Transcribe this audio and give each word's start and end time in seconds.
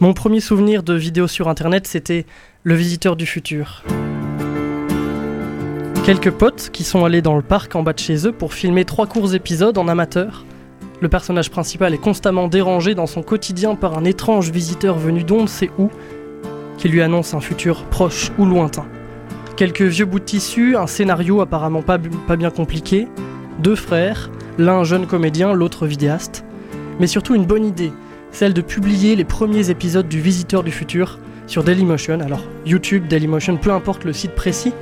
Mon 0.00 0.12
premier 0.12 0.38
souvenir 0.38 0.84
de 0.84 0.94
vidéo 0.94 1.26
sur 1.26 1.48
internet, 1.48 1.88
c'était 1.88 2.24
Le 2.62 2.76
Visiteur 2.76 3.16
du 3.16 3.26
Futur. 3.26 3.82
Quelques 6.04 6.30
potes 6.30 6.70
qui 6.72 6.84
sont 6.84 7.04
allés 7.04 7.20
dans 7.20 7.34
le 7.34 7.42
parc 7.42 7.74
en 7.74 7.82
bas 7.82 7.94
de 7.94 7.98
chez 7.98 8.24
eux 8.24 8.30
pour 8.30 8.54
filmer 8.54 8.84
trois 8.84 9.08
courts 9.08 9.34
épisodes 9.34 9.76
en 9.76 9.88
amateur. 9.88 10.44
Le 11.00 11.08
personnage 11.08 11.50
principal 11.50 11.94
est 11.94 11.98
constamment 11.98 12.46
dérangé 12.46 12.94
dans 12.94 13.08
son 13.08 13.24
quotidien 13.24 13.74
par 13.74 13.98
un 13.98 14.04
étrange 14.04 14.52
visiteur 14.52 14.96
venu 14.96 15.24
d'on 15.24 15.42
ne 15.42 15.48
sait 15.48 15.70
où, 15.78 15.90
qui 16.76 16.88
lui 16.88 17.02
annonce 17.02 17.34
un 17.34 17.40
futur 17.40 17.82
proche 17.86 18.30
ou 18.38 18.46
lointain. 18.46 18.86
Quelques 19.56 19.82
vieux 19.82 20.06
bouts 20.06 20.20
de 20.20 20.24
tissu, 20.24 20.76
un 20.76 20.86
scénario 20.86 21.40
apparemment 21.40 21.82
pas, 21.82 21.98
pas 22.28 22.36
bien 22.36 22.50
compliqué, 22.50 23.08
deux 23.58 23.74
frères, 23.74 24.30
l'un 24.58 24.84
jeune 24.84 25.08
comédien, 25.08 25.52
l'autre 25.54 25.88
vidéaste, 25.88 26.44
mais 27.00 27.08
surtout 27.08 27.34
une 27.34 27.46
bonne 27.46 27.64
idée, 27.64 27.90
celle 28.38 28.54
de 28.54 28.60
publier 28.60 29.16
les 29.16 29.24
premiers 29.24 29.68
épisodes 29.68 30.06
du 30.06 30.20
Visiteur 30.20 30.62
du 30.62 30.70
Futur 30.70 31.18
sur 31.48 31.64
Dailymotion. 31.64 32.20
Alors 32.20 32.44
YouTube, 32.64 33.08
Dailymotion, 33.08 33.56
peu 33.56 33.72
importe 33.72 34.04
le 34.04 34.12
site 34.12 34.36
précis, 34.36 34.72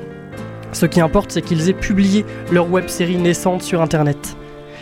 ce 0.73 0.85
qui 0.85 1.01
importe 1.01 1.31
c'est 1.31 1.41
qu'ils 1.41 1.71
aient 1.71 1.73
publié 1.73 2.27
leur 2.53 2.71
web 2.71 2.89
série 2.89 3.17
naissante 3.17 3.63
sur 3.63 3.81
Internet. 3.81 4.37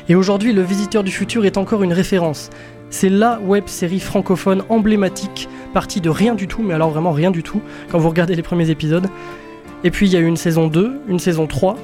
Et 0.08 0.16
aujourd'hui, 0.16 0.52
Le 0.52 0.62
Visiteur 0.62 1.04
du 1.04 1.12
Futur 1.12 1.46
est 1.46 1.56
encore 1.56 1.84
une 1.84 1.92
référence. 1.92 2.50
C'est 2.90 3.10
la 3.10 3.38
web 3.38 3.68
série 3.68 4.00
francophone 4.00 4.64
emblématique, 4.68 5.48
partie 5.72 6.00
de 6.00 6.10
rien 6.10 6.34
du 6.34 6.48
tout, 6.48 6.64
mais 6.64 6.74
alors 6.74 6.90
vraiment 6.90 7.12
rien 7.12 7.30
du 7.30 7.44
tout, 7.44 7.62
quand 7.92 7.98
vous 7.98 8.08
regardez 8.08 8.34
les 8.34 8.42
premiers 8.42 8.70
épisodes. 8.70 9.06
Et 9.84 9.92
puis 9.92 10.08
il 10.08 10.12
y 10.12 10.16
a 10.16 10.18
eu 10.18 10.26
une 10.26 10.36
saison 10.36 10.66
2, 10.66 11.00
une 11.06 11.20
saison 11.20 11.46
3 11.46 11.76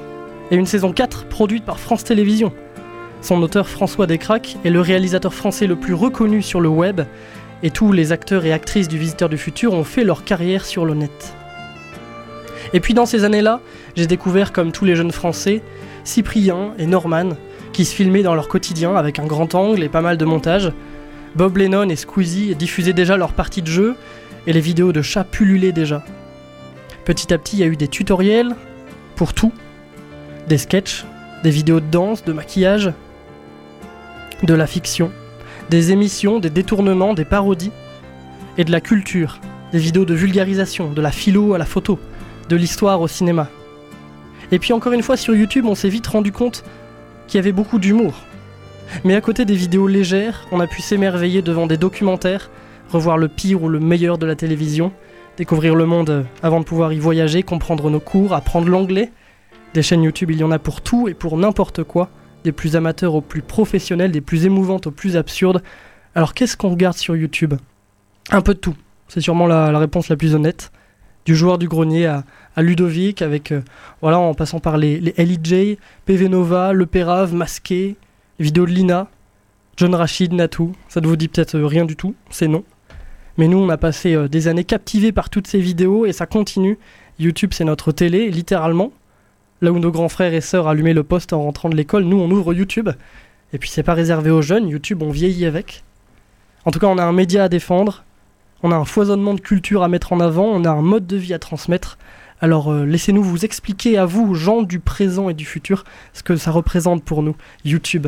et 0.51 0.57
une 0.57 0.65
saison 0.65 0.91
4 0.91 1.27
produite 1.29 1.63
par 1.63 1.79
France 1.79 2.03
Télévisions. 2.03 2.51
Son 3.21 3.43
auteur 3.43 3.69
François 3.69 4.07
Descraques 4.07 4.57
est 4.65 4.71
le 4.71 4.81
réalisateur 4.81 5.33
français 5.33 5.67
le 5.67 5.75
plus 5.75 5.93
reconnu 5.93 6.41
sur 6.41 6.59
le 6.59 6.69
web, 6.69 7.01
et 7.61 7.69
tous 7.69 7.91
les 7.91 8.11
acteurs 8.11 8.45
et 8.45 8.51
actrices 8.51 8.87
du 8.87 8.97
Visiteur 8.97 9.29
du 9.29 9.37
Futur 9.37 9.73
ont 9.73 9.83
fait 9.83 10.03
leur 10.03 10.23
carrière 10.23 10.65
sur 10.65 10.85
le 10.85 10.95
net. 10.95 11.35
Et 12.73 12.79
puis 12.79 12.95
dans 12.95 13.05
ces 13.05 13.23
années-là, 13.23 13.61
j'ai 13.95 14.07
découvert, 14.07 14.51
comme 14.51 14.71
tous 14.71 14.85
les 14.85 14.95
jeunes 14.95 15.11
français, 15.11 15.61
Cyprien 16.03 16.73
et 16.79 16.87
Norman, 16.87 17.29
qui 17.73 17.85
se 17.85 17.93
filmaient 17.93 18.23
dans 18.23 18.33
leur 18.33 18.47
quotidien 18.47 18.95
avec 18.95 19.19
un 19.19 19.27
grand 19.27 19.53
angle 19.53 19.83
et 19.83 19.89
pas 19.89 20.01
mal 20.01 20.17
de 20.17 20.25
montage. 20.25 20.71
Bob 21.35 21.57
Lennon 21.57 21.89
et 21.89 21.95
Squeezie 21.95 22.55
diffusaient 22.55 22.91
déjà 22.91 23.17
leurs 23.17 23.33
parties 23.33 23.61
de 23.61 23.67
jeu, 23.67 23.95
et 24.47 24.53
les 24.53 24.61
vidéos 24.61 24.91
de 24.93 25.03
chats 25.03 25.23
pullulaient 25.23 25.71
déjà. 25.71 26.03
Petit 27.05 27.31
à 27.31 27.37
petit, 27.37 27.57
il 27.57 27.59
y 27.59 27.63
a 27.63 27.67
eu 27.67 27.77
des 27.77 27.87
tutoriels 27.87 28.55
pour 29.15 29.35
tout, 29.35 29.51
des 30.47 30.57
sketchs, 30.57 31.05
des 31.43 31.51
vidéos 31.51 31.79
de 31.79 31.85
danse, 31.85 32.25
de 32.25 32.33
maquillage, 32.33 32.91
de 34.43 34.53
la 34.53 34.67
fiction, 34.67 35.11
des 35.69 35.91
émissions, 35.91 36.39
des 36.39 36.49
détournements, 36.49 37.13
des 37.13 37.25
parodies, 37.25 37.71
et 38.57 38.63
de 38.63 38.71
la 38.71 38.81
culture, 38.81 39.39
des 39.71 39.79
vidéos 39.79 40.05
de 40.05 40.13
vulgarisation, 40.13 40.91
de 40.91 41.01
la 41.01 41.11
philo 41.11 41.53
à 41.53 41.57
la 41.57 41.65
photo, 41.65 41.99
de 42.49 42.55
l'histoire 42.55 43.01
au 43.01 43.07
cinéma. 43.07 43.47
Et 44.51 44.59
puis 44.59 44.73
encore 44.73 44.93
une 44.93 45.03
fois 45.03 45.17
sur 45.17 45.35
YouTube, 45.35 45.65
on 45.65 45.75
s'est 45.75 45.89
vite 45.89 46.07
rendu 46.07 46.31
compte 46.31 46.63
qu'il 47.27 47.37
y 47.37 47.39
avait 47.39 47.53
beaucoup 47.53 47.79
d'humour. 47.79 48.13
Mais 49.05 49.15
à 49.15 49.21
côté 49.21 49.45
des 49.45 49.55
vidéos 49.55 49.87
légères, 49.87 50.45
on 50.51 50.59
a 50.59 50.67
pu 50.67 50.81
s'émerveiller 50.81 51.41
devant 51.41 51.65
des 51.65 51.77
documentaires, 51.77 52.49
revoir 52.91 53.17
le 53.17 53.29
pire 53.29 53.63
ou 53.63 53.69
le 53.69 53.79
meilleur 53.79 54.17
de 54.17 54.25
la 54.25 54.35
télévision, 54.35 54.91
découvrir 55.37 55.75
le 55.75 55.85
monde 55.85 56.25
avant 56.43 56.59
de 56.59 56.65
pouvoir 56.65 56.91
y 56.91 56.99
voyager, 56.99 57.43
comprendre 57.43 57.89
nos 57.89 58.01
cours, 58.01 58.33
apprendre 58.33 58.67
l'anglais. 58.67 59.11
Des 59.73 59.81
chaînes 59.81 60.03
YouTube, 60.03 60.31
il 60.31 60.37
y 60.39 60.43
en 60.43 60.51
a 60.51 60.59
pour 60.59 60.81
tout 60.81 61.07
et 61.07 61.13
pour 61.13 61.37
n'importe 61.37 61.83
quoi, 61.83 62.09
des 62.43 62.51
plus 62.51 62.75
amateurs 62.75 63.15
aux 63.15 63.21
plus 63.21 63.41
professionnels, 63.41 64.11
des 64.11 64.21
plus 64.21 64.45
émouvantes 64.45 64.87
aux 64.87 64.91
plus 64.91 65.17
absurdes. 65.17 65.61
Alors 66.15 66.33
qu'est-ce 66.33 66.57
qu'on 66.57 66.69
regarde 66.69 66.97
sur 66.97 67.15
YouTube? 67.15 67.53
Un 68.29 68.41
peu 68.41 68.53
de 68.53 68.59
tout. 68.59 68.75
C'est 69.07 69.21
sûrement 69.21 69.47
la, 69.47 69.71
la 69.71 69.79
réponse 69.79 70.09
la 70.09 70.15
plus 70.15 70.35
honnête 70.35 70.71
du 71.25 71.35
joueur 71.35 71.57
du 71.57 71.67
grenier 71.67 72.07
à, 72.07 72.23
Ludovic, 72.57 73.21
avec 73.21 73.51
euh, 73.51 73.61
voilà, 74.01 74.19
en 74.19 74.33
passant 74.33 74.59
par 74.59 74.77
les, 74.77 74.99
les 74.99 75.13
LEJ, 75.17 75.77
PV 76.05 76.29
Nova, 76.29 76.73
Le 76.73 76.85
Pérave, 76.85 77.33
Masqué, 77.33 77.95
les 78.39 78.51
de 78.51 78.61
Lina, 78.61 79.07
John 79.77 79.95
Rachid, 79.95 80.33
Natou. 80.33 80.73
Ça 80.89 80.99
ne 80.99 81.07
vous 81.07 81.15
dit 81.15 81.27
peut-être 81.27 81.55
euh, 81.55 81.65
rien 81.65 81.85
du 81.85 81.95
tout, 81.95 82.13
c'est 82.29 82.47
non. 82.47 82.63
Mais 83.37 83.47
nous, 83.47 83.57
on 83.57 83.69
a 83.69 83.77
passé 83.77 84.15
euh, 84.15 84.27
des 84.27 84.47
années 84.47 84.65
captivés 84.65 85.13
par 85.13 85.29
toutes 85.29 85.47
ces 85.47 85.59
vidéos 85.59 86.05
et 86.05 86.11
ça 86.11 86.25
continue. 86.25 86.77
YouTube, 87.19 87.51
c'est 87.53 87.63
notre 87.63 87.91
télé, 87.91 88.29
littéralement. 88.29 88.91
Là 89.61 89.71
où 89.71 89.79
nos 89.79 89.91
grands 89.91 90.09
frères 90.09 90.33
et 90.33 90.41
sœurs 90.41 90.67
allumaient 90.67 90.93
le 90.93 91.03
poste 91.03 91.33
en 91.33 91.43
rentrant 91.43 91.69
de 91.69 91.75
l'école, 91.75 92.03
nous, 92.03 92.19
on 92.19 92.29
ouvre 92.31 92.53
YouTube. 92.53 92.89
Et 93.53 93.57
puis, 93.57 93.69
c'est 93.69 93.83
pas 93.83 93.93
réservé 93.93 94.31
aux 94.31 94.41
jeunes. 94.41 94.67
YouTube, 94.67 95.03
on 95.03 95.11
vieillit 95.11 95.45
avec. 95.45 95.83
En 96.65 96.71
tout 96.71 96.79
cas, 96.79 96.87
on 96.87 96.97
a 96.97 97.03
un 97.03 97.11
média 97.11 97.43
à 97.43 97.49
défendre, 97.49 98.03
on 98.61 98.71
a 98.71 98.75
un 98.75 98.85
foisonnement 98.85 99.33
de 99.33 99.39
culture 99.39 99.83
à 99.83 99.87
mettre 99.87 100.13
en 100.13 100.19
avant, 100.19 100.45
on 100.45 100.63
a 100.63 100.69
un 100.69 100.81
mode 100.81 101.07
de 101.07 101.17
vie 101.17 101.33
à 101.33 101.39
transmettre. 101.39 101.97
Alors 102.39 102.71
euh, 102.71 102.85
laissez-nous 102.85 103.23
vous 103.23 103.45
expliquer 103.45 103.97
à 103.97 104.05
vous, 104.05 104.33
gens 104.35 104.61
du 104.61 104.79
présent 104.79 105.29
et 105.29 105.33
du 105.33 105.45
futur, 105.45 105.83
ce 106.13 106.23
que 106.23 106.35
ça 106.35 106.51
représente 106.51 107.03
pour 107.03 107.23
nous, 107.23 107.35
YouTube. 107.65 108.07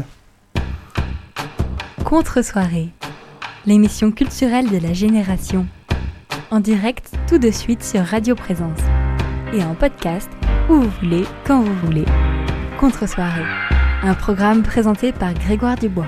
Contre-soirée, 2.03 2.89
l'émission 3.65 4.11
culturelle 4.11 4.69
de 4.69 4.77
la 4.77 4.93
génération. 4.93 5.65
En 6.51 6.59
direct 6.59 7.11
tout 7.27 7.39
de 7.39 7.49
suite 7.49 7.83
sur 7.83 8.01
Radio 8.01 8.35
Présence. 8.35 8.79
Et 9.53 9.63
en 9.63 9.73
podcast, 9.75 10.29
où 10.69 10.75
vous 10.75 10.91
voulez, 11.01 11.23
quand 11.45 11.61
vous 11.61 11.75
voulez. 11.85 12.05
Contre-soirée, 12.79 13.45
un 14.01 14.13
programme 14.13 14.63
présenté 14.63 15.11
par 15.11 15.33
Grégoire 15.33 15.75
Dubois. 15.75 16.07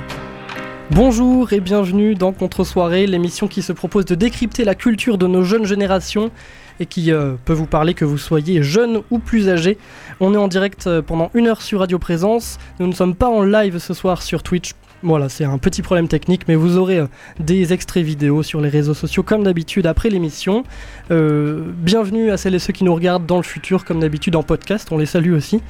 Bonjour 0.92 1.52
et 1.52 1.60
bienvenue 1.60 2.16
dans 2.16 2.32
Contre-soirée, 2.32 3.08
l'émission 3.08 3.48
qui 3.48 3.62
se 3.62 3.74
propose 3.74 4.06
de 4.06 4.16
décrypter 4.16 4.64
la 4.64 4.76
culture 4.76 5.18
de 5.18 5.28
nos 5.28 5.44
jeunes 5.44 5.66
générations 5.66 6.32
et 6.80 6.86
qui 6.86 7.12
euh, 7.12 7.34
peut 7.46 7.54
vous 7.54 7.66
parler 7.66 7.94
que 7.94 8.06
vous 8.06 8.18
soyez 8.18 8.62
jeune 8.62 9.02
ou 9.10 9.20
plus 9.20 9.50
âgé. 9.50 9.78
On 10.20 10.34
est 10.34 10.38
en 10.38 10.48
direct 10.48 10.88
euh, 10.88 11.02
pendant 11.02 11.32
une 11.34 11.48
heure 11.48 11.62
sur 11.62 11.80
Radio 11.80 12.00
Présence. 12.00 12.58
Nous 12.80 12.88
ne 12.88 12.94
sommes 12.94 13.16
pas 13.16 13.30
en 13.30 13.42
live 13.44 13.80
ce 13.80 13.94
soir 13.94 14.22
sur 14.22 14.44
Twitch. 14.44 14.74
Voilà, 15.06 15.30
c'est 15.30 15.44
un 15.46 15.60
petit 15.60 15.84
problème 15.84 16.08
technique, 16.08 16.48
mais 16.48 16.56
vous 16.56 16.78
aurez 16.78 16.98
euh, 16.98 17.06
des 17.40 17.74
extraits 17.74 18.04
vidéo 18.04 18.42
sur 18.42 18.60
les 18.60 18.70
réseaux 18.70 18.96
sociaux 18.96 19.22
comme 19.22 19.44
d'habitude 19.44 19.86
après 19.86 20.10
l'émission. 20.10 20.64
Euh, 21.12 21.62
bienvenue 21.78 22.32
à 22.32 22.38
celles 22.38 22.56
et 22.56 22.60
ceux 22.60 22.74
qui 22.74 22.84
nous 22.84 22.96
regardent 22.96 23.28
dans 23.28 23.38
le 23.38 23.44
futur 23.44 23.86
comme 23.86 24.00
d'habitude 24.00 24.36
en 24.36 24.42
podcast, 24.42 24.88
on 24.92 24.98
les 24.98 25.06
salue 25.06 25.34
aussi. 25.34 25.62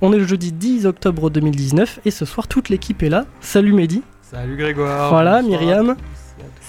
On 0.00 0.14
est 0.14 0.16
le 0.16 0.26
jeudi 0.26 0.52
10 0.52 0.86
octobre 0.86 1.28
2019 1.28 2.00
et 2.06 2.10
ce 2.10 2.24
soir 2.24 2.48
toute 2.48 2.70
l'équipe 2.70 3.02
est 3.02 3.10
là. 3.10 3.26
Salut 3.42 3.74
Mehdi. 3.74 4.00
Salut 4.22 4.56
Grégoire. 4.56 5.10
Voilà, 5.10 5.42
bonsoir 5.42 5.60
Myriam. 5.60 5.96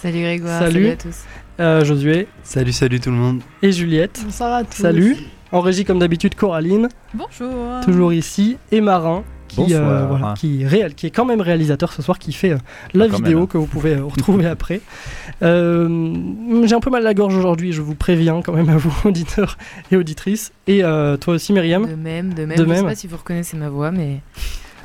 Salut 0.02 0.22
Grégoire, 0.22 0.60
Salut. 0.60 0.74
salut, 0.74 0.90
à 0.90 0.96
tous. 0.98 1.18
Euh, 1.62 1.86
Josué 1.86 2.28
Salut, 2.44 2.74
salut 2.74 3.00
tout 3.00 3.12
le 3.12 3.16
monde. 3.16 3.42
et 3.62 3.72
Juliette. 3.72 4.20
Bonsoir 4.26 4.56
à 4.56 4.64
tous. 4.66 4.82
Salut. 4.82 5.16
En 5.54 5.62
régie 5.62 5.86
comme 5.86 6.00
d'habitude 6.00 6.36
Coraline, 6.36 6.90
Bonjour. 7.14 7.80
toujours 7.86 8.12
ici, 8.12 8.58
et 8.74 8.82
Marin. 8.82 9.24
Qui, 9.50 9.74
euh, 9.74 10.06
voilà, 10.08 10.34
qui, 10.38 10.62
est 10.64 10.68
réel, 10.68 10.94
qui 10.96 11.08
est 11.08 11.10
quand 11.12 11.26
même 11.26 11.42
réalisateur 11.42 11.92
ce 11.92 12.02
soir, 12.02 12.18
qui 12.20 12.32
fait 12.34 12.52
euh, 12.52 12.58
la 12.94 13.08
vidéo 13.08 13.40
même. 13.40 13.48
que 13.48 13.58
vous 13.58 13.66
pouvez 13.66 13.96
euh, 13.96 14.04
retrouver 14.06 14.46
après. 14.56 14.82
Euh, 15.44 16.14
J'ai 16.66 16.76
un 16.76 16.80
peu 16.80 16.90
mal 16.90 17.02
à 17.02 17.06
la 17.06 17.14
gorge 17.14 17.36
aujourd'hui, 17.36 17.72
je 17.74 17.82
vous 17.82 17.96
préviens 17.96 18.42
quand 18.42 18.54
même 18.54 18.70
à 18.70 18.78
vous, 18.78 18.94
auditeurs 19.06 19.58
et 19.92 19.96
auditrices. 19.98 20.52
Et 20.68 20.84
euh, 20.84 21.18
toi 21.18 21.34
aussi, 21.36 21.52
Myriam. 21.54 21.86
De 21.88 21.96
même, 21.96 22.34
de 22.34 22.46
même. 22.46 22.58
De 22.58 22.64
Je 22.64 22.70
même. 22.70 22.78
sais 22.78 22.84
pas 22.84 22.96
si 22.96 23.08
vous 23.08 23.18
reconnaissez 23.18 23.58
ma 23.58 23.70
voix, 23.70 23.92
mais 23.92 24.22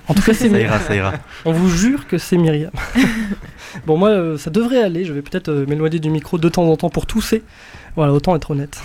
En 0.08 0.14
tout 0.14 0.22
cas, 0.22 0.32
c'est 0.34 0.48
Ça 0.48 0.54
Myriam. 0.54 0.70
ira, 0.70 0.78
ça 0.80 0.94
ira. 0.96 1.12
On 1.44 1.52
vous 1.52 1.68
jure 1.68 2.06
que 2.06 2.18
c'est 2.18 2.36
Myriam. 2.38 2.70
bon, 3.86 3.96
moi, 3.98 4.08
euh, 4.10 4.38
ça 4.38 4.50
devrait 4.50 4.82
aller. 4.82 5.04
Je 5.04 5.12
vais 5.12 5.22
peut-être 5.22 5.48
euh, 5.50 5.66
m'éloigner 5.66 5.98
du 5.98 6.10
micro 6.10 6.38
de 6.38 6.48
temps 6.48 6.64
en 6.64 6.76
temps 6.76 6.90
pour 6.90 7.06
tousser. 7.06 7.42
Voilà, 7.96 8.12
autant 8.12 8.34
être 8.34 8.50
honnête. 8.50 8.80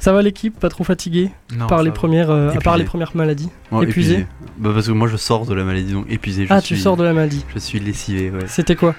Ça 0.00 0.12
va 0.12 0.22
l'équipe 0.22 0.58
Pas 0.58 0.68
trop 0.68 0.82
fatigué 0.82 1.30
Non, 1.56 1.68
par 1.68 1.82
les 1.84 1.90
va. 1.90 1.94
premières, 1.94 2.30
euh, 2.30 2.50
à 2.50 2.58
part 2.60 2.76
les 2.76 2.84
premières 2.84 3.12
maladies 3.14 3.50
Bon, 3.70 3.82
épuisé. 3.82 4.26
Bah, 4.58 4.70
parce 4.74 4.88
que 4.88 4.92
moi 4.92 5.06
je 5.06 5.16
sors 5.16 5.46
de 5.46 5.54
la 5.54 5.62
maladie 5.62 5.92
donc 5.92 6.06
épuisé. 6.10 6.46
Je 6.46 6.52
Ah, 6.52 6.60
suis, 6.60 6.74
tu 6.74 6.80
sors 6.80 6.96
de 6.96 7.04
la 7.04 7.12
maladie. 7.12 7.44
Je 7.54 7.60
suis 7.60 7.78
lessivé, 7.78 8.30
ouais. 8.30 8.46
C'était 8.48 8.74
quoi 8.74 8.94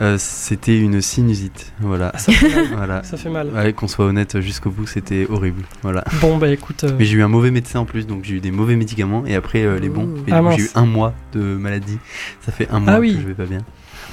Euh, 0.00 0.16
c'était 0.18 0.78
une 0.78 1.00
sinusite, 1.02 1.72
voilà. 1.80 2.12
Ah, 2.14 2.18
ça 2.18 2.32
fait 2.32 2.48
mal. 2.54 2.66
voilà. 2.76 3.02
Ça 3.02 3.16
fait 3.16 3.28
mal. 3.28 3.48
Ouais, 3.54 3.72
qu'on 3.74 3.88
soit 3.88 4.06
honnête 4.06 4.40
jusqu'au 4.40 4.70
bout, 4.70 4.86
c'était 4.86 5.26
horrible. 5.28 5.62
Voilà. 5.82 6.04
Bon, 6.22 6.38
bah 6.38 6.48
écoute. 6.48 6.84
euh, 6.84 6.92
Mais 6.98 7.04
j'ai 7.04 7.16
eu 7.18 7.22
un 7.22 7.28
mauvais 7.28 7.50
médecin 7.50 7.80
en 7.80 7.84
plus, 7.84 8.06
donc 8.06 8.24
j'ai 8.24 8.36
eu 8.36 8.40
des 8.40 8.50
mauvais 8.50 8.76
médicaments 8.76 9.24
et 9.26 9.34
après 9.34 9.62
euh, 9.62 9.78
les 9.78 9.88
bons. 9.90 10.08
Et 10.26 10.32
Ah, 10.32 10.42
j'ai 10.56 10.62
eu 10.64 10.70
un 10.74 10.86
mois 10.86 11.12
de 11.34 11.40
maladie. 11.40 11.98
Ça 12.40 12.50
fait 12.52 12.68
un 12.70 12.80
mois 12.80 12.94
Ah 12.94 13.00
oui. 13.00 13.14
que 13.14 13.20
je 13.20 13.26
vais 13.26 13.34
pas 13.34 13.46
bien. 13.46 13.60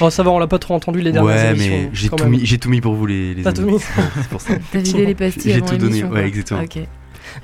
Oh, 0.01 0.09
ça 0.09 0.23
va, 0.23 0.31
on 0.31 0.39
l'a 0.39 0.47
pas 0.47 0.59
trop 0.59 0.73
entendu 0.73 1.01
les 1.01 1.11
dernières 1.11 1.35
Ouais, 1.35 1.51
émissions. 1.51 1.71
mais 1.71 1.89
j'ai 1.93 2.09
tout, 2.09 2.25
mis, 2.25 2.45
j'ai 2.45 2.57
tout 2.57 2.69
mis 2.69 2.81
pour 2.81 2.93
vous 2.95 3.05
les, 3.05 3.33
les 3.33 3.43
T'as 3.43 3.53
tout 3.53 3.61
amis. 3.61 3.73
mis 3.73 3.79
C'est 3.79 4.29
pour 4.29 4.41
ça. 4.41 4.53
t'as 4.71 4.79
vidé 4.79 5.05
les 5.05 5.15
pastilles 5.15 5.53
J'ai 5.53 5.61
tout 5.61 5.77
donné, 5.77 6.03
ouais, 6.03 6.27
exactement. 6.27 6.61
Ok, 6.61 6.79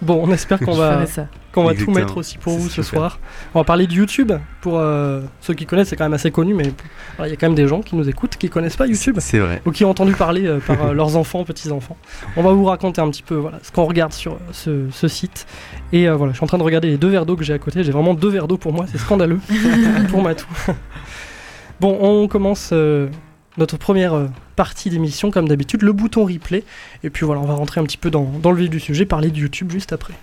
Bon, 0.01 0.21
on 0.25 0.31
espère 0.31 0.59
qu'on 0.59 0.73
va, 0.73 1.03
qu'on 1.51 1.65
va 1.65 1.75
tout 1.75 1.91
mettre 1.91 2.17
aussi 2.17 2.37
pour 2.37 2.53
C'est 2.53 2.59
vous 2.59 2.69
ce 2.69 2.81
soir. 2.81 3.19
On 3.53 3.59
va 3.59 3.63
parler 3.63 3.85
de 3.85 3.93
YouTube. 3.93 4.31
Pour 4.61 4.79
euh, 4.79 5.21
ceux 5.41 5.53
qui 5.53 5.65
connaissent, 5.65 5.89
c'est 5.89 5.95
quand 5.95 6.05
même 6.05 6.13
assez 6.13 6.31
connu, 6.31 6.53
mais 6.53 6.71
il 7.19 7.29
y 7.29 7.31
a 7.33 7.35
quand 7.35 7.47
même 7.47 7.55
des 7.55 7.67
gens 7.67 7.81
qui 7.81 7.95
nous 7.95 8.07
écoutent 8.07 8.37
qui 8.37 8.49
connaissent 8.49 8.77
pas 8.77 8.87
YouTube. 8.87 9.17
C'est 9.19 9.39
vrai. 9.39 9.61
ou 9.65 9.71
qui 9.71 9.83
ont 9.85 9.89
entendu 9.89 10.13
parler 10.13 10.45
euh, 10.47 10.59
par 10.59 10.81
euh, 10.85 10.93
leurs 10.93 11.15
enfants, 11.17 11.43
petits-enfants. 11.43 11.97
On 12.37 12.43
va 12.43 12.53
vous 12.53 12.63
raconter 12.65 13.01
un 13.01 13.09
petit 13.09 13.23
peu 13.23 13.35
voilà, 13.35 13.59
ce 13.61 13.71
qu'on 13.71 13.83
regarde 13.85 14.13
sur 14.13 14.37
ce, 14.51 14.87
ce 14.89 15.07
site. 15.07 15.45
Et 15.91 16.07
euh, 16.07 16.15
voilà, 16.15 16.31
je 16.31 16.37
suis 16.37 16.43
en 16.43 16.47
train 16.47 16.57
de 16.57 16.63
regarder 16.63 16.87
les 16.89 16.97
deux 16.97 17.09
verres 17.09 17.25
d'eau 17.25 17.35
que 17.35 17.43
j'ai 17.43 17.53
à 17.53 17.59
côté. 17.59 17.83
J'ai 17.83 17.91
vraiment 17.91 18.13
deux 18.13 18.29
verres 18.29 18.47
d'eau 18.47 18.57
pour 18.57 18.73
moi, 18.73 18.85
c'est 18.91 18.97
scandaleux 18.97 19.39
pour 20.09 20.23
Matou. 20.23 20.47
Bon, 21.83 21.97
on 21.99 22.29
commence 22.29 22.69
euh, 22.71 23.09
notre 23.57 23.75
première 23.75 24.13
euh, 24.13 24.27
partie 24.55 24.89
d'émission, 24.89 25.31
comme 25.31 25.49
d'habitude, 25.49 25.81
le 25.81 25.91
bouton 25.91 26.23
replay. 26.23 26.63
Et 27.03 27.09
puis 27.09 27.25
voilà, 27.25 27.41
on 27.41 27.45
va 27.45 27.55
rentrer 27.55 27.81
un 27.81 27.83
petit 27.83 27.97
peu 27.97 28.09
dans, 28.09 28.23
dans 28.23 28.51
le 28.51 28.57
vif 28.57 28.69
du 28.69 28.79
sujet, 28.79 29.05
parler 29.05 29.31
de 29.31 29.37
YouTube 29.37 29.69
juste 29.69 29.91
après. 29.91 30.13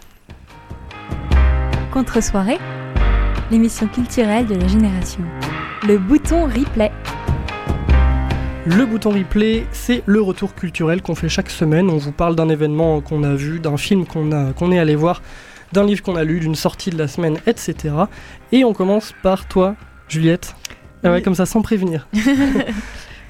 Contre-soirée, 1.92 2.56
l'émission 3.50 3.86
culturelle 3.88 4.46
de 4.46 4.54
la 4.54 4.66
génération. 4.68 5.22
Le 5.86 5.98
bouton 5.98 6.46
replay. 6.46 6.90
Le 8.64 8.86
bouton 8.86 9.10
replay, 9.10 9.66
c'est 9.70 10.02
le 10.06 10.22
retour 10.22 10.54
culturel 10.54 11.02
qu'on 11.02 11.14
fait 11.14 11.28
chaque 11.28 11.50
semaine. 11.50 11.90
On 11.90 11.98
vous 11.98 12.12
parle 12.12 12.36
d'un 12.36 12.48
événement 12.48 13.02
qu'on 13.02 13.22
a 13.22 13.34
vu, 13.34 13.60
d'un 13.60 13.76
film 13.76 14.06
qu'on 14.06 14.32
a 14.32 14.54
qu'on 14.54 14.72
est 14.72 14.78
allé 14.78 14.94
voir, 14.94 15.20
d'un 15.72 15.84
livre 15.84 16.02
qu'on 16.02 16.16
a 16.16 16.24
lu, 16.24 16.40
d'une 16.40 16.54
sortie 16.54 16.88
de 16.88 16.96
la 16.96 17.06
semaine, 17.06 17.36
etc. 17.46 17.94
Et 18.50 18.64
on 18.64 18.72
commence 18.72 19.12
par 19.22 19.46
toi, 19.46 19.76
Juliette. 20.08 20.54
Ah 21.02 21.10
ouais, 21.10 21.16
Oui. 21.16 21.22
comme 21.22 21.34
ça, 21.34 21.46
sans 21.46 21.62
prévenir. 21.62 22.06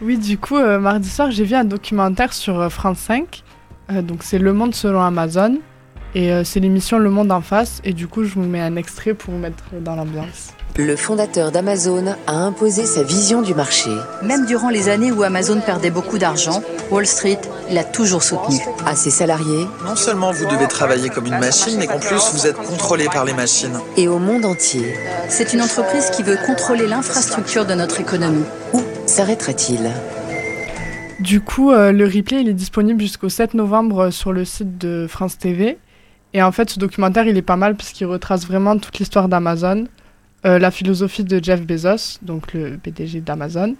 Oui, 0.03 0.17
du 0.17 0.39
coup, 0.39 0.57
euh, 0.57 0.79
mardi 0.79 1.11
soir, 1.11 1.31
j'ai 1.31 1.45
vu 1.45 1.55
un 1.55 1.65
documentaire 1.65 2.33
sur 2.33 2.59
euh, 2.59 2.69
France 2.71 3.01
5. 3.01 3.43
Euh, 3.93 4.01
donc, 4.01 4.23
c'est 4.23 4.39
Le 4.39 4.55
Monde 4.55 4.75
selon 4.75 5.03
Amazon. 5.03 5.59
Et 6.15 6.33
euh, 6.33 6.43
c'est 6.43 6.59
l'émission 6.59 6.99
Le 6.99 7.11
Monde 7.11 7.31
en 7.31 7.43
face. 7.43 7.83
Et 7.85 7.93
du 7.93 8.07
coup, 8.09 8.25
je 8.25 8.33
vous 8.35 8.43
mets 8.45 8.63
un 8.63 8.77
extrait 8.77 9.13
pour 9.13 9.35
vous 9.35 9.39
mettre 9.41 9.65
dans 9.83 9.97
l'ambiance. 9.97 10.55
Le 10.87 10.97
fondateur 10.97 11.53
d'Amazon 11.53 12.07
a 12.27 12.33
imposé 12.33 12.87
sa 12.87 13.03
vision 13.03 13.43
du 13.43 13.55
marché. 13.55 13.91
Même 14.23 14.47
durant 14.47 14.71
les 14.71 14.89
années 14.89 15.13
où 15.13 15.23
Amazon 15.23 15.61
perdait 15.61 15.91
beaucoup 15.91 16.17
d'argent, 16.17 16.63
Wall 16.91 17.07
Street 17.07 17.39
l'a 17.71 17.85
toujours 17.85 18.23
soutenu. 18.23 18.57
À 18.87 18.97
ses 18.97 19.11
salariés 19.11 19.67
Non 19.85 19.95
seulement 19.95 20.33
vous 20.33 20.47
devez 20.47 20.67
travailler 20.69 21.11
comme 21.11 21.27
une 21.27 21.39
machine, 21.39 21.77
mais 21.79 21.87
qu'en 21.87 21.99
plus 21.99 22.31
vous 22.33 22.47
êtes 22.47 22.57
contrôlé 22.57 23.05
par 23.13 23.27
les 23.27 23.35
machines. 23.35 23.79
et 23.99 24.09
au 24.09 24.19
monde 24.19 24.47
entier. 24.47 24.95
C'est 25.29 25.53
une 25.53 25.61
entreprise 25.61 26.09
qui 26.11 26.23
veut 26.23 26.39
contrôler 26.47 26.87
l'infrastructure 26.87 27.67
de 27.67 27.75
notre 27.75 28.01
économie. 28.01 28.45
Où 28.73 28.81
s'arrêtera-t-il? 29.05 29.91
Du 31.21 31.43
coup, 31.43 31.73
euh, 31.73 31.93
le 31.93 32.07
replay, 32.07 32.41
il 32.41 32.49
est 32.49 32.55
disponible 32.55 33.03
jusqu'au 33.03 33.29
7 33.29 33.53
novembre 33.53 34.05
euh, 34.05 34.11
sur 34.11 34.33
le 34.33 34.47
site 34.47 34.79
de 34.79 35.07
France 35.07 35.37
TV. 35.37 35.77
Et 36.33 36.43
en 36.43 36.53
fait, 36.53 36.71
ce 36.71 36.79
documentaire, 36.79 37.27
il 37.27 37.37
est 37.37 37.43
pas 37.43 37.57
mal 37.57 37.77
parce 37.77 37.91
qu'il 37.91 38.07
retrace 38.07 38.47
vraiment 38.47 38.79
toute 38.79 38.99
l'histoire 38.99 39.29
d'Amazon, 39.29 39.85
la 40.45 40.71
philosophie 40.71 41.25
de 41.25 41.43
Jeff 41.43 41.63
Bezos, 41.67 42.19
donc 42.23 42.53
le 42.55 42.77
PDG 42.79 43.21
d'Amazon, 43.21 43.75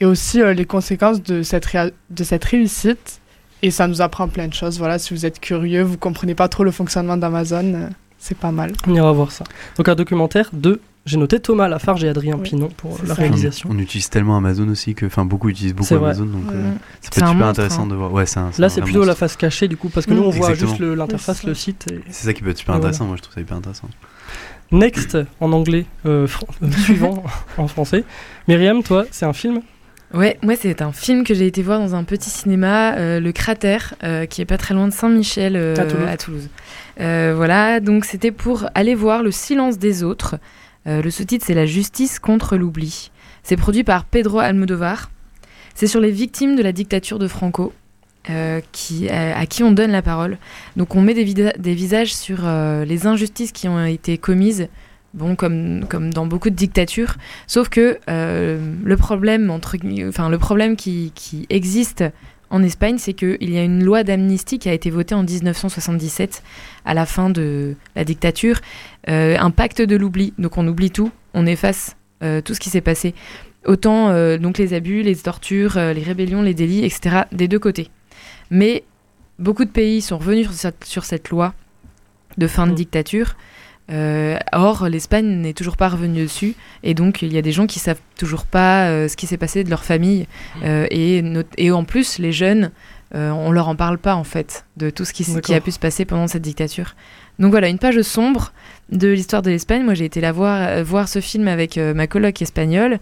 et 0.00 0.06
aussi 0.06 0.40
euh, 0.40 0.52
les 0.54 0.64
conséquences 0.64 1.22
de 1.22 1.42
cette, 1.42 1.68
de 2.10 2.24
cette 2.24 2.44
réussite. 2.44 3.20
Et 3.62 3.70
ça 3.70 3.86
nous 3.86 4.00
apprend 4.00 4.26
plein 4.26 4.48
de 4.48 4.54
choses. 4.54 4.78
Voilà, 4.78 4.98
si 4.98 5.12
vous 5.12 5.26
êtes 5.26 5.38
curieux, 5.38 5.82
vous 5.82 5.98
comprenez 5.98 6.34
pas 6.34 6.48
trop 6.48 6.64
le 6.64 6.70
fonctionnement 6.70 7.18
d'Amazon, 7.18 7.74
euh, 7.74 7.88
c'est 8.18 8.36
pas 8.36 8.50
mal. 8.52 8.72
On 8.86 8.94
ira 8.94 9.12
voir 9.12 9.30
ça. 9.32 9.44
Donc 9.76 9.86
un 9.86 9.94
documentaire 9.94 10.48
de, 10.54 10.80
j'ai 11.04 11.18
noté 11.18 11.40
Thomas 11.40 11.68
Lafarge 11.68 12.02
et 12.04 12.08
Adrien 12.08 12.36
Oui, 12.36 12.42
Pinon 12.42 12.68
pour 12.74 12.98
la 13.02 13.08
ça. 13.08 13.20
réalisation. 13.20 13.68
On 13.70 13.78
utilise 13.78 14.08
tellement 14.08 14.38
Amazon 14.38 14.66
aussi 14.70 14.94
que, 14.94 15.04
enfin, 15.04 15.26
beaucoup 15.26 15.50
utilisent 15.50 15.74
beaucoup. 15.74 15.94
Amazon, 15.94 16.24
donc 16.24 16.50
euh, 16.50 16.70
Mm. 16.70 16.74
ça 16.74 16.80
C'est 17.02 17.14
peut 17.14 17.20
être 17.20 17.28
un 17.28 17.32
super 17.32 17.46
intéressant 17.48 17.82
hein. 17.82 17.86
de 17.88 17.94
voir. 17.96 18.10
Ouais, 18.14 18.24
c'est 18.24 18.40
un- 18.40 18.50
c'est 18.50 18.62
Là, 18.62 18.66
un 18.66 18.70
c'est 18.70 18.80
plutôt 18.80 19.04
la 19.04 19.14
face 19.14 19.36
cachée 19.36 19.68
du 19.68 19.76
coup, 19.76 19.90
parce 19.90 20.06
que 20.06 20.14
nous 20.14 20.22
on 20.22 20.30
voit 20.30 20.48
Exactement. 20.52 20.70
juste 20.70 20.80
le- 20.80 20.94
l'interface, 20.94 21.44
le 21.44 21.52
site. 21.54 21.86
et- 21.92 22.00
C'est 22.10 22.24
ça 22.26 22.32
qui 22.32 22.40
peut 22.42 22.48
être 22.48 22.56
super 22.58 22.76
Et 22.76 22.78
voilà. 22.78 22.88
intéressant. 22.88 23.06
Moi, 23.06 23.16
je 23.16 23.22
trouve 23.22 23.34
ça 23.34 23.40
hyper 23.42 23.58
intéressant. 23.58 23.88
Next 24.72 25.18
en 25.40 25.52
anglais, 25.52 25.86
euh, 26.06 26.26
euh, 26.62 26.70
suivant 26.84 27.24
en 27.58 27.66
français. 27.66 28.04
Myriam, 28.46 28.82
toi, 28.82 29.04
c'est 29.10 29.26
un 29.26 29.32
film? 29.32 29.62
Ouais, 30.12 30.38
moi 30.42 30.56
c'est 30.56 30.82
un 30.82 30.90
film 30.90 31.22
que 31.22 31.34
j'ai 31.34 31.46
été 31.46 31.62
voir 31.62 31.78
dans 31.78 31.94
un 31.94 32.02
petit 32.02 32.30
cinéma, 32.30 32.96
euh, 32.96 33.20
Le 33.20 33.30
Cratère, 33.30 33.94
euh, 34.02 34.26
qui 34.26 34.42
est 34.42 34.46
pas 34.46 34.58
très 34.58 34.74
loin 34.74 34.88
de 34.88 34.92
Saint-Michel 34.92 35.54
euh, 35.54 35.76
À 36.08 36.16
Toulouse. 36.16 36.48
Voilà, 36.98 37.78
donc 37.78 38.04
c'était 38.04 38.32
pour 38.32 38.66
aller 38.74 38.96
voir 38.96 39.22
Le 39.22 39.30
silence 39.30 39.78
des 39.78 40.02
autres. 40.02 40.36
Le 40.86 41.08
sous-titre 41.10 41.44
c'est 41.46 41.54
La 41.54 41.66
justice 41.66 42.18
contre 42.18 42.56
l'oubli. 42.56 43.12
C'est 43.44 43.56
produit 43.56 43.84
par 43.84 44.04
Pedro 44.04 44.40
Almodovar. 44.40 45.10
C'est 45.74 45.86
sur 45.86 46.00
les 46.00 46.10
victimes 46.10 46.56
de 46.56 46.62
la 46.62 46.72
dictature 46.72 47.20
de 47.20 47.28
Franco, 47.28 47.72
euh, 48.28 48.60
qui, 48.72 49.08
à, 49.08 49.38
à 49.38 49.46
qui 49.46 49.62
on 49.62 49.72
donne 49.72 49.90
la 49.90 50.02
parole. 50.02 50.38
Donc 50.76 50.94
on 50.94 51.00
met 51.00 51.14
des, 51.14 51.74
visages 51.74 52.14
sur 52.14 52.40
euh, 52.44 52.84
les 52.84 53.06
injustices 53.06 53.52
qui 53.52 53.68
ont 53.68 53.84
été 53.84 54.18
commises, 54.18 54.68
bon, 55.14 55.36
comme, 55.36 55.86
comme 55.88 56.12
dans 56.12 56.26
beaucoup 56.26 56.50
de 56.50 56.54
dictatures. 56.54 57.14
Sauf 57.46 57.68
que 57.68 57.98
euh, 58.08 58.58
le 58.84 58.96
problème, 58.96 59.50
entre, 59.50 59.76
enfin, 60.08 60.28
le 60.28 60.38
problème 60.38 60.76
qui, 60.76 61.12
qui 61.14 61.46
existe 61.48 62.04
en 62.50 62.62
Espagne, 62.62 62.98
c'est 62.98 63.14
qu'il 63.14 63.50
y 63.50 63.58
a 63.58 63.62
une 63.62 63.84
loi 63.84 64.02
d'amnistie 64.02 64.58
qui 64.58 64.68
a 64.68 64.72
été 64.72 64.90
votée 64.90 65.14
en 65.14 65.22
1977, 65.22 66.42
à 66.84 66.94
la 66.94 67.06
fin 67.06 67.30
de 67.30 67.76
la 67.94 68.04
dictature, 68.04 68.60
euh, 69.08 69.36
un 69.38 69.50
pacte 69.50 69.80
de 69.80 69.96
l'oubli. 69.96 70.34
Donc 70.36 70.58
on 70.58 70.66
oublie 70.66 70.90
tout, 70.90 71.12
on 71.32 71.46
efface 71.46 71.96
euh, 72.22 72.40
tout 72.42 72.52
ce 72.52 72.60
qui 72.60 72.68
s'est 72.68 72.80
passé. 72.80 73.14
Autant 73.66 74.08
euh, 74.08 74.38
donc 74.38 74.58
les 74.58 74.74
abus, 74.74 75.02
les 75.02 75.16
tortures, 75.16 75.76
euh, 75.76 75.92
les 75.92 76.02
rébellions, 76.02 76.42
les 76.42 76.54
délits, 76.54 76.84
etc. 76.84 77.22
des 77.32 77.46
deux 77.46 77.58
côtés. 77.58 77.88
Mais 78.50 78.84
beaucoup 79.38 79.64
de 79.64 79.70
pays 79.70 80.00
sont 80.02 80.18
revenus 80.18 80.46
sur 80.46 80.54
cette, 80.54 80.84
sur 80.84 81.04
cette 81.04 81.30
loi 81.30 81.54
de 82.38 82.46
fin 82.46 82.66
de 82.66 82.72
Mm. 82.72 82.76
dictature. 82.76 83.36
Euh, 83.90 84.38
or, 84.52 84.88
l'Espagne 84.88 85.26
n'est 85.26 85.52
toujours 85.52 85.76
pas 85.76 85.88
revenue 85.88 86.22
dessus, 86.22 86.54
et 86.84 86.94
donc 86.94 87.22
il 87.22 87.32
y 87.32 87.38
a 87.38 87.42
des 87.42 87.50
gens 87.50 87.66
qui 87.66 87.80
savent 87.80 87.98
toujours 88.16 88.44
pas 88.46 88.86
euh, 88.88 89.08
ce 89.08 89.16
qui 89.16 89.26
s'est 89.26 89.36
passé 89.36 89.64
de 89.64 89.70
leur 89.70 89.82
famille, 89.82 90.28
Euh, 90.62 90.86
et, 90.90 91.70
en 91.72 91.84
plus 91.84 92.18
les 92.18 92.30
jeunes, 92.32 92.70
on 93.12 93.50
leur 93.50 93.66
en 93.66 93.74
parle 93.74 93.98
pas 93.98 94.14
en 94.14 94.22
fait 94.22 94.64
de 94.76 94.90
tout 94.90 95.04
ce 95.04 95.12
qui, 95.12 95.24
qui 95.40 95.52
a 95.54 95.60
pu 95.60 95.72
se 95.72 95.80
passer 95.80 96.04
pendant 96.04 96.28
cette 96.28 96.42
dictature. 96.42 96.94
Donc 97.40 97.50
voilà, 97.50 97.68
une 97.68 97.80
page 97.80 98.00
sombre 98.02 98.52
de 98.92 99.08
l'histoire 99.08 99.42
de 99.42 99.50
l'Espagne. 99.50 99.82
Moi, 99.82 99.94
j'ai 99.94 100.04
été 100.04 100.20
la 100.20 100.30
voir, 100.30 100.84
voir 100.84 101.08
ce 101.08 101.20
film 101.20 101.48
avec 101.48 101.76
ma 101.76 102.06
coloc 102.06 102.40
espagnole. 102.40 103.00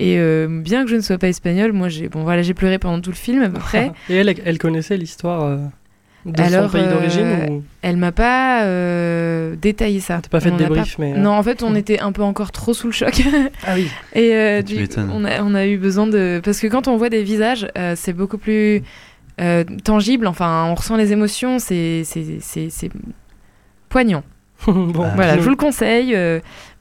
Et 0.00 0.16
euh, 0.18 0.48
bien 0.48 0.84
que 0.84 0.90
je 0.90 0.96
ne 0.96 1.00
sois 1.00 1.18
pas 1.18 1.28
espagnole, 1.28 1.72
moi 1.72 1.88
j'ai 1.88 2.08
bon 2.08 2.22
voilà 2.24 2.42
j'ai 2.42 2.54
pleuré 2.54 2.78
pendant 2.78 3.00
tout 3.00 3.10
le 3.10 3.16
film 3.16 3.42
à 3.42 3.48
peu 3.48 3.58
près. 3.60 3.92
Et 4.10 4.14
elle, 4.16 4.34
elle 4.44 4.58
connaissait 4.58 4.96
l'histoire 4.96 5.42
euh, 5.44 5.58
de 6.26 6.40
Alors, 6.42 6.70
son 6.70 6.76
pays 6.78 6.86
euh, 6.86 6.90
d'origine 6.92 7.46
ou? 7.50 7.62
Elle 7.82 7.96
m'a 7.96 8.10
pas 8.10 8.64
euh, 8.64 9.54
détaillé 9.60 10.00
ça. 10.00 10.20
T'as 10.22 10.28
pas 10.28 10.40
fait 10.40 10.50
de 10.50 10.56
débrief, 10.56 10.96
mais, 10.98 11.12
euh, 11.12 11.18
Non, 11.18 11.30
en 11.32 11.42
fait, 11.42 11.62
on 11.62 11.74
était 11.74 12.00
un 12.00 12.12
peu 12.12 12.22
encore 12.22 12.50
trop 12.50 12.74
sous 12.74 12.86
le 12.88 12.92
choc. 12.92 13.22
Ah 13.66 13.72
oui. 13.76 13.88
Et 14.14 14.34
euh, 14.34 14.62
du- 14.62 14.88
on, 15.12 15.24
a, 15.24 15.42
on 15.42 15.54
a 15.54 15.66
eu 15.66 15.76
besoin 15.76 16.06
de. 16.06 16.40
Parce 16.42 16.60
que 16.60 16.66
quand 16.66 16.88
on 16.88 16.96
voit 16.96 17.10
des 17.10 17.22
visages, 17.22 17.68
euh, 17.78 17.92
c'est 17.94 18.14
beaucoup 18.14 18.38
plus 18.38 18.82
euh, 19.40 19.64
tangible. 19.84 20.26
Enfin, 20.26 20.64
on 20.70 20.74
ressent 20.74 20.96
les 20.96 21.12
émotions. 21.12 21.58
C'est 21.58 22.02
c'est- 22.04 22.38
c'est- 22.40 22.70
c'est 22.70 22.90
poignant. 23.88 24.24
bon, 24.66 25.04
Ah, 25.04 25.12
Voilà, 25.14 25.36
je 25.36 25.42
vous 25.42 25.50
le 25.50 25.56
conseille. 25.56 26.14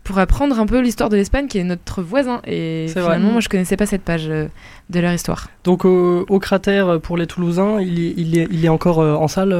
Pour 0.04 0.18
apprendre 0.20 0.60
un 0.60 0.66
peu 0.66 0.80
l'histoire 0.82 1.10
de 1.10 1.16
l'Espagne, 1.16 1.48
qui 1.48 1.58
est 1.60 1.64
notre 1.64 2.02
voisin. 2.02 2.42
Et 2.46 2.88
finalement, 2.90 3.20
vrai. 3.28 3.32
moi, 3.34 3.40
je 3.42 3.50
connaissais 3.50 3.78
pas 3.78 3.86
cette 3.86 4.02
page 4.04 4.28
euh, 4.30 4.48
de 4.90 5.00
leur 5.00 5.14
histoire. 5.14 5.48
Donc 5.64 5.86
au, 5.86 6.26
au 6.28 6.40
cratère 6.40 6.88
euh, 6.90 7.00
pour 7.00 7.16
les 7.18 7.26
Toulousains, 7.28 7.80
il, 7.80 8.00
est- 8.08 8.14
il, 8.18 8.38
est, 8.38 8.48
il 8.52 8.66
est 8.66 8.70
encore 8.70 9.00
euh, 9.00 9.16
en 9.16 9.28
salle 9.28 9.54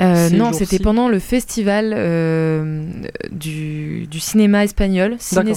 euh, 0.00 0.30
non, 0.30 0.52
c'était 0.52 0.78
pendant 0.80 1.08
le 1.08 1.18
festival 1.20 1.92
euh, 1.96 2.84
du, 3.30 4.06
du 4.10 4.20
cinéma 4.20 4.64
espagnol, 4.64 5.16
D'accord. 5.36 5.52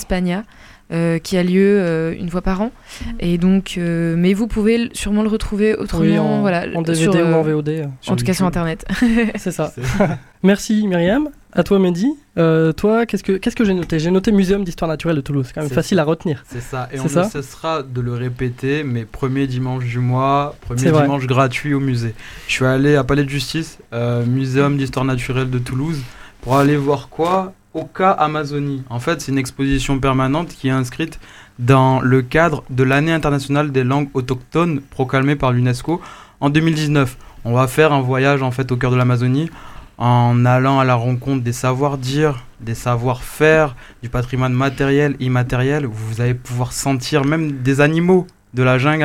Euh, 0.91 1.17
qui 1.17 1.35
a 1.35 1.41
lieu 1.41 1.79
euh, 1.79 2.13
une 2.15 2.29
fois 2.29 2.43
par 2.43 2.61
an. 2.61 2.71
Et 3.19 3.39
donc, 3.39 3.73
euh, 3.79 4.13
mais 4.15 4.35
vous 4.35 4.45
pouvez 4.45 4.91
sûrement 4.93 5.23
le 5.23 5.29
retrouver 5.29 5.73
autrement, 5.73 6.03
oui, 6.03 6.19
en, 6.19 6.41
voilà, 6.41 6.67
en 6.75 6.83
DVD 6.83 7.11
sur, 7.11 7.15
ou 7.15 7.33
en 7.33 7.41
VOD. 7.41 7.89
en 8.05 8.15
tout 8.15 8.23
cas 8.23 8.35
sur 8.35 8.45
internet. 8.45 8.85
C'est 9.35 9.51
ça. 9.51 9.73
Merci 10.43 10.85
Myriam. 10.87 11.29
À 11.53 11.63
toi 11.63 11.79
Mehdi. 11.79 12.13
Euh, 12.37 12.71
toi, 12.71 13.07
qu'est-ce 13.07 13.23
que 13.23 13.31
qu'est-ce 13.31 13.55
que 13.55 13.65
j'ai 13.65 13.73
noté? 13.73 13.97
J'ai 13.97 14.11
noté 14.11 14.31
Muséum 14.31 14.63
d'histoire 14.63 14.87
naturelle 14.87 15.15
de 15.15 15.21
Toulouse. 15.21 15.45
C'est 15.47 15.53
quand 15.53 15.61
même 15.61 15.71
facile 15.71 15.97
à 15.97 16.03
retenir. 16.03 16.43
C'est 16.47 16.61
ça, 16.61 16.87
et 16.93 16.99
on 16.99 17.07
ça? 17.07 17.23
ne 17.23 17.29
cessera 17.29 17.81
de 17.81 18.01
le 18.01 18.13
répéter, 18.13 18.83
mais 18.83 19.05
premier 19.05 19.47
dimanche 19.47 19.85
du 19.85 19.97
mois, 19.99 20.55
premier 20.61 20.89
vrai. 20.89 21.03
dimanche 21.03 21.25
gratuit 21.25 21.73
au 21.73 21.79
musée. 21.79 22.13
Je 22.47 22.53
suis 22.53 22.65
allé 22.65 22.95
à 22.95 23.03
Palais 23.03 23.23
de 23.23 23.29
Justice, 23.29 23.79
euh, 23.91 24.23
Muséum 24.23 24.77
d'histoire 24.77 25.05
naturelle 25.05 25.49
de 25.49 25.57
Toulouse, 25.57 25.99
pour 26.41 26.57
aller 26.57 26.77
voir 26.77 27.09
quoi? 27.09 27.53
Oka 27.75 28.09
Amazonie. 28.09 28.83
En 28.89 28.99
fait, 28.99 29.19
c'est 29.19 29.33
une 29.33 29.37
exposition 29.37 29.99
permanente 29.99 30.47
qui 30.47 30.69
est 30.69 30.71
inscrite 30.71 31.19
dans 31.59 31.99
le 31.99 32.21
cadre 32.21 32.63
de 32.69 32.83
l'année 32.83 33.11
internationale 33.11 33.73
des 33.73 33.83
langues 33.83 34.07
autochtones 34.13 34.79
proclamée 34.79 35.35
par 35.35 35.51
l'UNESCO 35.51 36.01
en 36.39 36.49
2019. 36.49 37.17
On 37.43 37.53
va 37.53 37.67
faire 37.67 37.91
un 37.91 37.99
voyage 37.99 38.41
en 38.41 38.51
fait 38.51 38.71
au 38.71 38.77
cœur 38.77 38.91
de 38.91 38.95
l'Amazonie 38.95 39.49
en 39.97 40.45
allant 40.45 40.79
à 40.79 40.85
la 40.85 40.95
rencontre 40.95 41.43
des 41.43 41.51
savoir-dire, 41.51 42.43
des 42.61 42.75
savoir-faire, 42.75 43.75
du 44.01 44.07
patrimoine 44.07 44.53
matériel, 44.53 45.17
immatériel. 45.19 45.85
Vous 45.85 46.21
allez 46.21 46.33
pouvoir 46.33 46.71
sentir 46.71 47.25
même 47.25 47.61
des 47.61 47.81
animaux 47.81 48.25
de 48.53 48.63
la 48.63 48.77
jungle 48.77 49.03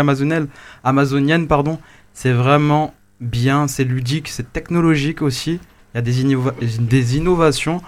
amazonienne, 0.84 1.46
pardon. 1.48 1.80
C'est 2.14 2.32
vraiment 2.32 2.94
bien, 3.20 3.66
c'est 3.66 3.84
ludique, 3.84 4.28
c'est 4.28 4.52
technologique 4.52 5.22
aussi. 5.22 5.58
Il 5.92 5.96
y 5.96 5.98
a 5.98 6.02
des 6.02 7.16
innovations. 7.16 7.82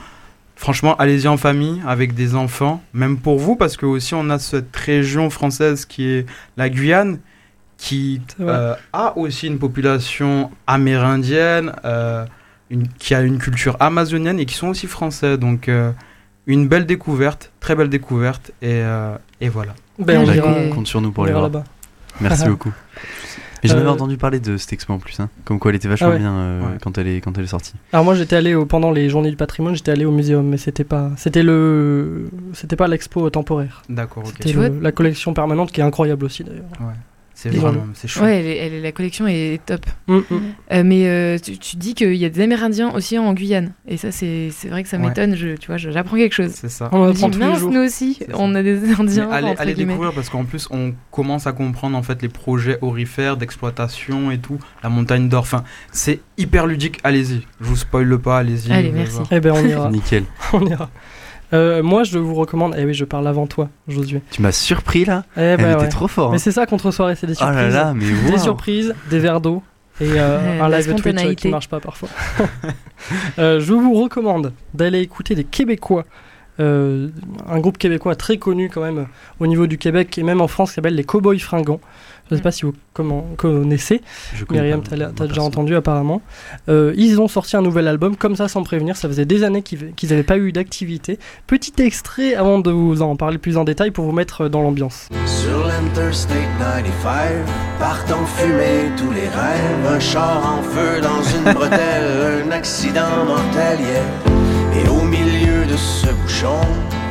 Franchement, 0.63 0.95
allez-y 0.97 1.27
en 1.27 1.37
famille, 1.37 1.83
avec 1.89 2.15
des 2.15 2.37
enfants, 2.37 2.81
même 2.95 3.17
pour 3.19 3.37
vous, 3.41 3.57
parce 3.57 3.77
que 3.77 3.85
aussi 3.85 4.15
on 4.15 4.31
a 4.31 4.39
cette 4.39 4.75
région 4.77 5.29
française 5.29 5.85
qui 5.87 6.07
est 6.09 6.27
la 6.57 6.71
Guyane, 6.71 7.19
qui 7.79 8.21
euh, 8.39 8.77
a 8.93 9.19
aussi 9.19 9.49
une 9.49 9.59
population 9.59 10.53
amérindienne, 10.69 11.73
euh, 11.85 12.25
une- 12.71 12.87
qui 12.87 13.13
a 13.13 13.23
une 13.23 13.39
culture 13.39 13.77
amazonienne 13.81 14.39
et 14.39 14.47
qui 14.47 14.55
sont 14.55 14.69
aussi 14.69 14.87
français. 14.87 15.37
Donc, 15.37 15.69
euh, 15.69 15.91
une 16.47 16.69
belle 16.69 16.87
découverte, 16.87 17.51
très 17.59 17.75
belle 17.75 17.89
découverte, 17.89 18.53
et, 18.63 18.69
euh, 18.85 19.17
et 19.41 19.49
voilà. 19.49 19.75
Ben, 19.99 20.19
on 20.21 20.29
Ah, 20.29 20.37
ira, 20.37 20.55
j'ai- 20.63 20.71
Compte 20.71 20.87
sur 20.87 21.01
nous 21.01 21.11
pour 21.11 21.25
on 21.25 21.27
les 21.27 21.33
ira 21.33 21.41
voir. 21.41 21.51
là-bas. 21.51 21.65
Merci 22.21 22.45
beaucoup. 22.49 22.73
Mais 23.63 23.69
J'en 23.71 23.77
avais 23.77 23.87
Euh, 23.87 23.91
entendu 23.93 24.17
parler 24.17 24.41
de 24.41 24.57
cette 24.57 24.73
expo 24.73 24.93
en 24.93 24.99
plus, 24.99 25.21
hein. 25.21 25.29
comme 25.45 25.59
quoi 25.59 25.71
elle 25.71 25.77
était 25.77 25.87
vachement 25.89 26.09
Ah 26.09 26.13
ouais. 26.15 26.19
bien 26.19 26.33
euh, 26.33 26.61
Ouais. 26.63 26.79
quand, 26.83 26.99
elle 26.99 27.07
est, 27.07 27.21
quand 27.21 27.37
elle 27.39 27.45
est 27.45 27.49
sortie. 27.49 27.75
Alors 27.93 28.05
moi 28.05 28.15
j'étais 28.15 28.35
allé 28.37 28.55
au- 28.55 28.67
pendant 28.67 28.91
les 28.91 29.09
journées 29.09 29.31
du 29.31 29.37
patrimoine, 29.37 29.75
j'étais 29.77 29.93
allé 29.93 30.05
au 30.05 30.11
muséum, 30.11 30.47
mais 30.47 30.57
c'était 30.57 30.85
pas, 30.85 31.11
c'était 31.17 31.43
le, 31.45 32.29
c'était 32.55 32.77
pas 32.77 32.89
l'expo 32.89 33.29
temporaire. 33.31 33.83
D'accord, 33.89 34.25
ok. 34.27 34.35
C'était 34.45 34.69
la 34.81 34.91
collection 34.93 35.33
permanente 35.35 35.71
qui 35.71 35.81
est 35.81 35.85
incroyable 35.85 36.25
aussi 36.25 36.43
d'ailleurs. 36.45 36.65
C'est 37.51 37.59
vraiment, 37.59 37.87
c'est 37.95 38.07
chouette. 38.09 38.25
Ouais, 38.25 38.39
elle 38.41 38.47
est- 38.47 38.57
elle 38.59 38.75
est- 38.75 38.81
la 38.83 38.93
collection 38.93 39.27
est 39.27 39.61
top. 39.67 39.85
Mm, 40.07 40.17
mm. 40.17 40.23
Euh, 40.73 40.83
mais 40.85 41.07
euh, 41.09 41.39
tu, 41.39 41.59
tu 41.59 41.77
dis 41.77 41.95
qu'il 41.95 42.15
y 42.15 42.25
a 42.25 42.29
des 42.29 42.41
Amérindiens 42.43 42.91
aussi 42.95 43.19
en 43.19 43.33
Guyane. 43.35 43.73
Et 43.89 43.97
ça, 43.97 44.13
c'est 44.13 44.51
c'est 44.53 44.69
vrai 44.69 44.83
que 44.83 44.89
ça 44.89 44.97
Ouais. 44.99 45.09
m'étonne. 45.09 45.35
Je, 45.35 45.57
tu 45.57 45.67
vois, 45.67 45.77
je- 45.77 45.91
j'apprends 45.91 46.17
quelque 46.17 46.35
chose. 46.35 46.53
C'est 46.55 46.69
ça. 46.69 46.89
On 46.93 47.09
apprend 47.09 47.31
tous 47.31 47.39
les 47.41 47.45
mince, 47.47 47.59
jours. 47.59 47.71
nous 47.73 47.81
aussi, 47.81 48.19
on 48.35 48.55
a 48.55 48.63
des 48.63 48.75
Mais 48.75 48.95
Indiens. 49.01 49.31
allez, 49.31 49.49
entre 49.49 49.61
allez 49.63 49.75
guillemets. 49.75 49.93
découvrir 49.95 50.13
parce 50.15 50.29
qu'en 50.31 50.45
plus 50.45 50.69
on 50.71 50.95
commence 51.11 51.47
à 51.47 51.53
comprendre 51.53 51.97
en 51.97 52.03
fait 52.03 52.23
les 52.23 52.29
projets 52.29 52.79
orifères 52.83 53.37
d'exploitation 53.37 54.31
et 54.31 54.39
tout, 54.39 54.59
la 54.83 54.89
montagne 54.89 55.29
d'or. 55.29 55.43
Enfin, 55.43 55.65
c'est 55.91 56.21
hyper 56.39 56.67
ludique. 56.67 56.99
Allez-y, 57.03 57.43
je 57.61 57.67
vous 57.67 57.77
spoile 57.77 58.19
pas. 58.19 58.39
Allez-y. 58.39 58.71
Allez, 58.73 58.89
allez 58.89 58.93
merci. 58.93 59.19
Eh 59.31 59.41
ben 59.41 59.53
on 59.53 59.67
ira, 59.67 59.91
Nickel. 59.93 60.25
on 60.53 60.65
ira. 60.67 60.91
Euh, 61.53 61.83
moi 61.83 62.05
je 62.05 62.19
vous 62.19 62.35
recommande, 62.35 62.75
eh 62.79 62.85
oui 62.85 62.95
je 62.95 63.05
parle 63.05 63.27
avant 63.29 63.47
toi, 63.47 63.69
Josué. 63.89 64.23
Tu 64.31 64.41
m'as 64.43 64.53
surpris 64.53 65.05
là 65.05 65.25
Eh 65.37 65.57
ouais. 65.57 65.89
trop 65.89 66.09
fort. 66.09 66.31
Mais 66.31 66.37
hein. 66.37 66.39
c'est 66.39 66.53
ça 66.53 66.67
contre 66.67 66.91
soirée, 66.91 67.15
c'est 67.15 67.27
des 67.27 67.35
Oh 67.35 67.45
surprises. 67.45 67.75
là 67.75 67.85
là, 67.85 67.95
mais 67.95 68.31
Des 68.31 68.39
surprises, 68.39 68.95
des 69.11 69.19
verres 69.19 69.41
d'eau 69.41 69.63
et 70.01 70.15
euh, 70.17 70.63
un 70.63 70.69
live 70.69 70.95
Twitch 70.95 71.23
euh, 71.25 71.35
qui 71.35 71.49
marche 71.49 71.69
pas 71.69 71.81
parfois. 71.81 72.09
Euh, 73.41 73.59
je 73.59 73.73
vous 73.73 73.95
recommande 73.95 74.53
d'aller 74.75 75.01
écouter 75.01 75.35
des 75.35 75.43
Québécois, 75.43 76.05
euh, 76.61 77.09
un 77.49 77.61
groupe 77.61 77.79
québécois 77.79 78.15
très 78.15 78.37
connu 78.37 78.69
quand 78.69 78.83
même 78.83 79.07
au 79.41 79.47
niveau 79.47 79.67
du 79.67 79.79
Québec 79.79 80.19
et 80.19 80.23
même 80.23 80.41
en 80.41 80.49
France 80.49 80.71
qui 80.71 80.75
s'appelle 80.75 80.95
les 80.95 81.05
Cowboys 81.05 81.39
Fringants. 81.39 81.81
Je 82.29 82.35
ne 82.35 82.39
sais 82.39 82.43
pas 82.45 82.53
si 82.53 82.63
vous 82.63 82.73
comment, 82.95 83.27
connaissez, 83.37 84.01
Myriam, 84.49 84.81
moi, 84.91 85.11
t'as 85.15 85.27
déjà 85.27 85.43
entendu 85.43 85.75
apparemment. 85.75 86.23
Euh, 86.69 86.95
ils 86.97 87.21
ont 87.21 87.29
sorti 87.29 87.57
un 87.57 87.63
nouvel 87.63 87.89
album 87.89 88.17
comme 88.17 88.37
ça 88.37 88.49
sans 88.49 88.63
prévenir, 88.63 88.97
ça 88.97 89.09
faisait 89.09 89.27
des 89.27 89.45
années 89.45 89.63
qu'ils 89.63 90.09
n'avaient 90.09 90.23
pas 90.23 90.39
eu 90.39 90.51
d'activité. 90.51 91.19
Petit 91.47 91.75
extrait 91.83 92.35
avant 92.35 92.59
de 92.59 92.71
vous 92.71 93.03
en 93.03 93.17
parler 93.17 93.37
plus 93.37 93.59
en 93.59 93.65
détail 93.65 93.91
pour 93.91 94.07
vous 94.07 94.13
mettre 94.13 94.49
dans 94.49 94.63
l'ambiance. 94.63 95.09
Sur 95.27 95.67
l'Interstate 95.67 96.39
95, 96.59 97.45
partant 97.79 98.25
fumer 98.25 98.91
tous 98.97 99.11
les 99.11 99.29
rêves, 99.29 99.87
un 99.95 100.01
char 100.01 100.59
en 100.59 100.63
feu 100.63 101.01
dans 101.03 101.23
une 101.23 101.53
bretelle, 101.53 102.45
un 102.47 102.51
accident 102.51 103.27
mortel, 103.27 103.79
yeah. 103.81 104.42
Ce 105.83 106.07
bouchon, 106.07 106.61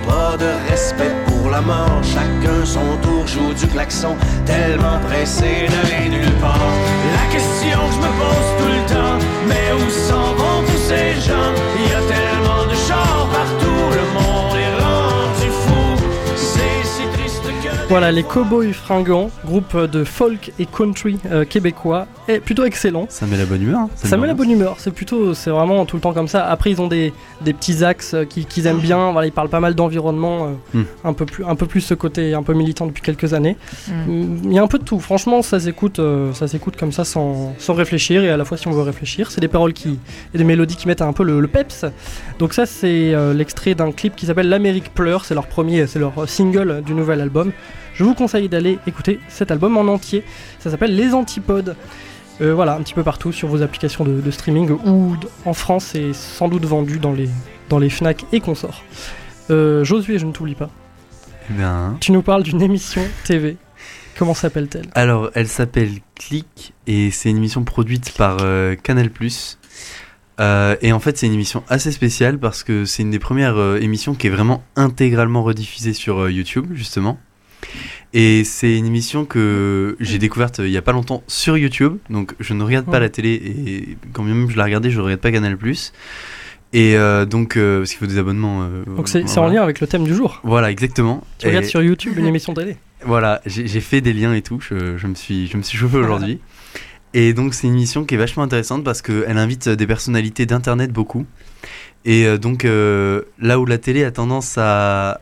pas 0.08 0.38
de 0.38 0.50
respect 0.70 1.16
pour 1.28 1.50
la 1.50 1.62
mort, 1.62 2.01
chacun 2.04 2.66
son 2.66 2.98
tour 3.01 3.28
joue 3.28 3.54
du 3.54 3.68
klaxon, 3.68 4.16
tellement 4.46 5.00
pressé 5.08 5.68
d'aller 5.72 6.10
nulle 6.10 6.34
part. 6.40 6.72
La 7.18 7.25
question 7.34 7.80
que 7.88 7.94
je 7.96 8.00
me 8.06 8.12
pose 8.22 8.50
tout 8.60 8.72
le 8.78 8.82
temps, 8.94 9.18
mais 9.48 9.68
où 9.74 9.90
s'en 9.90 10.34
vont 10.36 10.62
tous 10.66 10.84
ces 10.90 11.13
gens? 11.28 11.51
Voilà, 17.91 18.10
les 18.13 18.24
Cowboys 18.24 18.71
Fringants, 18.71 19.29
groupe 19.45 19.75
de 19.77 20.05
folk 20.05 20.53
et 20.60 20.65
country 20.65 21.17
euh, 21.29 21.43
québécois, 21.43 22.07
est 22.29 22.39
plutôt 22.39 22.63
excellent. 22.63 23.05
Ça 23.10 23.25
met 23.25 23.36
la 23.36 23.45
bonne 23.45 23.62
humeur. 23.62 23.79
hein. 23.81 23.89
Ça 23.95 24.15
met 24.15 24.27
la 24.27 24.33
bonne 24.33 24.50
humeur, 24.50 24.75
c'est 24.77 24.91
plutôt, 24.93 25.33
c'est 25.33 25.50
vraiment 25.50 25.86
tout 25.86 25.98
le 25.98 26.01
temps 26.01 26.13
comme 26.13 26.29
ça. 26.29 26.45
Après, 26.48 26.71
ils 26.71 26.79
ont 26.81 26.88
des, 26.88 27.12
des 27.41 27.51
petits 27.51 27.83
axes 27.83 28.13
euh, 28.13 28.24
qui- 28.24 28.45
qu'ils 28.45 28.65
aiment 28.67 28.79
bien. 28.79 29.12
Voilà, 29.12 29.27
ils 29.27 29.33
parlent 29.33 29.50
pas 29.50 29.60
mal 29.60 29.75
d'environnement, 29.75 30.45
euh, 30.74 30.79
Hmm. 30.79 30.83
un 31.03 31.12
peu 31.12 31.25
plus, 31.25 31.43
un 31.43 31.55
peu 31.55 31.65
plus 31.65 31.81
ce 31.81 31.93
côté 31.93 32.33
un 32.33 32.43
peu 32.43 32.53
militant 32.53 32.86
depuis 32.88 33.01
quelques 33.01 33.33
années. 33.33 33.57
Mm. 33.89 33.93
Mm, 34.12 34.38
Il 34.45 34.53
y 34.53 34.60
a 34.60 34.63
un 34.63 34.67
peu 34.67 34.79
de 34.79 34.86
tout. 34.86 35.00
Franchement, 35.01 35.41
ça 35.41 35.60
s'écoute, 35.60 36.00
euh, 36.00 36.31
ça 36.31 36.48
s'écoute 36.48 36.77
comme 36.77 36.93
ça 36.93 37.03
sans, 37.03 37.53
sans 37.57 37.74
réfléchir 37.74 38.24
et 38.24 38.29
à 38.29 38.38
la 38.38 38.45
fois 38.45 38.55
si 38.57 38.69
on 38.69 38.71
veut 38.71 38.83
réfléchir, 38.83 39.31
c'est 39.31 39.41
des 39.41 39.50
paroles 39.50 39.74
qui 39.74 40.00
et 40.33 40.38
des 40.38 40.45
mélodies 40.45 40.77
qui 40.77 40.88
mettent 40.88 41.01
un 41.01 41.12
peu 41.12 41.24
le, 41.25 41.41
le 41.41 41.48
peps. 41.50 41.83
Donc 42.39 42.53
ça, 42.53 42.65
c'est 42.65 43.13
euh, 43.13 43.33
l'extrait 43.33 43.75
d'un 43.75 43.91
clip 43.91 44.15
qui 44.15 44.27
s'appelle 44.27 44.48
L'Amérique 44.48 44.93
pleure. 44.93 45.25
C'est 45.25 45.33
leur 45.36 45.48
premier, 45.48 45.88
c'est 45.88 46.00
leur 46.00 46.13
single 46.29 46.83
du 46.86 46.93
nouvel 46.93 47.19
album. 47.19 47.51
Je 47.93 48.03
vous 48.03 48.13
conseille 48.13 48.50
d'aller 48.50 48.79
écouter 48.88 49.19
cet 49.27 49.51
album 49.51 49.77
en 49.77 49.81
entier. 49.81 50.24
Ça 50.60 50.69
s'appelle 50.71 50.95
Les 50.95 51.13
Antipodes. 51.13 51.75
Euh, 52.41 52.53
voilà, 52.55 52.75
un 52.75 52.81
petit 52.81 52.93
peu 52.93 53.03
partout 53.03 53.31
sur 53.31 53.48
vos 53.48 53.62
applications 53.62 54.03
de, 54.03 54.19
de 54.19 54.31
streaming 54.31 54.69
ou 54.86 55.15
en 55.45 55.53
France, 55.53 55.89
c'est 55.91 56.13
sans 56.13 56.48
doute 56.48 56.65
vendu 56.65 56.98
dans 56.98 57.13
les, 57.13 57.29
dans 57.69 57.77
les 57.77 57.89
Fnac 57.89 58.25
et 58.31 58.39
consorts. 58.39 58.83
Euh, 59.50 59.83
Josué, 59.83 60.17
je 60.17 60.25
ne 60.25 60.31
t'oublie 60.31 60.55
pas. 60.55 60.69
Eh 61.50 61.53
bien, 61.53 61.98
Tu 62.00 62.12
nous 62.12 62.21
parles 62.21 62.43
d'une 62.43 62.62
émission 62.62 63.01
TV. 63.25 63.57
Comment 64.17 64.33
s'appelle-t-elle? 64.33 64.88
Alors, 64.95 65.29
elle 65.36 65.48
s'appelle 65.48 65.89
Click 66.15 66.74
et 66.88 67.12
c'est 67.12 67.29
une 67.29 67.38
émission 67.38 67.63
produite 67.63 68.13
par 68.17 68.38
euh, 68.41 68.75
Canal+. 68.75 69.10
Euh, 70.39 70.75
et 70.81 70.91
en 70.93 71.00
fait, 71.00 71.17
c'est 71.17 71.27
une 71.27 71.33
émission 71.33 71.63
assez 71.69 71.91
spéciale 71.91 72.39
parce 72.39 72.63
que 72.63 72.86
c'est 72.86 73.03
une 73.03 73.12
des 73.12 73.19
premières 73.19 73.57
euh, 73.57 73.79
émissions 73.79 74.15
qui 74.15 74.27
est 74.27 74.31
vraiment 74.31 74.63
intégralement 74.75 75.43
rediffusée 75.43 75.93
sur 75.93 76.19
euh, 76.19 76.31
YouTube, 76.31 76.67
justement. 76.74 77.19
Et 78.13 78.44
c'est 78.44 78.77
une 78.77 78.86
émission 78.86 79.24
que 79.25 79.96
j'ai 80.00 80.18
découverte 80.18 80.60
euh, 80.60 80.68
il 80.68 80.72
y 80.74 80.77
a 80.77 80.82
pas 80.82 80.91
longtemps 80.91 81.24
sur 81.27 81.58
YouTube. 81.58 81.98
Donc, 82.10 82.34
je 82.39 82.53
ne 82.53 82.63
regarde 82.63 82.86
pas 82.86 82.94
Ouais. 82.94 83.00
la 83.00 83.10
télé 83.10 83.30
et 83.34 83.98
quand 84.13 84.24
même 84.24 84.50
je 84.50 84.58
la 84.58 84.65
regardais, 84.65 84.89
je 84.91 84.98
ne 85.00 85.03
regarde 85.03 85.22
pas 85.22 85.32
Canal+. 85.32 85.58
Et 86.74 86.96
euh, 86.96 87.25
donc, 87.25 87.58
euh, 87.58 87.80
parce 87.80 87.89
qu'il 87.91 88.00
faut 88.00 88.06
des 88.06 88.18
abonnements. 88.18 88.63
euh, 88.63 88.84
Donc 88.96 89.08
c'est 89.10 89.38
en 89.38 89.48
lien 89.48 89.62
avec 89.62 89.80
le 89.82 89.88
thème 89.88 90.03
du 90.06 90.13
jour. 90.15 90.39
Voilà, 90.44 90.72
exactement. 90.72 91.24
Tu 91.38 91.48
regardes 91.48 91.65
sur 91.65 91.82
YouTube 91.82 92.13
une 92.18 92.25
émission 92.27 92.53
télé. 92.53 92.77
voilà, 93.06 93.41
j'ai 93.46 93.82
fait 93.82 94.01
des 94.01 94.13
liens 94.13 94.34
et 94.34 94.41
tout, 94.41 94.60
je, 94.62 94.98
je 94.98 95.08
me 95.08 95.15
suis, 95.15 95.48
je 95.48 95.58
me 95.58 95.62
suis 95.63 95.77
chauffé 95.77 95.98
aujourd'hui. 96.06 96.39
Et 97.13 97.34
donc 97.34 97.53
c'est 97.53 97.68
une 97.68 97.74
émission 97.74 98.06
qui 98.06 98.15
est 98.15 98.18
vachement 98.18 98.44
intéressante 98.44 98.86
parce 98.86 99.01
qu'elle 99.01 99.38
invite 99.38 99.68
des 99.68 99.86
personnalités 99.88 100.46
d'Internet 100.46 100.91
beaucoup. 100.94 101.25
Et 102.06 102.38
donc 102.38 102.63
là 102.65 103.60
où 103.60 103.65
la 103.65 103.77
télé 103.77 104.06
a 104.06 104.12
tendance 104.12 104.58
à 104.58 105.20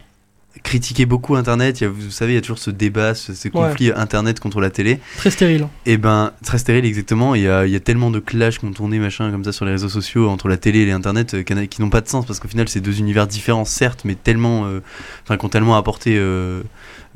critiquer 0.64 1.06
beaucoup 1.06 1.36
Internet, 1.36 1.80
il 1.82 1.84
y 1.86 1.88
a- 1.88 1.90
vous 1.90 2.12
savez, 2.12 2.34
il 2.34 2.36
y 2.36 2.38
a 2.38 2.42
toujours 2.42 2.60
ce 2.60 2.70
débat, 2.72 3.16
ce, 3.16 3.34
ce 3.34 3.48
conflit 3.48 3.92
Internet 3.96 4.40
contre 4.40 4.62
la 4.62 4.70
télé. 4.70 5.00
Très 5.18 5.32
stérile. 5.32 5.68
Et 5.86 5.98
ben, 5.98 6.32
très 6.44 6.58
stérile 6.58 6.86
exactement, 6.86 7.36
il 7.36 7.42
y 7.44 7.48
a, 7.48 7.66
il 7.66 7.72
y 7.72 7.76
a 7.76 7.80
tellement 7.80 8.12
de 8.12 8.20
clashs 8.20 8.60
qui 8.60 8.66
ont 8.66 8.72
tourné 8.72 9.00
machin 9.00 9.32
comme 9.32 9.44
ça 9.44 9.52
sur 9.52 9.66
les 9.66 9.72
réseaux 9.72 9.90
sociaux 9.90 10.30
entre 10.30 10.48
la 10.48 10.58
télé 10.58 10.80
et 10.80 10.86
l'internet 10.86 11.34
euh, 11.34 11.44
qui, 11.44 11.68
qui 11.68 11.82
n'ont 11.82 11.90
pas 11.90 12.02
de 12.02 12.08
sens 12.10 12.26
parce 12.26 12.40
qu'au 12.40 12.48
final 12.48 12.68
c'est 12.70 12.82
deux 12.82 13.00
univers 13.00 13.26
différents 13.28 13.66
certes 13.66 14.02
mais 14.06 14.16
tellement 14.16 14.66
euh, 14.66 14.82
enfin 15.24 15.38
qui 15.38 15.46
ont 15.46 15.50
tellement 15.50 15.78
apporté 15.78 16.16
euh, 16.18 16.62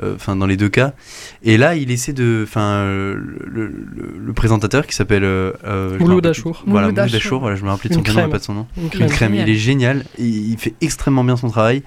enfin 0.01 0.35
dans 0.35 0.47
les 0.47 0.57
deux 0.57 0.69
cas 0.69 0.93
et 1.43 1.55
là 1.57 1.75
il 1.75 1.91
essaie 1.91 2.13
de 2.13 2.41
enfin 2.47 2.61
euh, 2.77 3.13
le, 3.45 3.67
le- 3.67 4.15
le 4.25 4.33
présentateur 4.33 4.87
qui 4.87 4.95
s'appelle 4.95 5.23
euh, 5.23 5.51
euh, 5.65 5.89
je 5.89 5.93
me 5.95 5.99
Mouloud 5.99 6.15
rappelle- 6.25 6.31
Achour. 6.31 6.63
voilà 6.65 6.87
Mouloud 6.87 6.99
Achour. 7.15 7.39
Voilà 7.41 7.55
je 7.55 7.63
me 7.63 7.69
rappelais 7.69 7.89
de 7.89 7.95
son 7.95 8.01
prénom 8.01 8.29
pas 8.29 8.39
de 8.39 8.43
son 8.43 8.53
nom 8.55 8.67
Une 8.77 8.83
une 8.85 8.89
crème. 8.89 9.09
crème, 9.09 9.35
il 9.35 9.47
est 9.49 9.55
génial, 9.55 10.05
il, 10.17 10.51
il 10.53 10.57
fait 10.57 10.73
extrêmement 10.81 11.23
bien 11.23 11.37
son 11.37 11.49
travail 11.49 11.83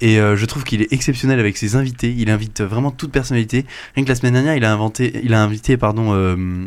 et 0.00 0.18
euh, 0.18 0.36
je 0.36 0.44
trouve 0.46 0.64
qu'il 0.64 0.82
est 0.82 0.92
exceptionnel 0.92 1.38
avec 1.38 1.56
ses 1.56 1.76
invités. 1.76 2.12
Il 2.16 2.28
invite 2.30 2.60
vraiment 2.60 2.90
toute 2.90 3.12
personnalité. 3.12 3.64
Rien 3.94 4.04
que 4.04 4.08
la 4.08 4.14
semaine 4.16 4.32
dernière, 4.34 4.56
il 4.56 4.64
a 4.64 4.72
inventé, 4.72 5.20
il 5.22 5.32
a 5.34 5.42
invité 5.42 5.76
pardon 5.76 6.12
euh, 6.12 6.66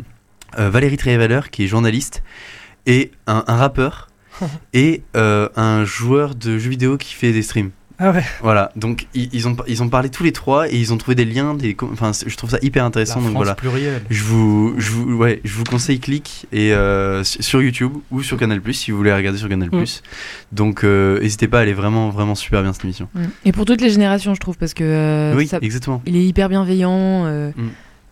euh, 0.58 0.70
Valérie 0.70 0.96
Trierweiler 0.96 1.40
qui 1.52 1.64
est 1.64 1.66
journaliste 1.66 2.22
et 2.86 3.10
un, 3.26 3.44
un 3.46 3.56
rappeur 3.56 4.08
et 4.72 5.02
euh, 5.16 5.48
un 5.56 5.84
joueur 5.84 6.34
de 6.34 6.58
jeux 6.58 6.70
vidéo 6.70 6.96
qui 6.96 7.12
fait 7.14 7.32
des 7.32 7.42
streams. 7.42 7.70
Ah 8.00 8.12
ouais. 8.12 8.22
Voilà, 8.42 8.70
donc 8.76 9.06
ils, 9.14 9.28
ils 9.32 9.48
ont 9.48 9.56
ils 9.66 9.82
ont 9.82 9.88
parlé 9.88 10.08
tous 10.08 10.22
les 10.22 10.30
trois 10.32 10.68
et 10.70 10.76
ils 10.76 10.92
ont 10.92 10.98
trouvé 10.98 11.14
des 11.16 11.24
liens, 11.24 11.54
des 11.54 11.76
enfin 11.92 12.12
je 12.26 12.36
trouve 12.36 12.50
ça 12.50 12.58
hyper 12.62 12.84
La 12.84 12.88
intéressant. 12.88 13.16
donc 13.16 13.30
France 13.30 13.36
voilà, 13.36 13.54
plurielle. 13.56 14.02
je 14.08 14.22
vous, 14.22 14.74
je 14.78 14.90
vous, 14.92 15.14
ouais, 15.16 15.40
je 15.44 15.52
vous 15.54 15.64
conseille 15.64 15.98
clic 15.98 16.46
et 16.52 16.72
euh, 16.72 17.24
sur 17.24 17.60
YouTube 17.60 17.92
ou 18.12 18.22
sur 18.22 18.36
Canal 18.38 18.60
si 18.72 18.92
vous 18.92 18.96
voulez 18.98 19.12
regarder 19.12 19.38
sur 19.38 19.48
Canal 19.48 19.68
Mm. 19.72 19.84
Donc 20.52 20.84
euh, 20.84 21.20
n'hésitez 21.20 21.48
pas, 21.48 21.62
elle 21.64 21.68
est 21.70 21.72
vraiment 21.74 22.10
vraiment 22.10 22.34
super 22.36 22.62
bien 22.62 22.72
cette 22.72 22.84
émission. 22.84 23.08
Mm. 23.14 23.20
Et 23.46 23.52
pour 23.52 23.64
toutes 23.64 23.80
les 23.80 23.90
générations, 23.90 24.32
je 24.34 24.40
trouve, 24.40 24.56
parce 24.56 24.74
que 24.74 24.84
euh, 24.84 25.34
oui, 25.36 25.46
ça- 25.48 25.58
exactement, 25.60 26.00
il 26.06 26.16
est 26.16 26.24
hyper 26.24 26.48
bienveillant 26.48 27.24
euh, 27.26 27.50
Mm. 27.56 27.68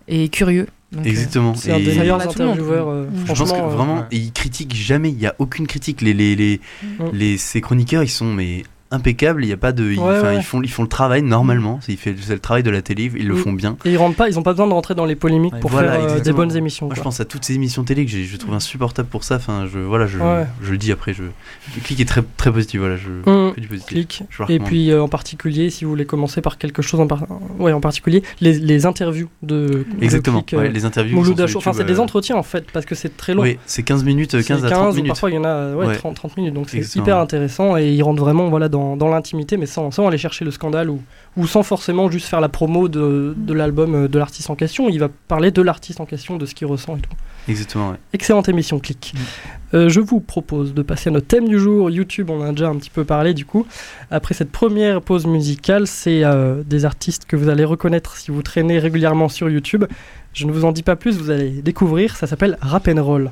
et 0.08 0.28
curieux. 0.28 0.66
Donc, 0.92 1.04
euh, 1.06 1.08
exactement. 1.10 1.54
C'est 1.54 1.72
un 1.72 1.76
Et 1.78 1.82
des 1.84 1.94
meilleurs 1.98 2.18
parle 2.18 2.30
à 2.30 2.32
tout 2.32 2.38
le 2.40 2.44
monde. 2.46 2.54
intervieweurs. 2.54 2.88
euh, 2.88 3.06
Je 3.12 3.20
je 3.20 3.26
pense 3.26 3.36
franchement, 3.36 3.56
que 3.68 3.72
euh, 3.72 3.76
vraiment, 3.76 3.96
ouais. 3.98 4.04
il 4.12 4.32
critique 4.32 4.74
jamais. 4.74 5.10
Il 5.10 5.20
y 5.20 5.26
a 5.26 5.34
aucune 5.38 5.66
critique. 5.66 6.00
Les 6.00 6.12
les 6.14 6.34
les, 6.36 6.60
les 7.12 7.38
ces 7.38 7.60
chroniqueurs, 7.60 8.02
ils 8.02 8.08
sont 8.08 8.32
mais 8.32 8.64
impeccables. 8.90 9.44
Il 9.44 9.48
y 9.48 9.52
a 9.52 9.56
pas 9.56 9.72
de, 9.72 9.84
ils, 9.90 9.98
Ouais, 9.98 10.18
enfin, 10.18 10.28
ouais. 10.28 10.36
ils 10.36 10.42
font 10.42 10.62
ils 10.62 10.70
font 10.70 10.82
le 10.82 10.88
travail 10.88 11.22
normalement. 11.22 11.78
C'est 11.82 11.92
il 11.92 11.98
fait 11.98 12.14
c'est 12.20 12.34
le 12.34 12.38
travail 12.40 12.62
de 12.62 12.70
la 12.70 12.82
télé. 12.82 13.10
Ils 13.16 13.26
le 13.28 13.34
Mm. 13.34 13.38
font 13.38 13.52
bien. 13.52 13.76
Et 13.84 13.92
ils 13.92 13.96
rentrent 13.96 14.16
pas, 14.16 14.28
ils 14.28 14.38
ont 14.38 14.42
pas 14.42 14.52
besoin 14.52 14.66
de 14.66 14.72
rentrer 14.72 14.94
dans 14.94 15.04
les 15.04 15.16
polémiques 15.16 15.54
Ouais, 15.54 15.60
pour 15.60 15.70
voilà, 15.70 15.92
faire 15.92 16.10
euh, 16.16 16.20
des 16.20 16.32
bonnes 16.32 16.56
émissions. 16.56 16.86
Moi, 16.86 16.94
je 16.94 17.00
pense 17.02 17.20
à 17.20 17.24
toutes 17.24 17.44
ces 17.44 17.54
émissions 17.54 17.84
télé 17.84 18.04
que 18.04 18.10
j'ai- 18.10 18.24
je 18.24 18.36
trouve 18.36 18.54
insupportables 18.54 19.08
pour 19.08 19.24
ça. 19.24 19.36
Enfin, 19.36 19.66
je 19.72 19.78
voilà, 19.78 20.06
je, 20.06 20.18
je 20.62 20.70
le 20.70 20.78
dis 20.78 20.92
après. 20.92 21.12
Je 21.14 21.22
le 21.24 21.80
clic 21.82 22.00
est 22.00 22.04
très 22.04 22.22
très 22.36 22.52
positif. 22.52 22.80
Voilà, 22.80 22.96
je 22.96 23.08
Mm. 23.30 23.54
fais 23.54 23.60
du 23.60 23.68
positif. 23.68 23.88
Clic. 23.88 24.22
Je 24.30 24.42
le 24.42 24.50
Et 24.50 24.58
puis 24.60 24.90
euh, 24.90 25.02
en 25.02 25.08
particulier, 25.08 25.70
si 25.70 25.84
vous 25.84 25.90
voulez 25.90 26.06
commencer 26.06 26.40
par 26.40 26.58
quelque 26.58 26.82
chose 26.82 27.00
en, 27.00 27.06
par- 27.06 27.24
ouais, 27.58 27.72
en 27.72 27.80
particulier, 27.80 28.22
les, 28.40 28.52
les 28.58 28.86
interviews 28.86 29.28
de 29.42 29.56
de 29.66 29.84
Exactement. 30.00 30.42
Click, 30.42 30.60
euh, 30.60 30.68
les 30.68 30.84
interviews. 30.84 31.24
Sont. 31.24 31.58
Enfin, 31.58 31.72
c'est 31.72 31.84
des 31.84 31.98
entretiens 32.00 32.36
en 32.36 32.42
fait, 32.42 32.64
parce 32.72 32.86
que 32.86 32.94
c'est 32.94 33.16
très 33.16 33.34
long. 33.34 33.42
Oui, 33.42 33.58
c'est 33.66 33.82
15 33.82 34.04
minutes, 34.04 34.34
euh, 34.34 34.40
C'est 34.42 34.48
15 34.48 34.64
à 34.64 34.70
30 34.70 34.92
ou 34.92 34.96
minutes. 34.96 35.08
parfois 35.08 35.30
il 35.30 35.34
y 35.34 35.38
en 35.38 35.44
a 35.44 35.74
ouais, 35.74 35.86
Ouais. 35.86 35.96
30, 35.96 36.14
30 36.16 36.36
minutes, 36.36 36.54
donc 36.54 36.68
c'est 36.70 36.96
hyper 36.96 37.18
intéressant 37.18 37.76
et 37.76 37.90
ils 37.92 38.02
rentrent 38.02 38.22
vraiment 38.22 38.48
voilà, 38.48 38.68
dans, 38.76 38.97
dans 38.97 39.09
l'intimité, 39.09 39.56
mais 39.56 39.66
sans, 39.66 39.90
sans 39.90 40.06
aller 40.06 40.18
chercher 40.18 40.45
le 40.45 40.50
scandale 40.50 40.88
ou, 40.90 41.00
ou 41.37 41.47
sans 41.47 41.62
forcément 41.62 42.11
juste 42.11 42.28
faire 42.28 42.40
la 42.40 42.49
promo 42.49 42.88
de, 42.88 43.35
de 43.37 43.54
l'album 43.54 43.95
euh, 43.95 44.09
de 44.09 44.18
l'artiste 44.18 44.50
en 44.50 44.54
question. 44.54 44.88
Il 44.88 44.99
va 44.99 45.09
parler 45.28 45.50
de 45.50 45.62
l'artiste 45.62 46.00
en 46.00 46.06
question, 46.06 46.37
de 46.37 46.47
ce 46.47 46.54
qu'il 46.54 46.66
ressent 46.66 46.97
et 46.97 47.00
tout. 47.00 47.16
Exactement, 47.49 47.90
ouais. 47.90 47.97
Excellente 48.12 48.49
émission, 48.49 48.78
clic. 48.80 49.14
Euh, 49.73 49.88
je 49.88 50.00
vous 50.00 50.21
propose 50.21 50.75
de 50.75 50.83
passer 50.83 51.11
à 51.11 51.12
notre 51.12 51.28
thème 51.28 51.49
du 51.49 51.59
jour. 51.59 51.90
YouTube, 51.90 52.30
on 52.30 52.40
en 52.40 52.49
a 52.49 52.50
déjà 52.50 52.68
un 52.68 52.76
petit 52.76 52.90
peu 52.90 53.04
parlé 53.04 53.35
du 53.35 53.45
coup. 53.45 53.66
Après 54.11 54.35
cette 54.35 54.52
première 54.52 55.00
pause 55.00 55.26
musicale, 55.26 55.87
c'est 55.87 56.25
euh, 56.25 56.62
des 56.64 56.85
artistes 56.85 57.25
que 57.25 57.37
vous 57.37 57.49
allez 57.49 57.64
reconnaître 57.64 58.16
si 58.16 58.30
vous 58.30 58.42
traînez 58.42 58.78
régulièrement 58.78 59.28
sur 59.28 59.49
YouTube. 59.49 59.85
Je 60.35 60.45
ne 60.47 60.52
vous 60.52 60.64
en 60.64 60.73
dis 60.73 60.83
pas 60.83 60.97
plus, 60.97 61.16
vous 61.18 61.30
allez 61.30 61.62
découvrir. 61.62 62.16
Ça 62.16 62.26
s'appelle 62.26 62.59
Rap 62.61 62.88
and 62.88 63.02
Roll. 63.02 63.30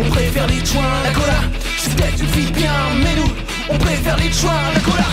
On 0.00 0.04
préfère 0.10 0.46
les 0.46 0.64
joints. 0.64 1.02
La 1.04 1.10
cola, 1.10 1.40
c'est 1.78 1.94
peut-être 1.94 2.20
une 2.20 2.28
fille 2.28 2.52
bien. 2.52 2.72
Mais 3.02 3.14
nous, 3.16 3.32
on 3.68 3.78
préfère 3.78 4.16
les 4.16 4.32
joints. 4.32 4.52
La 4.74 4.80
cola, 4.80 5.04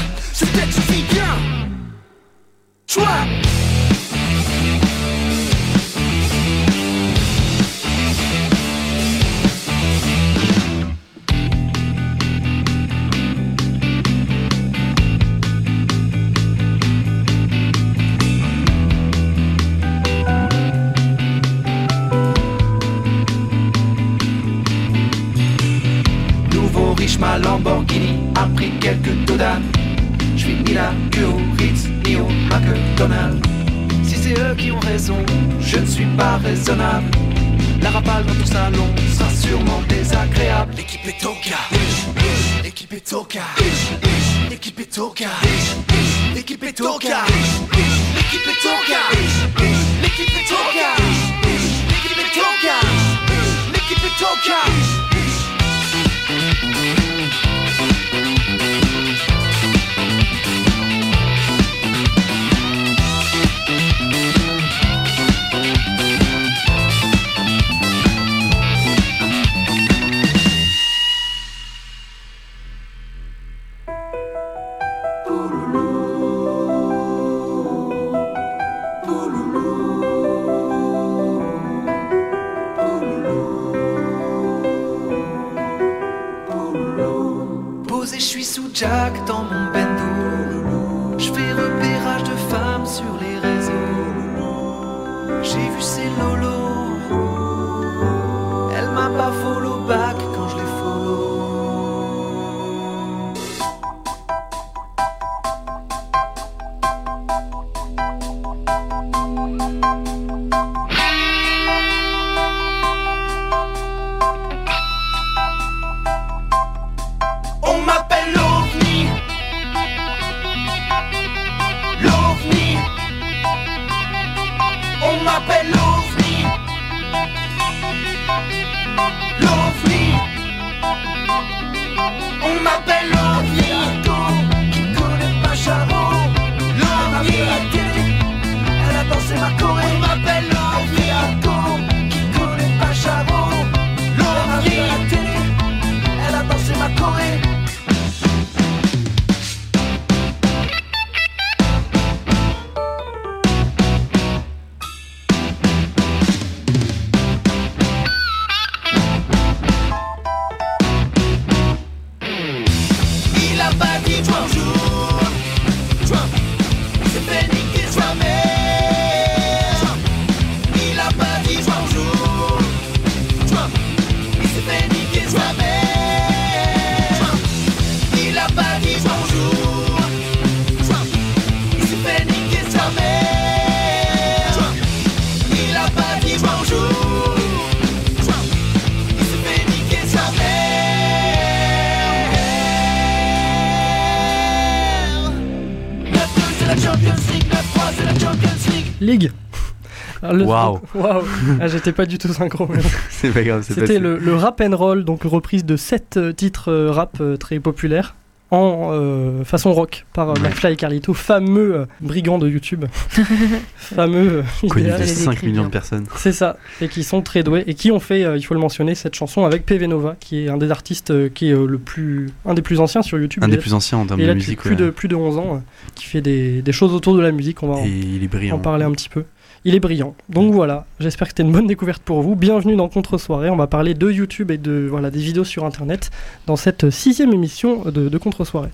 le- 200.40 200.46
Waouh. 200.46 200.80
Waouh. 200.96 201.24
Ah, 201.62 201.68
J'étais 201.68 201.92
pas 201.92 202.06
du 202.06 202.18
tout 202.18 202.28
synchro. 202.34 202.68
mais- 202.70 202.80
C'est 203.10 203.30
pas 203.32 203.44
grave, 203.44 203.64
c'est 203.68 203.74
C'était 203.76 204.00
le, 204.00 204.18
le 204.18 204.36
rap 204.36 204.62
and 204.62 204.76
roll, 204.76 205.04
donc 205.06 205.24
reprise 205.24 205.66
de 205.66 205.76
7 205.78 206.20
titres 206.36 206.72
euh, 206.72 206.92
rap 206.92 207.18
euh, 207.22 207.38
très 207.38 207.60
populaires 207.60 208.16
en 208.52 208.90
euh, 208.94 209.44
façon 209.44 209.72
rock 209.74 210.08
par 210.12 210.32
euh, 210.32 210.34
McFly 210.42 210.74
et 210.74 210.76
Carlito, 210.76 211.14
fameux 211.14 211.76
euh, 211.76 211.86
brigands 212.02 212.40
de 212.40 212.50
YouTube. 212.50 212.86
fameux. 213.76 214.44
euh, 214.64 214.68
Connu 214.70 214.86
de 214.86 214.90
idéal. 214.94 215.08
5 215.08 215.44
millions 215.44 215.66
de 215.66 215.70
personnes. 215.70 216.06
C'est 216.16 216.32
ça, 216.32 216.58
et 216.82 216.88
qui 216.88 217.04
sont 217.04 217.22
très 217.22 217.44
doués 217.44 217.64
et 217.68 217.74
qui 217.74 217.92
ont 217.92 218.00
fait, 218.00 218.24
euh, 218.24 218.38
il 218.38 218.42
faut 218.44 218.54
le 218.54 218.60
mentionner, 218.60 218.96
cette 218.96 219.16
chanson 219.16 219.46
avec 219.46 219.66
PV 219.68 219.88
Nova, 219.88 220.16
qui 220.20 220.46
est 220.46 220.50
un 220.50 220.58
des 220.58 220.72
artistes 220.72 221.12
euh, 221.12 221.30
qui 221.30 221.50
est 221.50 221.54
euh, 221.54 221.68
le 221.68 221.78
plus, 221.78 222.30
un 222.46 222.54
des 222.54 222.62
plus 222.64 222.80
anciens 222.80 223.02
sur 223.04 223.20
YouTube. 223.20 223.44
Un 223.44 223.50
des 223.50 223.58
plus 223.58 223.74
anciens 223.74 224.00
en 224.00 224.06
termes 224.08 224.20
de 224.22 224.34
musique. 224.34 224.60
Plus 224.60 224.72
ouais. 224.72 224.76
de 224.76 224.90
plus 224.90 225.08
de 225.08 225.16
11 225.16 225.38
ans, 225.38 225.56
euh, 225.56 225.60
qui 225.96 226.06
fait 226.06 226.22
des, 226.22 226.62
des 226.62 226.72
choses 226.72 226.94
autour 226.94 227.16
de 227.16 227.22
la 227.22 227.32
musique. 227.32 227.62
On 227.64 227.68
va 227.68 227.76
en- 227.76 227.86
Et 227.86 227.90
il 227.90 228.24
est 228.24 228.28
brillant. 228.28 228.56
en 228.56 228.60
parler 228.60 228.86
un 228.86 228.92
petit 228.92 229.10
peu. 229.10 229.26
Il 229.66 229.76
est 229.76 229.82
brillant. 229.82 230.16
Donc 230.30 230.54
voilà, 230.54 230.86
j'espère 231.02 231.28
que 231.28 231.32
c'était 231.32 231.44
une 231.44 231.52
bonne 231.52 231.68
découverte 231.68 232.02
pour 232.02 232.22
vous. 232.22 232.36
Bienvenue 232.36 232.78
dans 232.78 232.88
Contre-soirée. 232.88 233.50
On 233.50 233.58
va 233.58 233.68
parler 233.68 233.94
de 233.94 234.10
YouTube 234.10 234.52
et 234.52 234.58
de 234.58 234.88
voilà 234.90 235.12
des 235.12 235.20
vidéos 235.20 235.44
sur 235.44 235.66
Internet 235.66 236.12
dans 236.48 236.56
cette 236.56 236.90
sixième 236.90 237.34
émission 237.34 237.84
de, 237.84 238.08
de 238.08 238.18
Contre-soirée. 238.18 238.70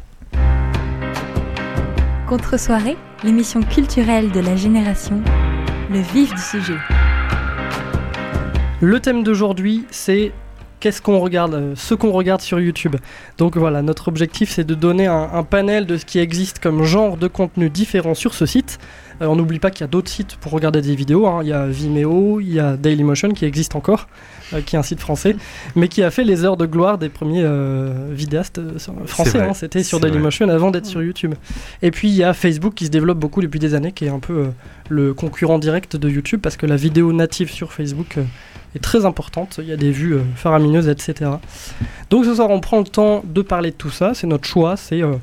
Contre-soirée, 2.27 2.97
l'émission 3.23 3.61
culturelle 3.63 4.31
de 4.31 4.39
la 4.39 4.55
génération, 4.55 5.21
le 5.89 5.99
vif 5.99 6.31
du 6.31 6.41
sujet. 6.41 6.77
Le 8.79 8.99
thème 8.99 9.23
d'aujourd'hui, 9.23 9.85
c'est 9.89 10.33
qu'est-ce 10.85 11.01
qu'on 11.01 11.17
regarde, 11.17 11.55
euh, 11.55 11.73
ce 11.75 11.95
qu'on 11.95 12.11
regarde 12.11 12.41
sur 12.41 12.59
YouTube. 12.59 12.95
Donc 13.39 13.57
voilà, 13.57 13.81
notre 13.81 14.07
objectif 14.07 14.51
c'est 14.51 14.63
de 14.63 14.75
donner 14.75 15.07
un, 15.07 15.29
un 15.33 15.41
panel 15.41 15.87
de 15.87 15.97
ce 15.97 16.05
qui 16.05 16.19
existe 16.19 16.59
comme 16.59 16.83
genre 16.83 17.17
de 17.17 17.27
contenu 17.27 17.71
différent 17.71 18.13
sur 18.13 18.35
ce 18.35 18.45
site. 18.45 18.77
Euh, 19.21 19.25
on 19.25 19.35
n'oublie 19.35 19.57
pas 19.57 19.71
qu'il 19.71 19.81
y 19.81 19.85
a 19.85 19.87
d'autres 19.87 20.11
sites 20.11 20.35
pour 20.35 20.51
regarder 20.51 20.81
des 20.83 20.93
vidéos. 20.95 21.25
hein. 21.25 21.39
Il 21.41 21.47
y 21.47 21.53
a 21.53 21.65
Vimeo, 21.65 22.39
il 22.39 22.53
y 22.53 22.59
a 22.59 22.77
Dailymotion 22.77 23.29
qui 23.29 23.45
existe 23.45 23.75
encore, 23.75 24.07
euh, 24.53 24.61
qui 24.61 24.75
est 24.75 24.79
un 24.79 24.83
site 24.83 24.99
français, 24.99 25.35
mais 25.75 25.87
qui 25.87 26.03
a 26.03 26.11
fait 26.11 26.23
les 26.23 26.43
heures 26.45 26.57
de 26.57 26.67
gloire 26.67 26.99
des 26.99 27.09
premiers 27.09 27.41
euh, 27.43 28.09
vidéastes 28.11 28.59
euh, 28.59 28.77
français. 29.07 29.39
hein. 29.41 29.53
C'était 29.55 29.81
sur 29.81 29.97
c'est 29.97 30.01
vrai. 30.01 30.11
Dailymotion 30.11 30.49
avant 30.49 30.69
d'être 30.69 30.85
sur 30.85 31.01
YouTube. 31.01 31.33
Et 31.81 31.89
puis 31.89 32.09
il 32.09 32.15
y 32.15 32.23
a 32.23 32.33
Facebook 32.33 32.75
qui 32.75 32.85
se 32.85 32.91
développe 32.91 33.17
beaucoup 33.17 33.41
depuis 33.41 33.59
des 33.59 33.73
années, 33.73 33.91
qui 33.91 34.05
est 34.05 34.09
un 34.09 34.19
peu 34.19 34.33
euh, 34.33 34.47
le 34.89 35.15
concurrent 35.15 35.57
direct 35.57 35.95
de 35.95 36.09
YouTube 36.09 36.41
parce 36.43 36.57
que 36.57 36.67
la 36.67 36.75
vidéo 36.75 37.11
native 37.11 37.49
sur 37.49 37.73
Facebook 37.73 38.17
euh, 38.19 38.23
est 38.75 38.79
très 38.79 39.05
importante. 39.05 39.59
Il 39.61 39.67
y 39.67 39.71
a 39.71 39.77
des 39.77 39.91
vues 39.91 40.15
euh, 40.15 40.21
faramineuses, 40.35 40.87
etc. 40.89 41.31
Donc 42.09 42.25
ce 42.25 42.35
soir, 42.35 42.49
on 42.49 42.59
prend 42.59 42.79
le 42.79 42.85
temps 42.85 43.21
de 43.25 43.41
parler 43.41 43.71
de 43.71 43.75
tout 43.75 43.89
ça. 43.89 44.13
C'est 44.13 44.27
notre 44.27 44.45
choix. 44.47 44.75
C'est 44.77 45.01
euh, 45.01 45.13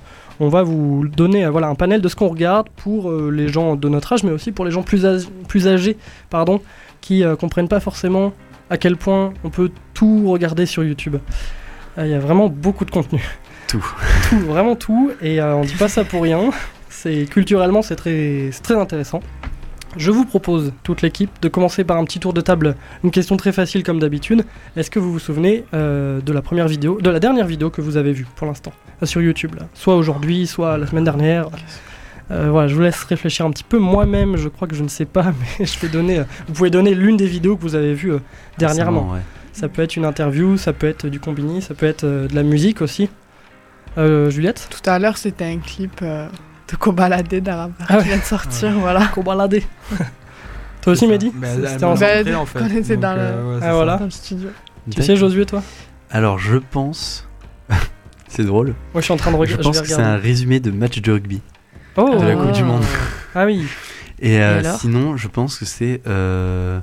on 0.40 0.48
va 0.48 0.62
vous 0.62 1.06
donner 1.08 1.44
euh, 1.44 1.50
voilà 1.50 1.68
un 1.68 1.74
panel 1.74 2.00
de 2.00 2.08
ce 2.08 2.16
qu'on 2.16 2.28
regarde 2.28 2.68
pour 2.76 3.10
euh, 3.10 3.30
les 3.30 3.48
gens 3.48 3.76
de 3.76 3.88
notre 3.88 4.12
âge, 4.12 4.24
mais 4.24 4.32
aussi 4.32 4.52
pour 4.52 4.64
les 4.64 4.70
gens 4.70 4.82
plus, 4.82 5.04
âg- 5.04 5.28
plus 5.48 5.68
âgés, 5.68 5.96
pardon, 6.30 6.60
qui 7.00 7.22
euh, 7.24 7.36
comprennent 7.36 7.68
pas 7.68 7.80
forcément 7.80 8.32
à 8.70 8.78
quel 8.78 8.96
point 8.96 9.32
on 9.44 9.50
peut 9.50 9.70
tout 9.94 10.30
regarder 10.30 10.64
sur 10.66 10.82
YouTube. 10.82 11.16
Il 11.98 12.06
y 12.06 12.14
a 12.14 12.18
vraiment 12.18 12.48
beaucoup 12.48 12.86
de 12.86 12.90
contenu. 12.90 13.22
Tout. 13.68 13.84
tout, 14.30 14.38
vraiment 14.38 14.76
tout. 14.76 15.10
Et 15.20 15.42
on 15.42 15.60
dit 15.60 15.74
pas 15.74 15.88
ça 15.88 16.04
pour 16.04 16.22
rien. 16.22 16.50
C'est 16.88 17.26
culturellement, 17.30 17.82
c'est 17.82 17.96
très, 17.96 18.48
c'est 18.50 18.62
très 18.62 18.76
intéressant. 18.76 19.20
Je 19.96 20.10
vous 20.10 20.24
propose, 20.24 20.72
toute 20.82 21.02
l'équipe, 21.02 21.30
de 21.42 21.48
commencer 21.48 21.84
par 21.84 21.98
un 21.98 22.04
petit 22.04 22.18
tour 22.18 22.32
de 22.32 22.40
table. 22.40 22.76
Une 23.04 23.10
question 23.10 23.36
très 23.36 23.52
facile 23.52 23.82
comme 23.82 23.98
d'habitude. 23.98 24.44
Est-ce 24.76 24.90
que 24.90 24.98
vous 24.98 25.12
vous 25.12 25.18
souvenez 25.18 25.64
euh, 25.74 26.20
de 26.20 26.32
la 26.32 26.40
première 26.42 26.68
vidéo, 26.68 26.98
de 27.00 27.10
la 27.10 27.20
dernière 27.20 27.46
vidéo 27.46 27.70
que 27.70 27.80
vous 27.82 27.96
avez 27.96 28.12
vue 28.12 28.26
pour 28.36 28.46
l'instant 28.46 28.72
euh, 29.02 29.06
sur 29.06 29.20
YouTube 29.20 29.54
là? 29.54 29.66
Soit 29.74 29.96
aujourd'hui, 29.96 30.46
soit 30.46 30.78
la 30.78 30.86
semaine 30.86 31.04
dernière. 31.04 31.48
Euh, 32.30 32.48
voilà, 32.50 32.68
je 32.68 32.74
vous 32.74 32.80
laisse 32.80 33.02
réfléchir 33.04 33.44
un 33.44 33.50
petit 33.50 33.64
peu. 33.64 33.78
Moi-même, 33.78 34.36
je 34.36 34.48
crois 34.48 34.66
que 34.66 34.74
je 34.74 34.82
ne 34.82 34.88
sais 34.88 35.04
pas, 35.04 35.34
mais 35.58 35.66
je 35.66 35.78
vais 35.80 35.88
donner. 35.88 36.20
euh, 36.20 36.24
vous 36.48 36.54
pouvez 36.54 36.70
donner 36.70 36.94
l'une 36.94 37.16
des 37.16 37.26
vidéos 37.26 37.56
que 37.56 37.62
vous 37.62 37.74
avez 37.74 37.92
vues 37.94 38.12
euh, 38.12 38.18
dernièrement. 38.58 39.12
Ouais. 39.12 39.20
Ça 39.52 39.68
peut 39.68 39.82
être 39.82 39.96
une 39.96 40.06
interview, 40.06 40.56
ça 40.56 40.72
peut 40.72 40.86
être 40.88 41.08
du 41.08 41.20
combini, 41.20 41.60
ça 41.60 41.74
peut 41.74 41.84
être 41.86 42.04
euh, 42.04 42.28
de 42.28 42.34
la 42.34 42.42
musique 42.42 42.80
aussi. 42.80 43.10
Euh, 43.98 44.30
Juliette? 44.30 44.68
Tout 44.70 44.88
à 44.88 44.98
l'heure, 44.98 45.18
c'était 45.18 45.44
un 45.44 45.58
clip 45.58 46.00
euh, 46.00 46.26
de 46.72 46.76
Kobalade 46.76 47.28
d'Arab 47.34 47.72
Ah 47.88 47.96
ouais. 47.96 48.02
qui 48.02 48.08
vient 48.08 48.18
de 48.18 48.22
sortir, 48.22 48.72
voilà. 48.78 49.06
Kobalade. 49.08 49.60
Toi 50.80 50.92
aussi, 50.94 51.06
Mehdi 51.06 51.30
Bah, 51.34 51.46
C'était 51.54 51.84
en- 51.84 51.94
m'a 51.94 52.22
Bah, 52.24 52.38
en 52.40 52.46
fait. 52.46 52.58
quand 52.58 52.64
on 52.72 52.76
était 52.76 52.96
dans 52.96 53.14
le- 53.14 53.20
euh, 53.20 53.54
ouais, 53.54 53.60
c'est 53.60 53.66
Ah 53.66 53.74
voilà. 53.74 53.96
Dans 53.98 54.04
le 54.06 54.10
studio. 54.10 54.48
Tu 54.90 55.02
sais, 55.02 55.14
Josué, 55.16 55.46
toi 55.46 55.62
Alors 56.10 56.38
je 56.38 56.56
pense. 56.56 57.28
c'est 58.28 58.44
drôle. 58.44 58.74
Moi, 58.92 59.00
je 59.00 59.02
suis 59.02 59.12
en 59.12 59.16
train 59.16 59.30
de 59.30 59.36
Je 59.36 59.40
regarder. 59.40 59.62
pense 59.62 59.76
vais 59.76 59.82
que 59.82 59.88
c'est 59.88 60.02
un 60.02 60.16
résumé 60.16 60.58
de 60.60 60.70
match 60.72 61.00
de 61.00 61.12
rugby 61.12 61.40
Oh 61.96 62.16
de 62.18 62.26
la. 62.26 62.34
Coupe 62.34 62.52
du 62.52 62.64
Monde. 62.64 62.82
Ah 63.34 63.44
oui. 63.46 63.64
Et, 64.18 64.40
euh, 64.40 64.62
sinon, 64.78 65.16
je 65.16 65.28
pense 65.28 65.58
que 65.58 65.64
c'est 65.64 66.00
euh, 66.06 66.80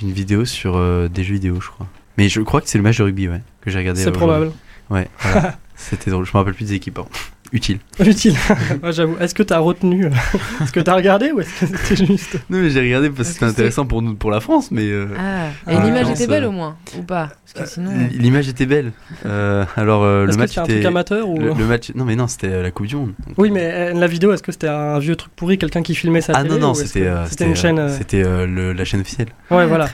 une 0.00 0.12
vidéo 0.12 0.44
sur 0.44 0.76
euh, 0.76 1.08
des 1.08 1.24
jeux 1.24 1.34
vidéo, 1.34 1.60
je 1.60 1.68
crois. 1.70 1.86
Mais 2.18 2.28
je 2.28 2.40
crois 2.42 2.60
que 2.60 2.68
c'est 2.68 2.78
le 2.78 2.84
match 2.84 2.98
de 2.98 3.04
rugby, 3.04 3.28
ouais, 3.28 3.40
que 3.62 3.70
j'ai 3.70 3.78
regardé. 3.78 4.02
C'est 4.02 4.12
probable. 4.12 4.52
Ouais. 4.90 5.08
voilà. 5.20 5.56
C'était 5.76 6.10
drôle. 6.10 6.24
Je 6.26 6.30
me 6.32 6.36
rappelle 6.38 6.54
plus 6.54 6.66
des 6.66 6.74
équipes. 6.74 6.94
pardon. 6.94 7.10
Utile. 7.52 7.78
Utile. 8.00 8.34
Ouais, 8.82 8.92
J'avoue. 8.92 9.16
Est-ce 9.20 9.34
que 9.34 9.42
t'as 9.42 9.58
retenu 9.58 10.06
euh, 10.06 10.10
ce 10.66 10.72
que 10.72 10.80
t'as 10.80 10.94
regardé 10.94 11.32
ou 11.32 11.40
est-ce 11.40 11.60
que 11.60 11.76
c'était 11.76 12.06
juste. 12.06 12.34
Non, 12.48 12.58
mais 12.58 12.70
j'ai 12.70 12.80
regardé 12.80 13.08
parce 13.10 13.18
que 13.18 13.22
Est-ce 13.22 13.32
c'était 13.34 13.44
intéressant 13.46 13.84
pour 13.84 14.00
nous, 14.00 14.14
pour 14.14 14.30
la 14.30 14.40
France, 14.40 14.70
mais. 14.70 14.86
euh, 14.86 15.06
Ah, 15.18 15.48
et 15.70 15.76
Ah, 15.76 15.84
l'image 15.84 16.06
non, 16.06 16.14
était 16.14 16.26
belle 16.26 16.44
au 16.46 16.50
moins, 16.50 16.76
ou 16.98 17.02
pas? 17.02 17.30
Sinon. 17.66 17.90
L'image 18.12 18.48
était 18.48 18.64
belle. 18.64 18.92
Euh, 19.26 19.66
alors 19.76 20.02
euh, 20.04 20.22
le 20.24 20.30
Est-ce 20.30 20.36
que 20.36 20.40
match 20.42 20.50
c'est 20.54 20.60
un 20.60 20.64
était. 20.64 20.72
truc 20.74 20.84
amateur 20.86 21.28
ou. 21.28 21.38
Le, 21.38 21.48
le 21.52 21.66
match. 21.66 21.92
Non, 21.94 22.06
mais 22.06 22.16
non, 22.16 22.26
c'était 22.26 22.46
euh, 22.48 22.62
la 22.62 22.70
Coupe 22.70 22.86
du 22.86 22.96
Monde. 22.96 23.12
Donc, 23.26 23.34
Oui, 23.36 23.50
mais 23.50 23.70
euh, 23.70 23.92
la 23.92 24.06
vidéo, 24.06 24.32
est-ce 24.32 24.42
que 24.42 24.52
c'était 24.52 24.68
un 24.68 24.98
vieux 24.98 25.16
truc 25.16 25.32
pourri, 25.36 25.58
quelqu'un 25.58 25.82
qui 25.82 25.94
filmait 25.94 26.22
sa 26.22 26.32
Ah 26.34 26.42
télé 26.42 26.54
non, 26.54 26.68
non, 26.68 26.72
est-ce 26.72 26.86
c'était. 26.86 27.06
euh, 27.06 27.26
C'était 27.26 27.44
une 27.44 27.52
euh, 27.52 27.54
chaîne. 27.54 27.78
euh, 27.78 27.88
C'était 27.94 28.22
euh, 28.24 28.72
la 28.72 28.84
chaîne 28.86 29.00
officielle 29.02 29.28
Ouais, 29.50 29.64
Ah, 29.64 29.66
voilà. 29.66 29.88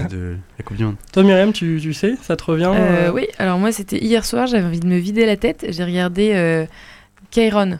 de, 0.00 0.16
de 0.16 0.36
la 0.58 0.64
Coupe 0.64 0.78
du 0.78 0.84
Monde. 0.86 0.96
Toi, 1.12 1.22
Myriam, 1.24 1.52
tu, 1.52 1.78
tu 1.82 1.92
sais, 1.92 2.14
ça 2.22 2.36
te 2.36 2.44
revient 2.44 2.70
Euh, 2.74 3.08
euh, 3.08 3.12
oui, 3.12 3.26
alors 3.38 3.58
moi 3.58 3.72
c'était 3.72 3.98
hier 4.02 4.24
soir, 4.24 4.46
j'avais 4.46 4.64
envie 4.64 4.80
de 4.80 4.86
me 4.86 4.96
vider 4.96 5.26
la 5.26 5.36
tête, 5.36 5.66
j'ai 5.68 5.84
regardé 5.84 6.30
euh, 6.34 6.64
Kairon. 7.32 7.78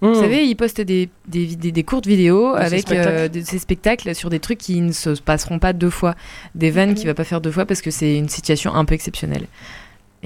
hmm. 0.00 0.08
Vous 0.08 0.14
savez, 0.20 0.44
il 0.44 0.56
poste 0.56 0.80
des, 0.80 1.08
des, 1.28 1.44
vid- 1.46 1.56
des- 1.58 1.70
des 1.72 1.82
courtes 1.84 2.06
vidéos 2.06 2.52
De 2.54 2.58
ses 2.60 2.64
avec 2.66 2.80
spectacles. 2.80 3.08
euh, 3.16 3.28
de 3.28 3.40
ces 3.42 3.58
spectacles 3.60 4.14
sur 4.16 4.30
des 4.30 4.40
trucs 4.40 4.58
qui 4.58 4.80
ne 4.80 4.90
se 4.92 5.10
passeront 5.10 5.60
pas 5.60 5.72
deux 5.72 5.90
fois, 5.90 6.14
des 6.56 6.70
vannes 6.70 6.90
Ok. 6.90 6.96
qu'il 6.96 7.06
va 7.06 7.14
pas 7.14 7.24
faire 7.24 7.40
deux 7.40 7.52
fois 7.52 7.64
parce 7.66 7.80
que 7.82 7.92
c'est 7.92 8.16
une 8.16 8.28
situation 8.28 8.74
un 8.74 8.84
peu 8.84 8.94
exceptionnelle. 8.94 9.44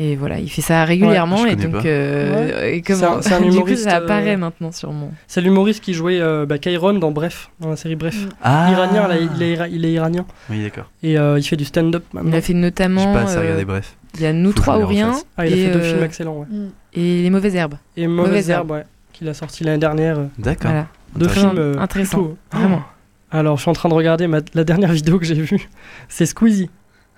Et 0.01 0.15
voilà, 0.15 0.39
il 0.39 0.49
fait 0.49 0.63
ça 0.63 0.85
régulièrement 0.85 1.39
je 1.39 1.49
et 1.49 1.57
donc 1.57 1.73
pas. 1.73 1.83
euh, 1.85 2.71
et 2.71 2.83
comment 2.83 3.21
C'est 3.21 3.33
un- 3.35 3.39
un 3.39 3.41
du 3.43 3.49
coup 3.49 3.55
humoriste, 3.57 3.83
ça 3.83 3.97
apparaît 3.97 4.35
euh, 4.35 4.39
maintenant 4.39 4.71
sur 4.71 4.93
mon. 4.93 5.11
C'est 5.27 5.41
l'humoriste 5.41 5.83
qui 5.83 5.93
jouait 5.93 6.21
euh, 6.21 6.47
bah, 6.47 6.59
Kairon 6.59 6.95
dans 6.95 7.11
Bref, 7.11 7.51
dans 7.59 7.71
la 7.71 7.77
série 7.77 7.97
Bref. 7.97 8.15
Ah 8.41 8.69
Iranien, 8.71 9.09
là, 9.09 9.17
il, 9.19 9.43
est, 9.43 9.59
il 9.73 9.85
est 9.85 9.91
iranien. 9.91 10.25
Oui, 10.51 10.63
d'accord. 10.63 10.89
Et 11.03 11.19
euh, 11.19 11.37
il 11.41 11.43
fait 11.43 11.57
du 11.57 11.65
stand-up 11.65 12.05
maintenant. 12.13 12.31
Il 12.31 12.37
a 12.37 12.41
fait 12.41 12.53
Je 12.53 12.59
notamment 12.59 13.13
pas 13.13 13.23
assez 13.23 13.39
euh, 13.39 13.41
regardé, 13.41 13.65
bref. 13.65 13.97
Il 14.15 14.21
y 14.23 14.27
a 14.27 14.33
Nous 14.33 14.51
Faut 14.53 14.57
trois 14.61 14.77
ou 14.77 14.81
les 14.81 14.85
rien. 14.87 15.13
Ah, 15.37 15.47
il 15.47 15.53
a 15.53 15.57
et, 15.57 15.65
fait 15.67 15.73
deux 15.73 15.79
euh, 15.81 15.91
films 15.93 16.03
excellents, 16.05 16.39
ouais. 16.39 16.47
et 16.95 17.23
Les 17.23 17.31
mauvaises 17.31 17.55
herbes. 17.55 17.75
Et 17.97 18.07
Mauvaise 18.07 18.27
Mauvaise 18.31 18.51
Herbe, 18.51 18.71
ouais, 18.73 18.85
qu'il 19.13 19.29
a 19.29 19.35
sorti 19.35 19.65
l'année 19.65 19.79
dernière. 19.79 20.19
euh, 20.19 20.27
D'accord. 20.39 20.71
Voilà. 20.71 20.87
Deux 21.17 21.29
films 21.29 21.53
euh, 21.59 21.79
Intéressant, 21.79 22.19
plutôt- 22.19 22.39
vraiment. 22.53 22.83
Alors, 23.31 23.57
je 23.57 23.63
suis 23.63 23.71
en 23.71 23.75
train 23.75 23.89
de 23.89 23.95
regarder 23.95 24.27
ma- 24.27 24.41
la 24.55 24.65
dernière 24.65 24.93
vidéo 24.93 25.19
que 25.19 25.25
j'ai 25.27 25.35
vue. 25.35 25.69
C'est 26.09 26.27
Squeezie. 26.27 26.71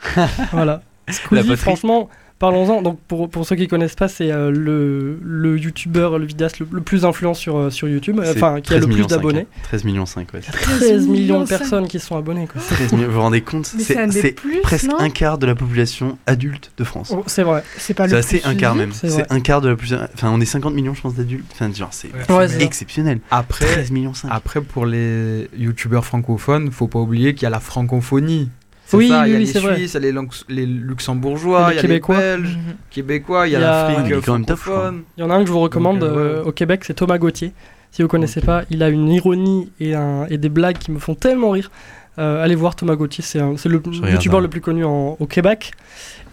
voilà. 0.53 0.83
Squeezie, 1.09 1.57
franchement, 1.57 2.09
parlons-en. 2.41 2.83
Donc, 2.83 2.99
pour, 3.07 3.31
pour 3.31 3.47
ceux 3.47 3.55
qui 3.55 3.69
connaissent 3.69 3.95
pas, 3.95 4.09
c'est 4.09 4.33
euh, 4.33 4.51
le, 4.51 5.17
le 5.23 5.57
youtubeur, 5.57 6.19
le 6.19 6.27
vidéaste 6.27 6.59
le, 6.59 6.67
le 6.73 6.81
plus 6.81 7.05
influent 7.05 7.35
sur, 7.35 7.57
euh, 7.57 7.71
sur 7.71 7.87
YouTube. 7.89 8.19
euh, 8.19 8.33
Enfin, 8.35 8.61
qui 8.61 8.75
a 8.75 8.79
le 8.79 8.87
13 8.87 8.95
plus 8.97 9.07
d'abonnés. 9.07 9.47
hein. 9.49 9.61
13 9.65 9.85
millions 9.85 10.07
5, 10.07 10.35
ouais. 10.35 10.41
13 10.41 11.07
millions 11.07 11.43
de 11.45 11.49
personnes 11.49 11.87
qui 11.87 12.01
sont 12.01 12.17
abonnées. 12.17 12.49
quoi. 12.49 12.61
13 12.61 12.93
millions, 12.95 13.07
vous 13.07 13.13
vous 13.15 13.21
rendez 13.21 13.43
compte 13.43 13.67
c'est 13.67 14.35
presque 14.63 14.91
un 14.99 15.11
quart 15.11 15.39
de 15.39 15.47
la 15.47 15.55
population 15.55 16.19
adulte 16.27 16.73
de 16.77 16.83
France. 16.85 17.13
Oh, 17.17 17.23
c'est 17.27 17.43
vrai. 17.45 17.63
C'est 17.77 17.95
pas 17.95 18.05
le 18.07 18.11
C'est 18.11 18.17
assez 18.17 18.43
un 18.45 18.55
quart 18.57 18.75
même. 18.75 18.91
c'est 18.93 19.31
un 19.31 19.41
quart 19.41 19.61
de 19.61 19.69
la 19.69 19.77
plus. 19.77 19.95
Enfin, 20.15 20.31
on 20.33 20.41
est 20.41 20.45
50 20.47 20.75
millions, 20.75 20.95
je 20.95 21.03
pense, 21.03 21.15
d'adultes. 21.15 21.45
Enfin, 21.53 21.71
genre, 21.73 21.91
Ouais. 22.31 22.49
C'est 22.49 22.63
exceptionnel. 22.63 23.21
Après, 23.31 23.67
13 23.67 23.91
millions 23.91 24.15
5. 24.15 24.29
après, 24.33 24.61
pour 24.63 24.87
les 24.87 25.49
youtubeurs 25.57 26.05
francophones, 26.07 26.71
faut 26.71 26.89
pas 26.89 26.99
oublier 26.99 27.35
qu'il 27.35 27.43
y 27.45 27.47
a 27.47 27.51
la 27.51 27.61
francophonie. 27.61 28.49
C'est 28.91 28.97
Oui, 28.97 29.09
ça, 29.09 29.21
oui, 29.23 29.29
il 29.29 29.31
y 29.31 29.35
a 29.35 29.39
oui, 29.39 29.45
les 29.45 29.47
c'est 29.53 29.59
vrai. 29.61 29.77
Suisses, 29.77 29.93
il 29.93 29.95
y 29.95 29.97
a 29.99 30.01
les, 30.01 30.13
Lux- 30.13 30.45
les 30.49 30.67
Luxembourgeois, 30.67 31.69
Les 31.69 31.75
il 31.75 31.77
y 31.77 31.79
a 31.79 31.83
Québécois. 31.83 32.17
les 32.17 32.23
Belges, 32.23 32.57
Mhm. 32.57 32.75
Québécois, 32.91 33.47
il 33.47 33.53
y 33.53 33.57
a 33.57 33.61
l'Afrique 33.61 33.99
Ouais, 34.11 34.17
il 34.17 34.23
francophone. 34.23 35.03
Y 35.17 35.23
en 35.23 35.31
a 35.31 35.35
un 35.35 35.41
que 35.43 35.47
je 35.47 35.53
vous 35.53 35.61
recommande 35.61 36.01
Donc, 36.01 36.09
euh, 36.11 36.17
euh, 36.19 36.43
ouais. 36.43 36.49
au 36.49 36.53
Québec, 36.53 36.83
c'est 36.85 36.95
Thomas 36.95 37.19
Gauthier. 37.19 37.53
Si 37.93 38.03
vous 38.03 38.09
connaissez 38.09 38.41
pas, 38.41 38.63
il 38.71 38.83
a 38.83 38.89
une 38.89 39.09
ironie 39.09 39.71
et, 39.81 39.95
un, 39.95 40.27
et 40.29 40.39
des 40.39 40.49
blagues 40.49 40.79
qui 40.79 40.91
me 40.91 40.99
font 40.99 41.15
tellement 41.15 41.51
rire. 41.51 41.71
Euh, 42.19 42.43
allez 42.43 42.57
voir 42.57 42.75
Thomas 42.75 42.97
Gauthier, 42.97 43.23
c'est 43.25 43.39
le 43.39 43.81
youtubeur 44.11 44.39
ça. 44.39 44.41
le 44.41 44.49
plus 44.49 44.61
connu 44.61 44.85
en- 44.85 45.17
au 45.19 45.27
Québec 45.27 45.71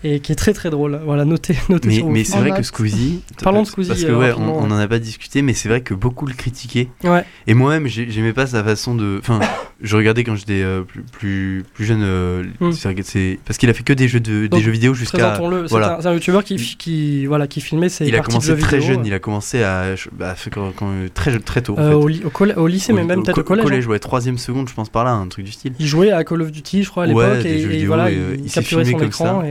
et 0.04 0.20
qui 0.20 0.32
est 0.32 0.36
très 0.36 0.54
très 0.54 0.70
drôle. 0.70 1.00
Voilà, 1.06 1.26
notez, 1.26 1.56
notez 1.70 1.88
Mais, 1.88 2.04
mais 2.04 2.24
c'est 2.24 2.38
vrai 2.38 2.52
que. 2.52 2.64
Squeezie. 2.64 3.22
Parlons 3.44 3.64
de 3.64 3.68
Squeezie, 3.68 3.90
Parce 3.90 4.04
que, 4.04 4.12
euh, 4.12 4.18
ouais, 4.18 4.26
on 4.32 4.40
rapidement, 4.42 4.58
on 4.60 4.72
en 4.72 4.78
a 4.78 4.88
pas 4.88 5.00
discuté, 5.00 5.42
mais 5.42 5.54
c'est 5.54 5.70
vrai 5.70 5.82
que 5.82 5.94
beaucoup 5.94 6.26
le 6.26 6.34
critiquaient. 6.34 6.90
Ouais. 7.04 7.24
Et 7.48 7.54
moi-même, 7.54 7.88
j'ai- 7.88 8.10
j'aimais 8.10 8.34
pas 8.34 8.48
sa 8.48 8.64
façon 8.64 8.96
de. 8.96 9.18
Enfin, 9.20 9.40
je 9.82 9.96
regardais 9.96 10.24
quand 10.24 10.36
j'étais 10.36 10.62
euh, 10.64 10.82
plus, 10.84 11.02
plus, 11.04 11.64
plus 11.74 11.86
jeune. 11.86 12.02
euh, 12.04 12.44
Hmm. 12.60 12.72
c'est- 12.72 13.40
Parce 13.46 13.58
qu'il 13.58 13.70
a 13.70 13.74
fait 13.74 13.84
que 13.84 13.94
des 13.94 14.08
jeux, 14.08 14.20
de, 14.20 14.48
Donc, 14.48 14.60
des 14.60 14.66
jeux 14.66 14.72
vidéo 14.72 14.94
jusqu'à. 14.94 15.18
Présentons-le, 15.30 15.68
c'est 15.68 15.72
voilà. 15.72 15.98
un, 15.98 16.02
c'est 16.02 16.08
un 16.08 16.14
youtubeur 16.14 16.44
qui, 16.44 17.26
voilà, 17.26 17.48
qui 17.48 17.62
filmait 17.62 17.90
ses 17.90 18.06
Il 18.08 18.16
a 18.16 18.20
commencé 18.20 18.56
très 18.58 18.78
vidéo, 18.78 18.94
jeune, 18.94 19.02
euh, 19.02 19.08
il 19.08 19.14
a 19.14 19.20
commencé 19.20 19.64
à. 19.64 19.96
bah, 20.18 20.36
fait 20.36 20.50
quand- 20.50 20.72
quand- 20.76 20.94
très, 21.14 21.38
très 21.40 21.62
tôt. 21.62 21.76
en 21.78 21.82
euh, 21.82 21.90
fait. 21.90 22.24
au, 22.26 22.30
au, 22.60 22.62
au 22.64 22.68
lycée, 22.68 22.94
mais 22.94 23.04
même 23.04 23.24
peut-être 23.24 23.40
au 23.40 23.44
collège. 23.44 23.86
hein. 23.86 23.90
ouais, 23.90 24.00
troisième 24.00 24.38
seconde, 24.38 24.68
je 24.70 24.74
pense 24.74 24.90
par 24.90 25.04
là, 25.04 25.12
un 25.12 25.28
truc 25.28 25.46
du 25.46 25.52
style. 25.52 25.74
Il 25.80 25.86
jouait 25.88 26.12
à 26.12 26.24
Call 26.24 26.42
of 26.42 26.52
Duty, 26.52 26.84
je 26.84 26.90
crois, 26.90 27.04
à 27.04 27.08
l'époque, 27.08 27.46
et, 27.46 27.86
voilà, 27.86 28.06
euh, 28.08 28.36
il, 28.38 28.52
capturait 28.52 28.84
filmé 28.86 28.92
son 28.94 28.98
comme 29.00 29.08
écran. 29.08 29.44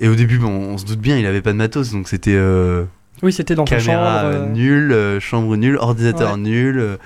Et... 0.00 0.08
Au 0.08 0.14
début, 0.14 0.38
bon, 0.38 0.48
on 0.50 0.78
se 0.78 0.84
doute 0.84 0.98
bien, 1.00 1.18
il 1.18 1.26
avait 1.26 1.42
pas 1.42 1.52
de 1.52 1.56
matos, 1.58 1.92
donc 1.92 2.08
c'était 2.08 2.34
euh, 2.34 2.84
Oui, 3.22 3.32
c'était 3.32 3.54
dans 3.54 3.66
sa 3.66 3.76
caméra 3.76 4.22
chambre. 4.22 4.34
euh, 4.34 4.48
nulle, 4.48 4.92
euh, 4.92 5.20
chambre 5.20 5.56
nulle, 5.56 5.76
ordinateur 5.76 6.32
Ouais. 6.32 6.38
nul. 6.40 6.98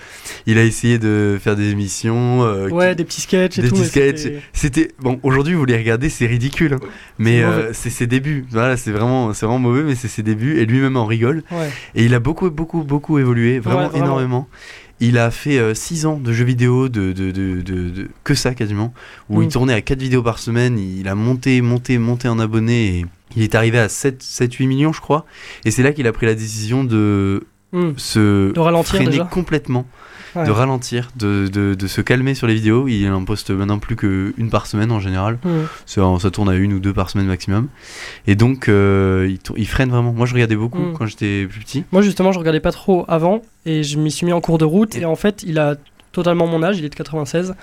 il 0.47 0.57
a 0.59 0.63
essayé 0.65 0.99
de 0.99 1.39
faire 1.43 1.57
des 1.57 1.71
émissions. 1.71 2.41
Ouais, 2.73 2.91
qui- 2.91 2.97
des 2.97 3.05
petits 3.05 3.21
sketchs 3.21 3.59
et 3.59 3.63
des 3.63 3.69
tout. 3.69 3.75
petits 3.75 3.83
mais 3.83 4.17
sketchs. 4.17 4.33
c'était- 4.53 4.93
bon. 5.01 5.21
Aujourd'hui, 5.23 5.55
vous 5.55 5.65
les 5.67 5.77
regardez, 5.77 6.09
c'est 6.09 6.27
ridicule. 6.27 6.75
hein. 6.75 6.81
Mais 7.19 7.43
C'est 7.73 7.91
ses 7.91 8.07
débuts. 8.07 8.47
Voilà, 8.51 8.77
c'est 8.77 8.93
vraiment, 8.93 9.35
c'est 9.35 9.45
vraiment 9.47 9.59
mauvais, 9.59 9.83
mais 9.83 9.95
c'est 9.95 10.09
ses 10.09 10.23
débuts. 10.23 10.59
Et 10.59 10.65
lui-même 10.67 10.97
en 10.97 11.05
rigole. 11.07 11.43
Ouais. 11.51 11.69
Et 11.95 12.05
il 12.05 12.15
a 12.15 12.21
beaucoup, 12.21 12.49
beaucoup, 12.51 12.83
beaucoup 12.83 13.19
évolué, 13.19 13.59
vraiment, 13.59 13.81
Ouais, 13.83 13.89
vraiment. 13.89 14.05
énormément. 14.05 14.49
Il 15.01 15.19
a 15.19 15.31
fait 15.31 15.75
6 15.75 16.07
ans 16.07 16.17
de 16.19 16.33
jeux 16.33 16.45
vidéo, 16.45 16.89
de, 16.89 17.13
de, 17.13 17.31
de, 17.31 17.61
de- 17.61 17.91
de- 17.91 18.09
que 18.25 18.35
ça 18.35 18.55
quasiment, 18.55 18.95
où 19.29 19.41
Mm. 19.41 19.43
il 19.45 19.49
tournait 19.49 19.75
à 19.75 19.81
4 19.83 20.01
vidéos 20.01 20.23
par 20.23 20.39
semaine. 20.39 20.79
Il 20.79 21.07
a 21.09 21.15
monté, 21.15 21.61
monté, 21.61 21.99
monté 21.99 22.29
en 22.29 22.39
abonnés 22.39 23.01
et 23.01 23.07
il 23.37 23.43
est 23.43 23.55
arrivé 23.55 23.79
à 23.79 23.89
7, 23.91 24.23
7 24.23 24.55
8 24.55 24.67
millions, 24.67 24.93
je 24.95 25.01
crois. 25.03 25.27
Et 25.67 25.71
c'est 25.71 25.83
là 25.83 25.93
qu'il 25.93 26.07
a 26.07 26.13
pris 26.13 26.25
la 26.27 26.35
décision 26.35 26.83
de 26.85 27.45
Hmm. 27.73 27.93
se 27.97 28.53
De 28.53 28.61
ralentir, 28.61 28.95
freiner 28.95 29.11
déjà. 29.11 29.25
complètement, 29.25 29.87
Ouais. 30.37 30.45
de 30.47 30.51
ralentir, 30.51 31.11
de, 31.17 31.49
de, 31.49 31.75
de 31.75 31.87
se 31.87 32.01
calmer 32.01 32.35
sur 32.35 32.47
les 32.47 32.55
vidéos. 32.55 32.87
Il 32.89 33.09
en 33.11 33.25
poste 33.25 33.51
maintenant 33.51 33.79
plus 33.79 33.97
qu'une 33.97 34.51
par 34.51 34.67
semaine 34.67 34.93
en 34.93 35.01
général. 35.01 35.39
C'est- 35.87 36.01
Ça 36.21 36.31
tourne 36.31 36.49
à 36.49 36.55
une 36.55 36.73
ou 36.75 36.79
deux 36.79 36.93
par 36.93 37.11
semaine 37.11 37.27
maximum. 37.27 37.69
Et 38.27 38.35
donc, 38.37 38.69
euh, 38.69 39.35
il, 39.57 39.67
freine 39.67 39.91
vraiment. 39.91 40.13
Moi, 40.13 40.27
je 40.27 40.35
regardais 40.35 40.57
beaucoup 40.57 40.79
Mm. 40.79 40.93
quand 40.99 41.07
j'étais 41.07 41.47
plus 41.47 41.61
petit. 41.61 41.85
Moi 41.93 42.03
justement, 42.03 42.33
je 42.33 42.39
regardais 42.39 42.61
pas 42.61 42.73
trop 42.73 43.05
avant 43.09 43.43
et 43.65 43.83
je 43.83 43.99
m'y 43.99 44.11
suis 44.11 44.27
mis 44.27 44.33
en 44.33 44.41
cours 44.41 44.59
de 44.59 44.65
route 44.65 44.95
et 44.97 45.05
en 45.05 45.17
fait, 45.17 45.43
il 45.47 45.59
a 45.59 45.75
totalement 46.13 46.47
mon 46.47 46.63
âge, 46.63 46.79
il 46.79 46.85
est 46.85 46.89
de 46.91 46.95
96. 46.95 47.55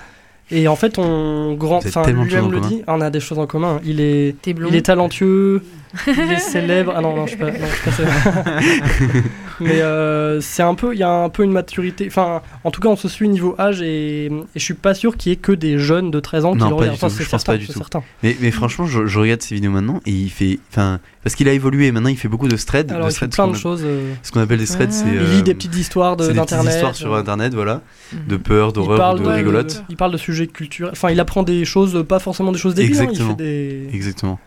Et 0.51 0.67
en 0.67 0.75
fait, 0.75 0.99
on 0.99 1.53
grand, 1.53 1.77
enfin 1.77 2.03
lui-même 2.05 2.51
le 2.51 2.59
commun. 2.59 2.67
dit, 2.67 2.81
on 2.87 3.01
a 3.01 3.09
des 3.09 3.19
choses 3.21 3.39
en 3.39 3.47
commun. 3.47 3.79
Il 3.85 4.01
est, 4.01 4.35
il 4.45 4.75
est 4.75 4.81
talentueux, 4.85 5.63
il 6.07 6.31
est 6.31 6.39
célèbre. 6.39 6.93
Ah 6.95 7.01
non 7.01 7.15
non, 7.15 7.25
je 7.25 7.29
suis 7.31 7.39
pas, 7.39 7.51
non, 7.51 7.57
je 7.69 7.75
suis 7.75 7.83
pas 7.85 7.91
célèbre. 7.91 9.23
Mais 9.59 9.81
euh, 9.81 10.41
c'est 10.41 10.63
un 10.63 10.73
peu, 10.73 10.93
il 10.93 10.99
y 10.99 11.03
a 11.03 11.09
un 11.09 11.29
peu 11.29 11.43
une 11.43 11.51
maturité. 11.51 12.05
Enfin, 12.07 12.41
en 12.63 12.71
tout 12.71 12.81
cas, 12.81 12.89
on 12.89 12.95
se 12.95 13.07
suit 13.07 13.29
niveau 13.29 13.55
âge 13.59 13.81
et, 13.83 14.25
et 14.25 14.31
je 14.55 14.59
suis 14.59 14.73
pas 14.73 14.95
sûr 14.95 15.15
qu'il 15.15 15.29
y 15.31 15.33
ait 15.33 15.37
que 15.37 15.51
des 15.51 15.77
jeunes 15.77 16.09
de 16.09 16.19
13 16.19 16.45
ans 16.45 16.51
qui 16.53 16.57
Non, 16.57 16.65
le 16.65 16.69
pas 16.71 16.75
regardent. 16.81 16.95
Enfin, 16.95 17.09
Je 17.09 17.17
pense 17.19 17.29
certain, 17.29 17.53
pas 17.53 17.57
du 17.59 17.67
tout. 17.67 17.73
certain. 17.73 18.03
Mais, 18.23 18.35
mais 18.41 18.49
franchement, 18.49 18.87
je, 18.87 19.05
je 19.05 19.19
regarde 19.19 19.41
ses 19.43 19.53
vidéos 19.55 19.69
maintenant 19.71 20.01
et 20.07 20.11
il 20.11 20.29
fait. 20.31 20.59
Enfin, 20.71 20.99
parce 21.23 21.35
qu'il 21.35 21.47
a 21.47 21.53
évolué. 21.53 21.91
Maintenant, 21.91 22.09
il 22.09 22.17
fait 22.17 22.27
beaucoup 22.27 22.47
de 22.47 22.57
threads. 22.57 22.91
Alors, 22.91 23.05
de 23.07 23.11
il 23.11 23.15
fait 23.15 23.27
threads, 23.27 23.45
plein 23.45 23.53
ce 23.53 23.57
de 23.57 23.61
choses. 23.61 23.81
euh, 23.85 24.11
Ce 24.23 24.31
qu'on 24.31 24.39
appelle 24.41 24.57
des 24.59 24.65
threads, 24.65 24.91
c'est. 24.91 25.05
il 25.07 25.17
euh, 25.19 25.35
lit 25.35 25.43
des 25.43 25.53
petites 25.53 25.75
histoires 25.75 26.17
de- 26.17 26.23
c'est 26.23 26.33
des 26.33 26.39
petites 26.39 26.49
d'internet. 26.51 26.73
histoires 26.73 26.95
sur 26.95 27.13
euh, 27.13 27.19
internet, 27.19 27.53
voilà. 27.53 27.81
Mhm. 28.11 28.19
De 28.27 28.37
peur, 28.37 28.69
Il 28.69 28.73
d'horreur 28.73 29.15
de 29.19 29.23
de- 29.23 29.29
rigolote. 29.29 29.83
Il 29.89 29.97
parle 29.97 30.11
de 30.13 30.17
sujets 30.17 30.47
culturels. 30.47 30.93
Enfin, 30.93 31.11
il 31.11 31.19
apprend 31.19 31.43
des 31.43 31.63
choses, 31.63 32.03
pas 32.09 32.17
forcément 32.19 32.51
des 32.51 32.57
choses 32.59 32.73
débiles. 32.73 32.97
hein, 32.99 33.03
Exactement. 33.03 33.35
Il 33.39 33.43
fait 33.45 33.89
des. 33.89 33.89
Exactement. 33.95 34.39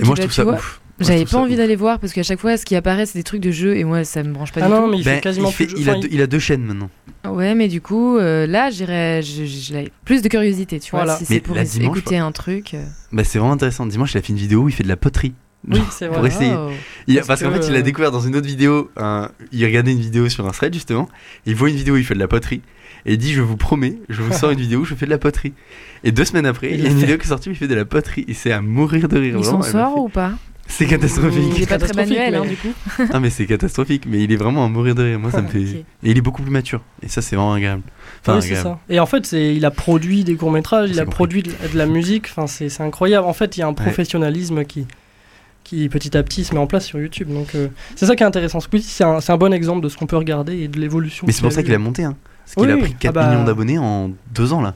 Et 0.00 0.04
moi, 0.04 0.04
je 0.04 0.08
bah, 0.08 0.14
trouve 0.16 0.26
tu 0.28 0.32
ça 0.32 0.44
vois, 0.44 0.54
ouf. 0.54 0.80
Je 1.00 1.06
J'avais 1.06 1.24
trouve 1.24 1.30
pas 1.40 1.44
envie 1.44 1.56
d'aller 1.56 1.74
voir 1.74 1.98
parce 1.98 2.12
qu'à 2.12 2.22
chaque 2.22 2.38
fois, 2.38 2.56
ce 2.56 2.64
qui 2.64 2.76
apparaît, 2.76 3.06
c'est 3.06 3.18
des 3.18 3.22
trucs 3.24 3.40
de 3.40 3.50
jeux 3.50 3.76
et 3.76 3.82
moi, 3.82 4.04
ça 4.04 4.22
me 4.22 4.32
branche 4.32 4.52
pas 4.52 4.60
Ah 4.62 4.66
du 4.66 4.72
non, 4.72 4.84
tout. 4.84 4.90
mais 4.92 4.98
il 4.98 5.04
Ben, 5.04 5.14
fait 5.16 5.20
quasiment 5.20 5.48
il, 5.48 5.52
fait- 5.54 5.66
plus 5.66 5.80
il 5.80 5.90
a 5.90 5.94
deux, 5.98 6.08
il 6.12 6.20
a 6.22 6.26
deux 6.26 6.38
chaînes 6.38 6.62
maintenant. 6.62 6.90
Ouais, 7.28 7.54
mais 7.54 7.66
du 7.68 7.80
coup, 7.80 8.18
euh, 8.18 8.46
là, 8.46 8.70
j'irais, 8.70 9.20
je- 9.22 9.44
je- 9.44 9.72
j'ai 9.72 9.92
plus 10.04 10.22
de 10.22 10.28
curiosité, 10.28 10.78
tu 10.78 10.90
vois. 10.92 11.00
Voilà. 11.04 11.16
Si 11.18 11.24
c'est 11.24 11.40
pour 11.40 11.56
la 11.56 11.64
dimanche, 11.64 11.96
écouter 11.98 12.18
un 12.18 12.30
truc. 12.30 12.74
euh. 12.74 12.84
Bah, 13.10 13.24
c'est 13.24 13.38
vraiment 13.38 13.54
intéressant. 13.54 13.86
Dimanche, 13.86 14.12
il 14.14 14.18
a 14.18 14.22
fait 14.22 14.28
une 14.32 14.38
vidéo 14.38 14.60
où 14.62 14.68
il 14.68 14.72
fait 14.74 14.84
de 14.84 14.88
la 14.88 14.96
poterie. 14.96 15.32
Oui, 15.68 15.80
c'est 15.90 16.08
Pour 16.08 16.18
vrai. 16.18 16.28
essayer. 16.28 16.52
Oh. 16.56 16.70
Il 17.06 17.16
a- 17.16 17.20
Parce 17.20 17.28
parce 17.28 17.42
qu'en 17.42 17.50
que, 17.50 17.62
fait, 17.62 17.68
il 17.68 17.74
a 17.74 17.78
euh, 17.78 17.82
découvert 17.82 18.10
dans 18.10 18.20
une 18.20 18.34
autre 18.36 18.46
vidéo, 18.48 18.90
un- 18.96 19.30
il 19.52 19.64
regardait 19.64 19.92
une 19.92 20.00
vidéo 20.00 20.28
sur 20.28 20.46
un 20.46 20.50
thread 20.50 20.74
justement, 20.74 21.08
il 21.46 21.54
voit 21.54 21.68
une 21.70 21.76
vidéo 21.76 21.94
où 21.94 21.98
il 21.98 22.04
fait 22.04 22.14
de 22.14 22.18
la 22.18 22.26
poterie, 22.28 22.62
et 23.06 23.12
il 23.14 23.18
dit 23.18 23.32
Je 23.32 23.42
vous 23.42 23.56
promets, 23.56 23.96
je 24.08 24.22
vous 24.22 24.32
sors 24.32 24.50
une 24.50 24.60
vidéo 24.66 24.80
où 24.80 24.84
je 24.84 24.94
fais 24.94 25.06
de 25.06 25.10
la 25.10 25.18
poterie. 25.18 25.52
Et 26.04 26.12
deux 26.12 26.24
semaines 26.24 26.46
après, 26.46 26.70
Il 26.70 26.76
il 26.76 26.82
y 26.82 26.86
a 26.86 26.90
une 26.90 26.94
fait. 26.96 27.00
vidéo 27.02 27.18
qui 27.18 27.24
est 27.24 27.28
sortie 27.28 27.48
où 27.48 27.52
il 27.52 27.56
fait 27.58 27.68
de 27.68 27.74
la 27.74 27.84
poterie, 27.84 28.24
et 28.28 28.34
c'est 28.34 28.52
à 28.52 28.60
mourir 28.60 29.08
de 29.08 29.18
rire. 29.18 29.34
Il 29.38 29.44
s'en 29.44 29.62
sort 29.62 29.94
fait- 29.94 30.00
ou 30.00 30.08
pas 30.08 30.32
C'est 30.68 30.84
Il 30.84 30.90
catastrophique. 30.90 31.60
est 31.60 31.66
pas 31.66 31.76
très 31.76 31.92
manuel, 31.92 32.34
hein, 32.36 32.44
du 32.46 32.56
coup. 32.56 32.68
Ah, 33.12 33.18
mais 33.20 33.30
c'est 33.30 33.46
catastrophique, 33.46 34.04
mais 34.06 34.22
il 34.22 34.32
est 34.32 34.36
vraiment 34.36 34.64
à 34.64 34.68
mourir 34.68 34.94
de 34.94 35.02
rire. 35.02 35.18
Moi, 35.18 35.30
ça 35.32 35.42
me 35.42 35.48
fait. 35.48 35.58
Et 35.60 35.84
il 36.04 36.16
est 36.16 36.20
beaucoup 36.22 36.40
plus 36.42 36.52
mature, 36.52 36.80
et 37.02 37.08
ça, 37.08 37.20
c'est 37.20 37.34
vraiment 37.36 37.52
agréable. 37.54 37.82
Enfin, 38.20 38.36
oui, 38.36 38.42
c'est 38.42 38.48
agréable. 38.56 38.68
ça. 38.88 38.94
Et 38.94 39.00
en 39.00 39.06
fait, 39.06 39.32
il 39.32 39.64
a 39.64 39.70
produit 39.72 40.22
des 40.24 40.36
courts-métrages, 40.36 40.88
il 40.90 40.94
C'est 40.94 41.00
a 41.00 41.04
compris. 41.04 41.16
produit 41.16 41.42
de, 41.42 41.50
de 41.50 41.76
la 41.76 41.86
musique, 41.86 42.26
enfin, 42.30 42.46
c'est, 42.46 42.68
c'est 42.68 42.82
incroyable. 42.82 43.26
En 43.26 43.32
fait, 43.32 43.56
il 43.56 43.60
y 43.60 43.62
a 43.64 43.66
un 43.66 43.74
professionnalisme 43.74 44.64
qui, 44.64 44.86
qui 45.64 45.88
petit 45.88 46.16
à 46.16 46.22
petit 46.22 46.44
se 46.44 46.54
met 46.54 46.60
en 46.60 46.66
place 46.68 46.86
sur 46.86 47.00
YouTube. 47.00 47.28
Donc, 47.28 47.54
euh, 47.54 47.68
c'est 47.96 48.06
ça 48.06 48.14
qui 48.16 48.22
est 48.22 48.26
intéressant. 48.26 48.60
Squeezie, 48.60 48.88
c'est 48.88 49.04
un, 49.04 49.20
c'est 49.20 49.32
un 49.32 49.36
bon 49.38 49.52
exemple 49.52 49.82
de 49.82 49.88
ce 49.88 49.96
qu'on 49.96 50.06
peut 50.06 50.16
regarder 50.16 50.56
et 50.60 50.68
de 50.68 50.78
l'évolution. 50.80 51.26
Mais 51.26 51.32
c'est 51.32 51.42
pour 51.42 51.52
ça 51.52 51.62
qu'il 51.64 51.74
a 51.74 51.78
monté, 51.78 52.04
hein. 52.04 52.16
Parce 52.44 52.54
qu'il 52.54 52.64
Oui, 52.64 52.72
a 52.72 52.76
pris 52.82 52.94
4 52.94 53.16
Ah 53.16 53.20
bah- 53.22 53.30
millions 53.30 53.44
d'abonnés 53.44 53.78
en 53.78 54.10
2 54.34 54.52
ans 54.52 54.60
là. 54.62 54.74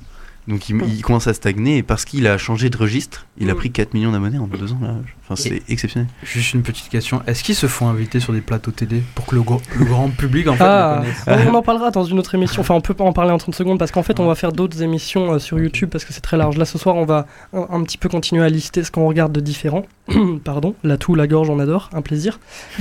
Donc 0.48 0.68
il, 0.68 0.76
Mm. 0.76 0.84
il 0.88 1.02
commence 1.02 1.26
à 1.26 1.34
stagner 1.34 1.78
et 1.78 1.82
parce 1.82 2.04
qu'il 2.04 2.26
a 2.26 2.38
changé 2.38 2.70
de 2.70 2.76
registre, 2.76 3.26
il 3.38 3.50
a 3.50 3.54
Mm. 3.54 3.56
pris 3.56 3.70
4 3.72 3.94
millions 3.94 4.12
d'abonnés 4.12 4.38
en 4.38 4.46
2 4.46 4.72
ans 4.72 4.78
là. 4.80 4.94
Enfin, 5.28 5.34
c'est 5.34 5.60
exceptionnel. 5.68 6.08
Juste 6.22 6.54
une 6.54 6.62
petite 6.62 6.88
question. 6.88 7.20
Est-ce 7.26 7.42
qu'ils 7.42 7.56
se 7.56 7.66
font 7.66 7.88
inviter 7.88 8.20
sur 8.20 8.32
des 8.32 8.40
plateaux 8.40 8.70
télé 8.70 9.02
pour 9.16 9.26
que 9.26 9.34
le, 9.34 9.42
grand 9.42 10.08
public 10.10 10.46
en 10.46 10.54
fait 10.54 10.62
Ah, 10.64 11.02
on 11.26 11.52
en 11.54 11.62
parlera 11.62 11.90
dans 11.90 12.04
une 12.04 12.20
autre 12.20 12.36
émission. 12.36 12.60
Enfin, 12.60 12.74
on 12.74 12.80
peut 12.80 12.94
pas 12.94 13.02
en 13.02 13.12
parler 13.12 13.32
en 13.32 13.38
30 13.38 13.56
secondes 13.56 13.76
parce 13.78 13.90
qu'en 13.90 14.04
fait, 14.04 14.20
on 14.20 14.26
va 14.28 14.36
faire 14.36 14.52
d'autres 14.52 14.82
émissions 14.82 15.32
euh, 15.32 15.38
sur 15.40 15.58
YouTube 15.58 15.88
parce 15.90 16.04
que 16.04 16.12
c'est 16.12 16.20
très 16.20 16.36
large. 16.36 16.56
Là, 16.58 16.64
ce 16.64 16.78
soir, 16.78 16.94
on 16.94 17.04
va 17.04 17.26
un, 17.52 17.66
un 17.70 17.82
petit 17.82 17.98
peu 17.98 18.08
continuer 18.08 18.44
à 18.44 18.48
lister 18.48 18.84
ce 18.84 18.92
qu'on 18.92 19.08
regarde 19.08 19.32
de 19.32 19.40
différent. 19.40 19.84
Pardon, 20.44 20.76
la 20.84 20.96
toux, 20.96 21.16
la 21.16 21.26
gorge, 21.26 21.50
on 21.50 21.58
adore, 21.58 21.90
un 21.92 22.02
plaisir. 22.02 22.38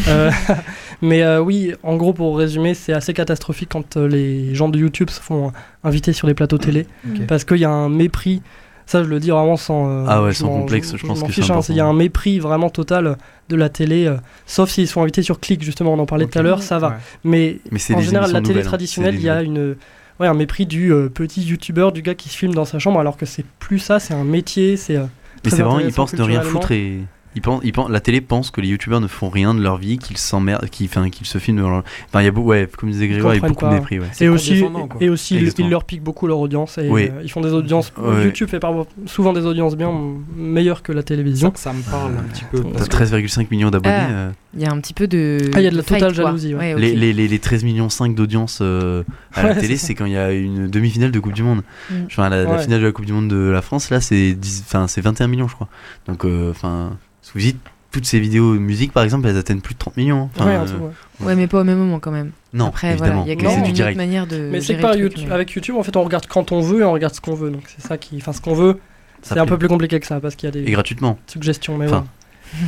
Euh, 0.07 0.29
mais 1.01 1.23
euh, 1.23 1.39
oui, 1.41 1.73
en 1.81 1.95
gros, 1.95 2.13
pour 2.13 2.37
résumer, 2.37 2.75
c'est 2.75 2.93
assez 2.93 3.15
catastrophique 3.15 3.69
quand 3.71 3.97
euh, 3.97 4.07
les 4.07 4.53
gens 4.53 4.69
de 4.69 4.77
YouTube 4.77 5.09
se 5.09 5.19
font 5.19 5.51
inviter 5.83 6.13
sur 6.13 6.27
les 6.27 6.33
plateaux 6.35 6.57
télé 6.57 6.87
parce 7.27 7.43
qu'il 7.55 7.63
y 7.63 7.65
a 7.65 7.71
un 7.71 7.89
mépris. 7.89 8.41
Ça, 8.87 9.03
je 9.03 9.09
le 9.09 9.19
dis 9.19 9.31
vraiment 9.31 9.57
sans. 9.57 9.89
euh, 9.89 10.05
Ah 10.07 10.21
ouais, 10.21 10.33
sans 10.33 10.47
complexe, 10.47 10.95
je 10.95 11.05
pense 11.07 11.23
que 11.23 11.31
c'est 11.31 11.41
hein. 11.41 11.45
important. 11.45 11.73
Il 11.73 11.75
y 11.77 11.79
a 11.79 11.85
un 11.87 11.93
mépris 11.93 12.37
vraiment 12.39 12.69
total 12.69 13.17
de 13.49 13.55
la 13.55 13.69
télé, 13.69 14.05
euh, 14.05 14.17
sauf 14.45 14.69
s'ils 14.69 14.87
sont 14.87 15.01
invités 15.01 15.23
sur 15.23 15.39
Click, 15.39 15.63
justement, 15.63 15.93
on 15.93 15.99
en 15.99 16.05
parlait 16.05 16.27
tout 16.27 16.37
à 16.37 16.43
l'heure, 16.43 16.61
ça 16.61 16.77
va. 16.77 16.89
Ouais. 16.89 16.95
Mais 17.23 17.59
Mais 17.71 17.79
c'est 17.79 17.95
en 17.95 18.01
général, 18.01 18.31
la 18.31 18.41
télé 18.41 18.49
nouvelles, 18.49 18.65
hein. 18.65 18.67
traditionnelle, 18.67 19.15
il 19.15 19.23
y 19.23 19.29
a 19.29 19.41
une, 19.41 19.75
ouais, 20.19 20.27
un 20.27 20.33
mépris 20.35 20.67
du 20.67 20.93
euh, 20.93 21.09
petit 21.09 21.41
youtubeur, 21.41 21.91
du 21.93 22.03
gars 22.03 22.13
qui 22.13 22.29
se 22.29 22.37
filme 22.37 22.53
dans 22.53 22.65
sa 22.65 22.77
chambre, 22.77 22.99
alors 22.99 23.17
que 23.17 23.25
c'est 23.25 23.45
plus 23.57 23.79
ça, 23.79 23.99
c'est 23.99 24.13
un 24.13 24.23
métier, 24.23 24.77
c'est. 24.77 24.97
euh, 24.97 25.05
Mais 25.43 25.49
c'est 25.49 25.63
vraiment, 25.63 25.79
ils 25.79 25.91
pensent 25.91 26.13
ne 26.13 26.21
rien 26.23 26.41
foutre 26.41 26.71
et. 26.71 26.99
Ils 27.35 27.41
pensent, 27.41 27.61
ils 27.63 27.71
pensent, 27.73 27.89
la 27.89 27.99
télé 27.99 28.21
pense 28.21 28.49
que 28.49 28.61
les 28.61 28.67
youtubeurs 28.69 29.01
ne 29.01 29.07
font 29.07 29.29
rien 29.29 29.53
de 29.53 29.61
leur 29.61 29.77
vie, 29.77 29.97
qu'ils 29.97 30.17
s'emmerdent, 30.17 30.69
qu'ils 30.69 30.87
enfin, 30.87 31.09
qu'ils 31.09 31.27
se 31.27 31.37
filment. 31.37 31.59
leur- 31.61 31.83
Enfin, 32.07 32.21
il 32.21 32.25
y 32.25 32.27
a 32.27 32.31
beaucoup, 32.31 32.49
ouais, 32.49 32.69
comme 32.77 32.89
disait 32.89 33.07
Grégoire, 33.07 33.35
il 33.35 33.41
y 33.41 33.45
a 33.45 33.47
beaucoup 33.47 33.65
de 33.65 33.71
mépris. 33.71 33.99
Ouais. 33.99 34.05
Et 34.21 34.29
aussi, 34.29 34.63
et 35.01 35.09
aussi 35.09 35.35
ils, 35.35 35.39
Exactement. 35.41 35.67
ils 35.67 35.71
leur 35.71 35.83
piquent 35.83 36.03
beaucoup 36.03 36.27
leur 36.27 36.39
audience 36.39 36.77
et 36.77 36.87
Oui. 36.89 37.09
euh, 37.11 37.21
ils 37.23 37.29
font 37.31 37.41
des 37.41 37.51
audiences. 37.53 37.91
Ouais. 37.97 38.23
YouTube 38.25 38.47
fait 38.49 38.59
souvent 39.05 39.33
des 39.33 39.45
audiences 39.45 39.75
bien 39.75 39.91
meilleures 40.35 40.81
que 40.81 40.91
la 40.91 41.03
télévision. 41.03 41.51
Ça, 41.55 41.71
ça 41.71 41.73
me 41.73 41.81
parle 41.83 42.13
un 42.17 42.23
petit 42.23 42.45
peu. 42.51 42.61
T'as 42.61 42.69
parce 42.71 42.87
que- 42.87 42.95
13,5 42.95 43.51
millions 43.51 43.69
d'abonnés. 43.69 43.95
Ah. 43.99 44.09
euh, 44.11 44.31
Il 44.55 44.61
y 44.61 44.65
a 44.65 44.71
un 44.71 44.79
petit 44.79 44.93
peu 44.93 45.07
de. 45.07 45.37
Ah, 45.53 45.59
il 45.59 45.63
y 45.63 45.67
a 45.67 45.71
de 45.71 45.75
la 45.75 45.83
totale 45.83 46.13
jalousie, 46.13 46.55
ouais. 46.55 46.75
les, 46.79 46.95
les, 46.95 47.11
les, 47.11 47.27
les 47.27 47.39
13 47.39 47.65
millions 47.65 47.89
5 47.89 48.15
d'audience 48.15 48.59
euh, 48.61 49.03
à 49.33 49.43
la 49.43 49.49
Ouais, 49.49 49.59
télé, 49.59 49.75
c'est 49.75 49.93
quand 49.95 50.05
il 50.05 50.13
y 50.13 50.17
a 50.17 50.31
une 50.31 50.67
demi-finale 50.67 51.11
de 51.11 51.19
Coupe 51.19 51.33
du 51.33 51.43
Monde. 51.43 51.61
Mm. 51.91 51.93
Enfin, 52.05 52.29
la, 52.29 52.43
la 52.45 52.57
finale 52.59 52.79
de 52.79 52.85
la 52.85 52.91
Coupe 52.93 53.05
du 53.05 53.11
Monde 53.13 53.27
de 53.27 53.49
la 53.49 53.61
France, 53.61 53.89
là, 53.89 53.99
c'est 53.99 54.31
10 54.33 54.63
enfin, 54.65 54.87
c'est 54.87 55.01
21 55.01 55.27
millions, 55.27 55.49
je 55.49 55.55
crois. 55.55 55.67
Donc, 56.07 56.23
euh, 56.23 56.51
enfin, 56.51 56.97
vous 57.35 57.41
dites, 57.41 57.59
toutes 57.91 58.05
ces 58.05 58.19
vidéos 58.19 58.53
musique, 58.55 58.91
par 58.91 59.03
exemple, 59.03 59.27
elles 59.27 59.37
atteignent 59.37 59.61
plus 59.61 59.73
de 59.75 59.79
30 59.79 59.95
millions. 59.97 60.23
hein. 60.23 60.29
Enfin, 60.35 60.45
Ouais, 60.49 60.57
en 60.57 60.63
euh, 60.63 60.65
tout, 60.65 60.83
ouais. 61.21 61.27
Ouais, 61.27 61.35
mais 61.35 61.47
pas 61.47 61.61
au 61.61 61.63
même 61.63 61.77
moment 61.77 61.99
quand 61.99 62.11
même. 62.11 62.31
Non, 62.53 62.67
Après, 62.67 62.91
évidemment. 62.91 63.23
voilà, 63.23 63.25
il 63.25 63.29
y 63.29 63.31
a 63.31 63.35
du 63.35 63.45
une 63.45 63.61
autre 63.63 63.71
direct. 63.73 63.97
manière 63.97 64.27
de. 64.27 64.49
Mais 64.51 64.59
c'est 64.61 64.75
que 64.75 64.81
par 64.81 64.95
YouTube, 64.95 65.25
mais- 65.27 65.33
avec 65.33 65.51
YouTube, 65.51 65.75
en 65.77 65.83
fait, 65.83 65.95
on 65.95 66.03
regarde 66.03 66.25
quand 66.27 66.51
on 66.51 66.59
veut 66.61 66.81
et 66.81 66.83
on 66.83 66.91
regarde 66.91 67.13
ce 67.13 67.21
qu'on 67.21 67.35
veut. 67.35 67.51
Donc 67.51 67.63
c'est 67.67 67.85
ça 67.87 67.97
qui, 67.97 68.17
enfin, 68.17 68.33
ce 68.33 68.41
qu'on 68.41 68.53
veut, 68.55 68.79
c'est 69.21 69.37
un 69.39 69.45
peu 69.45 69.57
plus 69.57 69.67
compliqué 69.69 69.99
que 69.99 70.07
ça 70.07 70.19
parce 70.19 70.35
qu'il 70.35 70.47
y 70.47 70.49
a 70.49 70.51
des 70.51 70.63
Et 70.67 70.71
gratuitement. 70.71 71.17
suggestions, 71.27 71.77
mais 71.77 71.85
Enfin. 71.85 72.05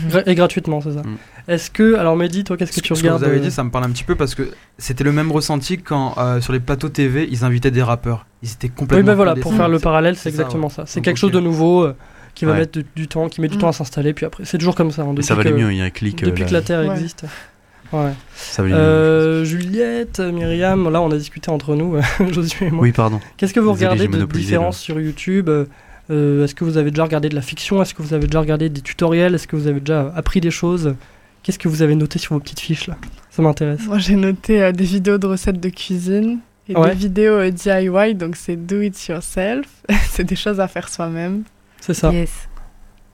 Gra- 0.09 0.23
Et 0.25 0.33
gratuitement, 0.35 0.81
c'est 0.81 0.91
ça. 0.93 1.01
Mm. 1.01 1.17
Est-ce 1.49 1.69
que, 1.71 1.95
alors 1.95 2.17
Mehdi, 2.17 2.43
toi, 2.43 2.57
qu'est-ce 2.57 2.71
que 2.71 2.77
Ce 2.77 2.81
tu 2.81 2.89
que, 2.89 2.95
ce 2.95 3.01
que 3.01 3.07
regardes 3.07 3.21
vous 3.21 3.27
avez 3.29 3.37
euh, 3.37 3.41
dit, 3.41 3.51
ça 3.51 3.63
me 3.63 3.69
parle 3.69 3.85
un 3.85 3.89
petit 3.91 4.03
peu 4.03 4.15
parce 4.15 4.33
que 4.35 4.49
c'était 4.77 5.03
le 5.03 5.11
même 5.13 5.31
ressenti 5.31 5.77
quand 5.77 6.15
euh, 6.17 6.41
sur 6.41 6.51
les 6.51 6.59
plateaux 6.59 6.89
TV, 6.89 7.27
ils 7.31 7.45
invitaient 7.45 7.71
des 7.71 7.83
rappeurs. 7.83 8.25
Ils 8.43 8.51
étaient 8.51 8.67
complètement. 8.69 8.97
Oui, 8.97 9.03
ben 9.05 9.13
voilà, 9.13 9.35
pour 9.35 9.53
faire 9.53 9.69
le 9.69 9.79
parallèle, 9.79 10.15
c'est 10.17 10.29
exactement 10.29 10.69
ça. 10.69 10.83
C'est 10.87 11.01
quelque 11.01 11.17
chose 11.17 11.31
de 11.31 11.39
nouveau 11.39 11.87
qui 12.37 12.45
va 12.45 12.51
Ouais. 12.53 12.59
mettre 12.59 12.79
du, 12.79 12.85
du 12.95 13.07
temps, 13.07 13.27
qui 13.29 13.41
met 13.41 13.47
du 13.47 13.57
Mm. 13.57 13.61
temps 13.61 13.69
à 13.69 13.73
s'installer, 13.73 14.13
puis 14.13 14.25
après, 14.25 14.45
c'est 14.45 14.57
toujours 14.57 14.75
comme 14.75 14.91
ça. 14.91 15.01
hein, 15.01 15.13
depuis 15.13 15.23
ça 15.25 15.35
valait 15.35 15.51
mieux, 15.51 15.71
il 15.71 15.77
y 15.77 15.81
a 15.81 15.85
un 15.85 15.89
clic. 15.89 16.21
euh, 16.23 16.27
Depuis 16.27 16.43
là, 16.43 16.47
que 16.49 16.53
la 16.53 16.61
Terre 16.61 16.79
Ouais. 16.87 16.91
existe. 16.95 17.25
Ouais. 17.93 18.11
Ça. 18.35 18.63
Euh, 18.63 19.43
Juliette, 19.45 20.19
Myriam, 20.19 20.89
là 20.91 21.01
on 21.01 21.09
a 21.11 21.17
discuté 21.17 21.49
entre 21.49 21.73
nous, 21.75 21.95
Josué 22.31 22.67
et 22.67 22.71
moi. 22.71 22.83
Oui, 22.83 22.91
pardon. 22.91 23.19
Qu'est-ce 23.37 23.53
que 23.53 23.59
vous 23.59 23.71
Désolé, 23.73 23.87
regardez 24.05 24.17
de 24.17 24.25
différence 24.25 24.77
sur 24.79 24.99
YouTube 24.99 25.47
euh, 25.49 25.65
euh, 26.11 26.43
Est-ce 26.43 26.53
que 26.53 26.63
vous 26.65 26.77
avez 26.77 26.91
déjà 26.91 27.03
regardé 27.05 27.29
de 27.29 27.35
la 27.35 27.41
fiction 27.41 27.81
Est-ce 27.81 27.93
que 27.93 28.01
vous 28.01 28.13
avez 28.13 28.27
déjà 28.27 28.39
regardé 28.41 28.69
des 28.69 28.81
tutoriels 28.81 29.33
Est-ce 29.35 29.47
que 29.47 29.55
vous 29.55 29.67
avez 29.67 29.79
déjà 29.79 30.11
appris 30.15 30.41
des 30.41 30.51
choses? 30.51 30.95
Qu'est-ce 31.43 31.59
que 31.59 31.69
vous 31.69 31.81
avez 31.81 31.95
noté 31.95 32.19
sur 32.19 32.33
vos 32.35 32.41
petites 32.41 32.59
fiches 32.59 32.87
là? 32.87 32.97
Ça 33.31 33.41
m'intéresse. 33.41 33.85
Moi, 33.87 33.99
j'ai 33.99 34.15
noté 34.17 34.61
euh, 34.61 34.71
des 34.73 34.83
vidéos 34.83 35.17
de 35.17 35.27
recettes 35.27 35.59
de 35.61 35.69
cuisine 35.69 36.39
et 36.67 36.75
Ouais. 36.75 36.89
des 36.89 36.95
vidéos 36.95 37.35
euh, 37.35 37.51
DIY, 37.51 38.15
donc 38.15 38.35
c'est 38.35 38.57
do 38.57 38.81
it 38.81 39.01
yourself. 39.07 39.65
c'est 40.09 40.25
des 40.25 40.35
choses 40.35 40.59
à 40.59 40.67
faire 40.67 40.89
soi-même. 40.89 41.43
C'est 41.87 41.93
ça. 41.93 42.11
Yes. 42.11 42.47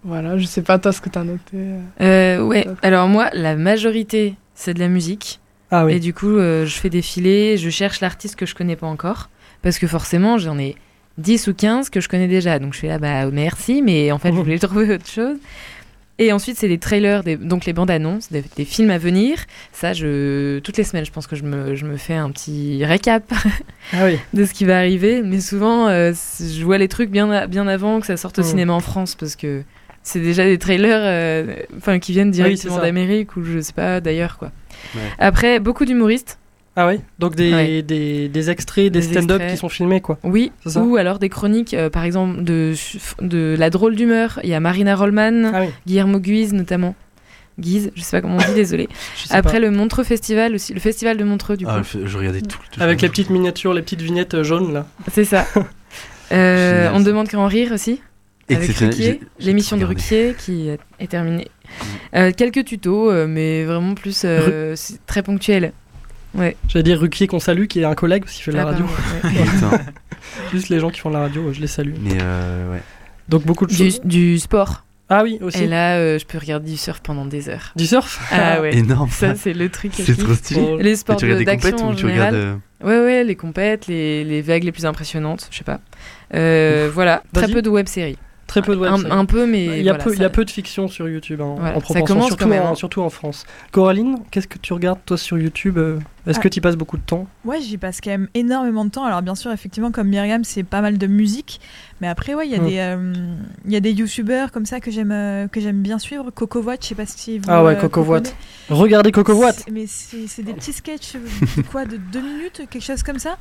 Voilà, 0.03 0.37
je 0.37 0.45
sais 0.45 0.63
pas 0.63 0.79
toi 0.79 0.91
ce 0.91 0.99
que 0.99 1.07
t'as 1.09 1.23
noté. 1.23 1.55
euh. 1.55 1.79
Euh, 2.01 2.41
ouais, 2.43 2.67
alors 2.81 3.07
moi, 3.07 3.29
la 3.33 3.55
majorité, 3.55 4.35
c'est 4.55 4.73
de 4.73 4.79
la 4.79 4.89
musique. 4.89 5.39
Ah 5.71 5.83
Et 5.83 5.85
oui. 5.85 5.99
du 5.99 6.13
coup, 6.13 6.35
euh, 6.37 6.65
je 6.65 6.75
fais 6.75 6.89
défiler, 6.89 7.57
je 7.57 7.69
cherche 7.69 8.01
l'artiste 8.01 8.35
que 8.35 8.45
je 8.45 8.53
connais 8.55 8.75
pas 8.75 8.87
encore. 8.87 9.29
Parce 9.61 9.79
que 9.79 9.87
forcément, 9.87 10.37
j'en 10.39 10.57
ai 10.59 10.75
10 11.19 11.47
ou 11.47 11.53
15 11.53 11.89
que 11.89 12.01
je 12.01 12.09
connais 12.09 12.27
déjà. 12.27 12.59
Donc 12.59 12.73
je 12.73 12.79
fais 12.79 12.87
là, 12.89 12.97
bah 12.97 13.29
merci, 13.31 13.81
mais 13.81 14.11
en 14.11 14.17
fait, 14.17 14.29
je 14.33 14.37
voulais 14.41 14.59
trouver 14.59 14.93
autre 14.95 15.07
chose. 15.07 15.37
Et 16.19 16.31
ensuite, 16.31 16.57
c'est 16.57 16.67
les 16.67 16.77
trailers, 16.77 17.23
des- 17.23 17.37
donc 17.37 17.65
les 17.65 17.73
bandes 17.73 17.89
annonces, 17.89 18.31
des, 18.31 18.43
des 18.55 18.65
films 18.65 18.91
à 18.91 18.97
venir. 18.99 19.37
Ça, 19.71 19.93
je, 19.93 20.59
toutes 20.59 20.77
les 20.77 20.83
semaines, 20.83 21.05
je 21.05 21.11
pense 21.11 21.25
que 21.25 21.35
je 21.35 21.43
me, 21.43 21.73
je 21.75 21.85
me 21.85 21.97
fais 21.97 22.13
un 22.13 22.29
petit 22.29 22.85
récap 22.85 23.23
Ah 23.93 24.05
oui. 24.05 24.17
de 24.33 24.45
ce 24.45 24.53
qui 24.53 24.65
va 24.65 24.77
arriver. 24.77 25.21
Mais 25.23 25.39
souvent, 25.41 25.87
euh, 25.87 26.13
je 26.39 26.63
vois 26.63 26.77
les 26.77 26.87
trucs 26.87 27.09
bien, 27.09 27.31
avant 27.31 27.99
que 27.99 28.05
ça 28.05 28.15
sorte 28.17 28.37
au 28.39 28.41
Mm. 28.43 28.45
cinéma 28.45 28.73
en 28.73 28.79
France 28.79 29.15
parce 29.15 29.35
que 29.35 29.63
c'est 30.03 30.19
déjà 30.19 30.45
des 30.45 30.57
trailers 30.59 30.99
euh, 31.01 31.97
qui 31.99 32.11
viennent 32.11 32.29
directement 32.31 32.75
ça. 32.75 32.81
d'Amérique 32.81 33.35
ou 33.35 33.43
je 33.43 33.59
sais 33.59 33.73
pas 33.73 33.99
d'ailleurs. 33.99 34.37
quoi. 34.37 34.51
Ouais. 34.95 35.01
Après, 35.17 35.59
beaucoup 35.59 35.85
d'humoristes. 35.85 36.37
Ah 36.75 36.87
oui. 36.87 36.99
Donc 37.19 37.35
des, 37.35 37.53
Ouais. 37.53 37.81
des, 37.83 38.29
des 38.29 38.49
extraits, 38.49 38.91
des, 38.91 39.01
Des 39.01 39.01
stand-up 39.01 39.41
qui 39.47 39.57
sont 39.57 39.69
filmés 39.69 40.01
quoi. 40.01 40.17
Oui, 40.23 40.51
ou 40.75 40.95
alors 40.97 41.19
des 41.19 41.29
chroniques, 41.29 41.73
euh, 41.75 41.89
par 41.91 42.03
exemple, 42.03 42.43
de, 42.43 42.73
de 43.21 43.55
La 43.59 43.69
drôle 43.69 43.95
d'humeur. 43.95 44.39
Il 44.43 44.49
y 44.49 44.53
a 44.55 44.59
Marina 44.59 44.95
Rollman, 44.95 45.51
Ah 45.53 45.61
oui. 45.61 45.67
Guillermo 45.85 46.19
Guise 46.19 46.53
notamment. 46.53 46.95
Guise, 47.59 47.91
je 47.93 48.01
sais 48.01 48.17
pas 48.17 48.21
comment 48.21 48.37
on 48.37 48.47
dit, 48.49 48.55
désolé. 48.55 48.89
Après 49.29 49.53
pas. 49.53 49.59
le 49.59 49.69
Montreux 49.69 50.03
Festival 50.03 50.55
aussi, 50.55 50.73
le 50.73 50.79
festival 50.79 51.17
de 51.17 51.23
Montreux 51.23 51.55
du 51.57 51.65
coup. 51.65 51.71
Ah, 51.71 51.83
je 51.83 52.07
je 52.07 52.17
regardais 52.17 52.41
tout. 52.41 52.57
tout- 52.71 52.81
Avec 52.81 53.01
les 53.03 53.09
petites 53.09 53.29
miniatures, 53.29 53.75
les 53.75 53.83
petites 53.83 54.01
vignettes 54.01 54.33
euh, 54.33 54.43
jaunes 54.43 54.73
là. 54.73 54.87
C'est 55.11 55.25
ça. 55.25 55.45
Euh, 56.31 56.89
on 56.93 56.99
ça. 56.99 57.03
demande 57.03 57.27
qu'à 57.27 57.37
en 57.37 57.45
rire 57.47 57.71
aussi. 57.73 58.01
Avec 58.49 58.71
l'émission 59.39 59.77
de. 59.77 59.85
Ruquier 59.85 60.33
qui 60.37 60.69
est 60.99 61.07
terminée. 61.07 61.47
Euh, 62.15 62.31
quelques 62.35 62.65
tutos, 62.65 63.11
mais 63.27 63.63
vraiment 63.65 63.93
plus 63.93 64.23
euh, 64.25 64.75
très 65.05 65.21
ponctuel. 65.21 65.73
Ouais. 66.35 66.55
J'allais 66.67 66.83
dire 66.83 66.99
Ruquier 66.99 67.27
qu'on 67.27 67.39
salue, 67.39 67.65
qui 67.65 67.81
est 67.81 67.85
un 67.85 67.95
collègue 67.95 68.23
parce 68.23 68.33
qu'il 68.35 68.43
fait 68.43 68.51
de 68.51 68.57
la 68.57 68.63
Ah, 68.63 68.71
radio. 68.71 68.85
ouais. 68.85 69.29
Putain. 69.53 69.79
Juste 70.51 70.69
les 70.69 70.79
gens 70.79 70.89
qui 70.89 70.99
font 70.99 71.09
de 71.09 71.15
la 71.15 71.21
radio, 71.21 71.51
je 71.53 71.59
les 71.61 71.67
salue. 71.67 71.93
Mais 72.01 72.17
euh, 72.21 72.71
ouais. 72.71 72.81
Donc 73.29 73.45
beaucoup 73.45 73.65
de 73.65 73.71
Du, 73.71 73.77
choses. 73.77 74.01
du 74.03 74.39
sport. 74.39 74.83
Ah 75.09 75.21
oui, 75.23 75.37
aussi. 75.41 75.63
Et 75.63 75.67
là, 75.67 75.97
euh, 75.97 76.17
je 76.17 76.25
peux 76.25 76.37
regarder 76.39 76.71
du 76.71 76.77
surf 76.77 77.01
pendant 77.01 77.25
des 77.25 77.49
heures. 77.49 77.71
Du 77.75 77.85
surf 77.85 78.19
Ah 78.31 78.61
ouais. 78.61 78.75
Énorme. 78.77 79.09
Ça, 79.11 79.35
c'est 79.35 79.53
le 79.53 79.69
truc. 79.69 79.91
C'est 79.95 80.17
trop 80.17 80.33
stylé. 80.33 80.77
Les 80.79 80.95
sports 80.95 81.17
Mais 81.17 81.19
tu 81.19 81.25
regardes 81.25 81.39
de- 81.41 81.45
des 81.45 81.51
compètes 81.57 81.71
d'action 81.71 81.87
ou 81.87 81.91
en 81.91 81.95
tu 81.95 82.05
regardes. 82.05 82.33
général. 82.33 82.57
euh, 82.83 82.87
Ouais, 82.87 82.99
ouais, 83.05 83.23
les 83.23 83.35
compètes, 83.35 83.87
les, 83.87 84.23
les 84.23 84.41
vagues 84.41 84.63
les 84.63 84.71
plus 84.71 84.85
impressionnantes, 84.85 85.47
je 85.51 85.57
sais 85.57 85.63
pas. 85.63 85.79
Euh, 86.33 86.89
voilà, 86.93 87.23
très 87.33 87.47
peu 87.47 87.61
de 87.61 87.69
web-séries. 87.69 88.17
Très 88.53 88.61
peu 88.61 88.75
de 88.75 88.79
web. 88.81 88.91
Un, 88.93 89.09
un 89.11 89.25
peu, 89.25 89.47
mais. 89.47 89.65
il 89.65 89.83
y, 89.83 89.89
a 89.89 89.93
voilà, 89.93 90.03
peu, 90.03 90.13
il 90.13 90.21
y 90.21 90.25
a 90.25 90.29
peu 90.29 90.45
de 90.45 90.51
fiction 90.51 90.87
sur 90.87 91.09
YouTube 91.09 91.41
hein, 91.41 91.55
Voilà, 91.57 91.71
en 91.71 91.79
ça 91.79 91.81
proportion, 91.81 92.05
commence 92.05 92.27
surtout, 92.27 92.43
quand 92.43 92.49
même, 92.49 92.61
en, 92.63 92.71
hein. 92.71 92.75
surtout 92.75 93.01
en 93.01 93.09
France. 93.09 93.45
Coraline, 93.71 94.17
qu'est-ce 94.29 94.47
que 94.47 94.59
tu 94.59 94.73
regardes 94.73 94.99
toi 95.05 95.17
sur 95.17 95.39
YouTube 95.39 95.79
euh, 95.79 95.97
Est-ce 96.27 96.39
que 96.39 96.47
Ah. 96.47 96.51
tu 96.51 96.59
y 96.59 96.61
passes 96.61 96.75
beaucoup 96.75 96.97
de 96.97 97.01
temps? 97.01 97.25
Ouais, 97.45 97.59
j'y 97.61 97.77
passe 97.79 97.99
quand 97.99 98.11
même 98.11 98.27
énormément 98.35 98.85
de 98.85 98.91
temps. 98.91 99.05
Alors 99.05 99.23
bien 99.23 99.33
sûr, 99.33 99.51
effectivement, 99.51 99.91
comme 99.91 100.07
Myriam, 100.07 100.43
c'est 100.43 100.61
pas 100.63 100.81
mal 100.81 100.99
de 100.99 101.07
musique, 101.07 101.59
mais 101.99 102.07
après, 102.07 102.35
ouais, 102.35 102.47
il 102.47 102.51
y 102.51 102.55
a 102.55 102.59
Mm. 102.61 102.67
des, 102.67 102.77
euh, 102.77 103.13
il 103.65 103.71
y 103.71 103.75
a 103.75 103.79
des 103.79 103.91
youtubeurs 103.91 104.51
comme 104.51 104.65
ça 104.67 104.79
que 104.79 104.91
j'aime, 104.91 105.11
euh, 105.11 105.47
que 105.47 105.59
j'aime 105.59 105.81
bien 105.81 105.97
suivre. 105.97 106.29
Coco 106.29 106.61
Watt, 106.61 106.81
je 106.83 106.89
sais 106.89 106.95
pas 106.95 107.05
si 107.07 107.39
vous. 107.39 107.45
Ah 107.47 107.63
ouais, 107.63 107.75
euh, 107.75 107.81
Coco 107.81 108.03
connaissez. 108.03 108.33
Regardez 108.69 109.11
Coco 109.11 109.33
Watt. 109.33 109.55
C'est- 109.65 109.71
Mais 109.71 109.85
c'est 109.87 110.27
c'est 110.27 110.43
des 110.43 110.53
petits 110.53 110.73
sketchs 110.73 111.13
quoi, 111.71 111.85
de 111.85 111.97
deux 111.97 112.21
minutes, 112.21 112.61
quelque 112.69 112.79
chose 112.83 113.01
comme 113.03 113.19
ça. 113.19 113.37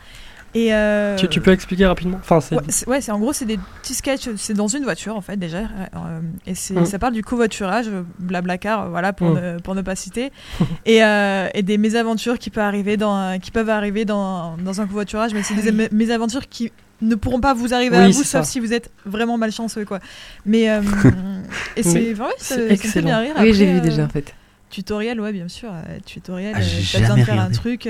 Et 0.54 0.74
euh, 0.74 1.16
Tu, 1.16 1.28
tu 1.28 1.40
peux 1.40 1.50
expliquer 1.50 1.86
rapidement 1.86 2.18
Enfin, 2.20 2.40
c'est 2.40 2.54
Ouais, 2.56 2.62
c'est 2.68 2.86
ouais, 2.88 3.00
c'est- 3.00 3.10
en 3.12 3.18
gros, 3.18 3.32
c'est 3.32 3.46
des 3.46 3.58
petits 3.80 3.94
sketchs. 3.94 4.28
C'est 4.36 4.52
dans 4.54 4.68
une 4.68 4.84
voiture, 4.84 5.16
en 5.16 5.20
fait, 5.22 5.36
déjà. 5.38 5.58
euh, 5.58 5.62
euh, 5.96 6.20
et 6.46 6.54
c'est- 6.54 6.74
Mm. 6.74 6.84
ça 6.86 6.98
parle 6.98 7.14
du 7.14 7.22
covoiturage, 7.22 7.86
blablacar, 8.18 8.90
voilà, 8.90 9.12
pour, 9.14 9.30
ne, 9.30 9.58
pour 9.60 9.74
ne 9.74 9.80
pas 9.82 9.96
citer. 9.96 10.30
et, 10.86 11.02
euh, 11.04 11.48
et 11.54 11.62
des 11.62 11.78
mésaventures 11.78 12.38
qui 12.38 12.50
peuvent 12.50 12.64
arriver 12.64 12.96
dans, 12.98 13.38
qui 13.40 13.50
peuvent 13.50 13.70
arriver 13.70 14.04
dans, 14.04 14.56
dans 14.58 14.80
un 14.82 14.86
covoiturage. 14.86 15.32
Mais 15.32 15.42
c'est 15.42 15.54
des 15.54 15.72
mé- 15.72 15.88
mésaventures 15.92 16.46
qui 16.48 16.70
ne 17.00 17.14
pourront 17.14 17.40
pas 17.40 17.54
vous 17.54 17.72
arriver 17.72 17.96
Oui, 17.96 18.02
à 18.04 18.06
vous, 18.08 18.12
sauf 18.12 18.26
ça. 18.26 18.42
si 18.44 18.60
vous 18.60 18.72
êtes 18.74 18.90
vraiment 19.06 19.38
malchanceux, 19.38 19.84
quoi. 19.86 20.00
Mais. 20.44 20.68
euh, 20.70 20.82
et 21.76 21.82
c'est. 21.82 22.12
Enfin, 22.12 22.24
ouais, 22.26 22.30
ça- 22.36 22.56
excellent. 22.68 23.06
bien 23.06 23.18
rire. 23.20 23.34
Oui, 23.40 23.54
j'ai 23.54 23.64
Après, 23.70 23.80
vu 23.80 23.80
déjà 23.90 24.04
en 24.04 24.08
fait. 24.10 24.34
Tutoriel, 24.68 25.18
ouais, 25.20 25.32
bien 25.32 25.48
sûr. 25.48 25.70
tutoriel, 26.06 26.52
Ah, 26.56 26.60
j'ai 26.60 26.82
t'as 26.92 26.98
besoin 27.00 27.16
de 27.16 27.20
jamais 27.20 27.24
faire 27.24 27.40
un 27.42 27.50
truc. 27.50 27.88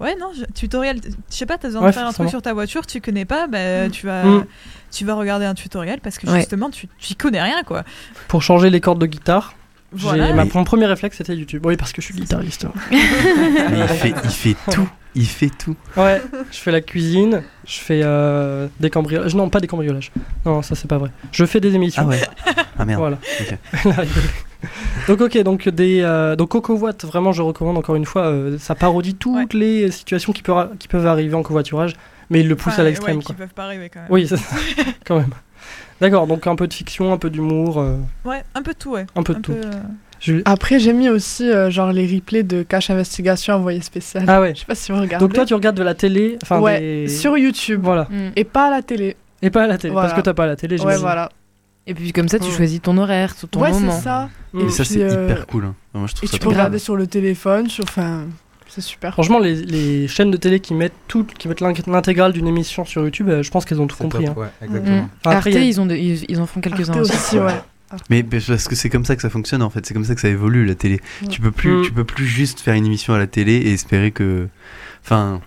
Ouais, 0.00 0.14
non, 0.20 0.32
je- 0.36 0.44
tutoriel. 0.52 1.00
Je 1.30 1.34
sais 1.36 1.46
pas, 1.46 1.56
t'as 1.58 1.68
besoin 1.68 1.82
Ouais, 1.82 1.88
de 1.90 1.94
faire 1.94 2.06
un 2.06 2.12
truc 2.12 2.28
sur 2.28 2.42
ta 2.42 2.52
voiture, 2.52 2.86
tu 2.86 3.00
connais 3.00 3.24
pas, 3.24 3.46
bah, 3.46 3.88
tu, 3.90 4.06
vas, 4.06 4.24
Mm. 4.24 4.44
tu 4.90 5.04
vas 5.04 5.14
regarder 5.14 5.44
un 5.46 5.54
tutoriel 5.54 6.00
parce 6.00 6.18
que 6.18 6.26
Ouais. 6.28 6.38
justement, 6.40 6.70
tu 6.70 6.88
tu 6.98 7.12
y 7.12 7.16
connais 7.16 7.40
rien, 7.42 7.62
quoi. 7.64 7.84
Pour 8.28 8.42
changer 8.42 8.70
les 8.70 8.80
cordes 8.80 9.00
de 9.00 9.06
guitare, 9.06 9.54
j'ai- 9.94 10.02
Voilà. 10.02 10.32
ma, 10.32 10.44
mon 10.44 10.64
premier 10.64 10.86
réflexe 10.86 11.16
c'était 11.18 11.36
YouTube. 11.36 11.64
Oui, 11.64 11.76
parce 11.76 11.92
que 11.92 12.02
je 12.02 12.06
suis 12.06 12.14
guitariste. 12.14 12.66
Mais 12.90 12.98
il 13.80 13.88
fait, 13.88 14.14
il 14.24 14.30
fait 14.30 14.56
tout. 14.72 14.88
Il 15.16 15.26
fait 15.28 15.48
tout. 15.50 15.76
Ouais, 15.96 16.20
je 16.50 16.58
fais 16.58 16.72
la 16.72 16.80
cuisine, 16.80 17.44
je 17.64 17.78
fais 17.78 18.00
euh, 18.02 18.66
des 18.80 18.90
cambriolages. 18.90 19.32
Non, 19.36 19.48
pas 19.48 19.60
des 19.60 19.68
cambriolages. 19.68 20.10
Non, 20.44 20.60
ça 20.62 20.74
c'est 20.74 20.88
pas 20.88 20.98
vrai. 20.98 21.10
Je 21.30 21.44
fais 21.44 21.60
des 21.60 21.72
émissions. 21.76 22.02
Ah 22.04 22.08
ouais. 22.08 22.20
Ah 22.76 22.84
merde. 22.84 22.98
Voilà. 22.98 23.18
Ok. 23.40 23.56
Donc 25.08 25.20
ok, 25.20 25.38
donc 25.42 25.68
des 25.68 26.00
euh, 26.02 26.34
donc 26.36 26.48
Coco 26.50 26.74
Watt, 26.76 27.04
vraiment 27.04 27.32
je 27.32 27.42
recommande 27.42 27.76
encore 27.76 27.94
une 27.96 28.04
fois, 28.06 28.22
euh, 28.26 28.56
ça 28.58 28.74
parodie 28.74 29.14
toutes 29.14 29.52
les 29.54 29.90
situations 29.90 30.32
qui 30.32 30.42
peuvent 30.42 30.70
qui 30.78 30.88
peuvent 30.88 31.06
arriver 31.06 31.34
en 31.34 31.42
covoiturage, 31.42 31.92
mais 32.30 32.40
il 32.40 32.48
le 32.48 32.56
pousse 32.56 32.72
Enfin, 32.74 32.82
à 32.82 32.84
l'extrême 32.86 33.18
ouais, 33.18 33.22
quoi. 33.24 33.34
qui 33.34 33.38
peuvent 33.38 33.54
pas 33.54 33.64
arriver 33.64 33.88
quand 33.90 34.00
même. 34.00 34.08
Oui, 34.10 34.26
ça, 34.26 34.36
quand 35.06 35.16
même. 35.18 35.30
D'accord, 36.00 36.26
donc 36.26 36.46
un 36.46 36.56
peu 36.56 36.66
de 36.66 36.74
fiction, 36.74 37.12
un 37.12 37.18
peu 37.18 37.30
d'humour, 37.30 37.78
euh, 37.80 37.96
Ouais, 38.24 38.42
un 38.54 38.62
peu 38.62 38.72
de 38.72 38.78
tout, 38.78 38.90
ouais. 38.92 39.06
un 39.14 39.22
peu 39.22 39.34
de 39.34 39.40
tout. 39.40 39.52
euh, 39.52 40.40
Après, 40.44 40.78
j'ai 40.78 40.92
mis 40.92 41.08
aussi 41.08 41.48
euh, 41.50 41.70
genre 41.70 41.92
les 41.92 42.06
replays 42.06 42.42
de 42.42 42.62
Cache 42.62 42.90
Investigation 42.90 43.54
envoyé 43.54 43.80
spécial. 43.80 44.24
Ah 44.26 44.40
ouais. 44.40 44.54
Je 44.54 44.60
sais 44.60 44.66
pas 44.66 44.74
si 44.74 44.90
vous 44.90 44.98
regardez. 45.00 45.24
Donc 45.24 45.34
toi 45.34 45.44
tu 45.44 45.54
regardes 45.54 45.76
de 45.76 45.82
la 45.82 45.94
télé, 45.94 46.38
enfin 46.42 46.60
ouais, 46.60 46.80
des... 46.80 47.08
sur 47.08 47.36
YouTube. 47.38 47.80
voilà, 47.82 48.08
Mm. 48.10 48.30
Et 48.36 48.44
pas 48.44 48.66
à 48.66 48.70
la 48.70 48.82
télé. 48.82 49.16
et 49.42 49.50
pas 49.50 49.62
à 49.64 49.66
la 49.66 49.78
télé, 49.78 49.92
Voilà. 49.92 50.08
parce 50.08 50.18
que 50.20 50.24
t'as 50.24 50.34
pas 50.34 50.46
la 50.46 50.56
télé. 50.56 50.80
Ouais, 50.80 50.96
voilà. 50.96 51.30
Et 51.86 51.94
puis 51.94 52.12
comme 52.12 52.28
ça, 52.28 52.38
tu 52.38 52.48
Mm. 52.48 52.52
choisis 52.52 52.80
ton 52.82 52.96
horaire, 52.96 53.34
ton 53.50 53.60
ouais, 53.60 53.70
moment. 53.72 53.92
c'est 53.92 54.04
ça. 54.04 54.30
Mm. 54.52 54.60
Et 54.60 54.64
Et 54.64 54.70
ça, 54.70 54.84
c'est 54.84 55.02
euh, 55.02 55.24
hyper 55.30 55.46
cool. 55.46 55.64
hein. 55.66 55.74
Moi, 55.92 56.06
je 56.06 56.14
trouve 56.14 56.24
Et 56.24 56.32
ça 56.32 56.38
tu 56.38 56.40
peux 56.40 56.48
regarder 56.48 56.78
sur 56.78 56.96
le 56.96 57.06
téléphone, 57.06 57.68
sur. 57.68 57.84
Enfin, 57.84 58.24
c'est 58.68 58.80
super. 58.80 59.12
Franchement, 59.12 59.38
les, 59.38 59.54
les 59.64 60.08
chaînes 60.08 60.30
de 60.30 60.36
télé 60.38 60.60
qui 60.60 60.72
mettent 60.74 60.94
tout, 61.08 61.24
qui 61.24 61.46
mettent 61.46 61.60
l'in- 61.60 61.72
l'intégrale 61.86 62.32
d'une 62.32 62.46
émission 62.48 62.84
sur 62.86 63.02
YouTube, 63.02 63.28
euh, 63.28 63.42
je 63.42 63.50
pense 63.50 63.64
qu'elles 63.66 63.80
ont 63.80 63.86
tout 63.86 63.96
compris. 63.98 64.24
top, 64.24 64.38
hein. 64.38 64.40
ouais, 64.40 64.48
exactement. 64.66 65.02
Mm. 65.02 65.08
Après, 65.24 65.34
Arte, 65.36 65.46
il 65.46 65.52
y 65.52 65.56
a- 65.58 65.60
ils, 65.60 65.80
ont 65.80 65.86
de- 65.86 65.94
ils, 65.94 66.24
ils 66.28 66.40
en 66.40 66.46
font 66.46 66.60
quelques-uns 66.60 66.98
aussi. 67.00 67.12
aussi, 67.12 67.38
ouais. 67.38 67.52
Mais 68.10 68.24
parce 68.24 68.66
que 68.66 68.74
c'est 68.74 68.88
comme 68.88 69.04
ça 69.04 69.14
que 69.14 69.22
ça 69.22 69.30
fonctionne 69.30 69.62
en 69.62 69.70
fait, 69.70 69.86
c'est 69.86 69.94
comme 69.94 70.04
ça 70.04 70.14
que 70.16 70.20
ça 70.20 70.28
évolue 70.28 70.64
la 70.64 70.74
télé. 70.74 71.00
Ouais. 71.22 71.28
Tu 71.28 71.40
peux 71.40 71.52
plus, 71.52 71.70
Mm. 71.70 71.82
tu 71.84 71.92
peux 71.92 72.02
plus 72.04 72.26
juste 72.26 72.58
faire 72.60 72.74
une 72.74 72.86
émission 72.86 73.12
à 73.14 73.18
la 73.18 73.26
télé 73.28 73.52
et 73.56 73.72
espérer 73.72 74.10
que, 74.10 74.48
enfin, 75.04 75.40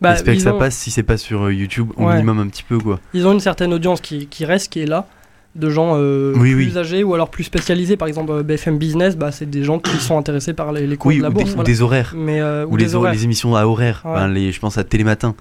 Bah, 0.00 0.14
espérer 0.14 0.36
que 0.38 0.42
ça 0.42 0.54
ont- 0.54 0.58
passe 0.58 0.76
si 0.76 0.90
c'est 0.90 1.02
pas 1.02 1.18
sur 1.18 1.42
euh, 1.42 1.52
YouTube 1.52 1.90
au 1.96 2.04
Ouais. 2.06 2.14
minimum 2.14 2.38
un 2.38 2.46
petit 2.48 2.62
peu 2.62 2.78
quoi. 2.78 2.98
Ils 3.12 3.26
ont 3.26 3.32
une 3.32 3.40
certaine 3.40 3.74
audience 3.74 4.00
qui, 4.00 4.26
qui 4.28 4.46
reste, 4.46 4.72
qui 4.72 4.80
est 4.80 4.86
là, 4.86 5.06
de 5.54 5.68
gens 5.68 5.92
euh, 5.96 6.32
Oui, 6.36 6.52
plus 6.54 6.72
oui. 6.72 6.78
âgés 6.78 7.04
ou 7.04 7.12
alors 7.14 7.28
plus 7.30 7.44
spécialisés. 7.44 7.96
Par 7.96 8.08
exemple, 8.08 8.32
euh, 8.32 8.42
BFM 8.42 8.78
Business, 8.78 9.16
bah, 9.16 9.30
c'est 9.32 9.48
des 9.50 9.64
gens 9.64 9.78
qui 9.78 9.96
sont 9.98 10.16
intéressés 10.18 10.54
par 10.54 10.72
les, 10.72 10.86
les 10.86 10.96
cours 10.96 11.10
Oui, 11.10 11.18
de 11.18 11.22
la 11.22 11.28
ou, 11.28 11.32
bourse. 11.32 11.44
des, 11.50 11.54
voilà. 11.54 11.66
des 11.66 11.82
horaires. 11.82 12.14
Mais, 12.16 12.40
euh, 12.40 12.64
ou 12.66 12.76
des 12.78 12.84
les, 12.84 12.94
horaires. 12.94 13.22
émissions 13.22 13.54
à 13.54 13.64
horaire. 13.66 14.00
Ouais. 14.04 14.12
Enfin, 14.12 14.28
les, 14.28 14.50
je 14.52 14.60
pense 14.60 14.78
à 14.78 14.84
Télématin, 14.84 15.34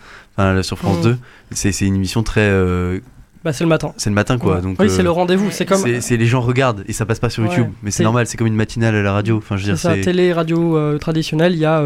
sur 0.63 0.78
France 0.78 1.00
Mm. 1.00 1.04
2. 1.04 1.17
C'est 1.52 1.71
c'est 1.71 1.86
une 1.86 1.95
émission 1.95 2.24
très. 2.24 2.41
euh, 2.41 3.00
Bah, 3.45 3.54
c'est 3.54 3.63
le 3.63 3.69
matin. 3.69 3.93
c'est 3.97 4.10
le 4.10 4.15
matin 4.15 4.38
quoi. 4.38 4.56
Ouais. 4.56 4.62
Donc, 4.62 4.78
oui, 4.80 4.89
c'est 4.89 5.04
le 5.04 5.12
rendez-vous. 5.12 5.50
C'est 5.52 5.65
comme. 5.65 5.82
c'est- 6.02 6.17
les 6.17 6.26
gens 6.26 6.41
regardent 6.41 6.84
et 6.88 6.93
ça 6.93 7.06
passe 7.06 7.19
pas 7.19 7.30
sur 7.30 7.43
Ouais. 7.43 7.50
YouTube. 7.50 7.67
Mais 7.82 7.91
c'est 7.91 8.04
normal, 8.04 8.28
c'est 8.28 8.38
comme 8.38 8.47
une 8.47 8.56
matinale 8.56 8.95
à 8.95 9.02
la 9.02 9.13
radio. 9.13 9.38
Enfin, 9.38 9.56
je 9.58 9.62
veux 9.65 9.74
dire, 9.74 9.78
c'est. 9.80 10.02
télé, 10.02 10.34
radio 10.34 10.97
traditionnelle, 11.00 11.54
il 11.54 11.60
y 11.60 11.65
a. 11.65 11.84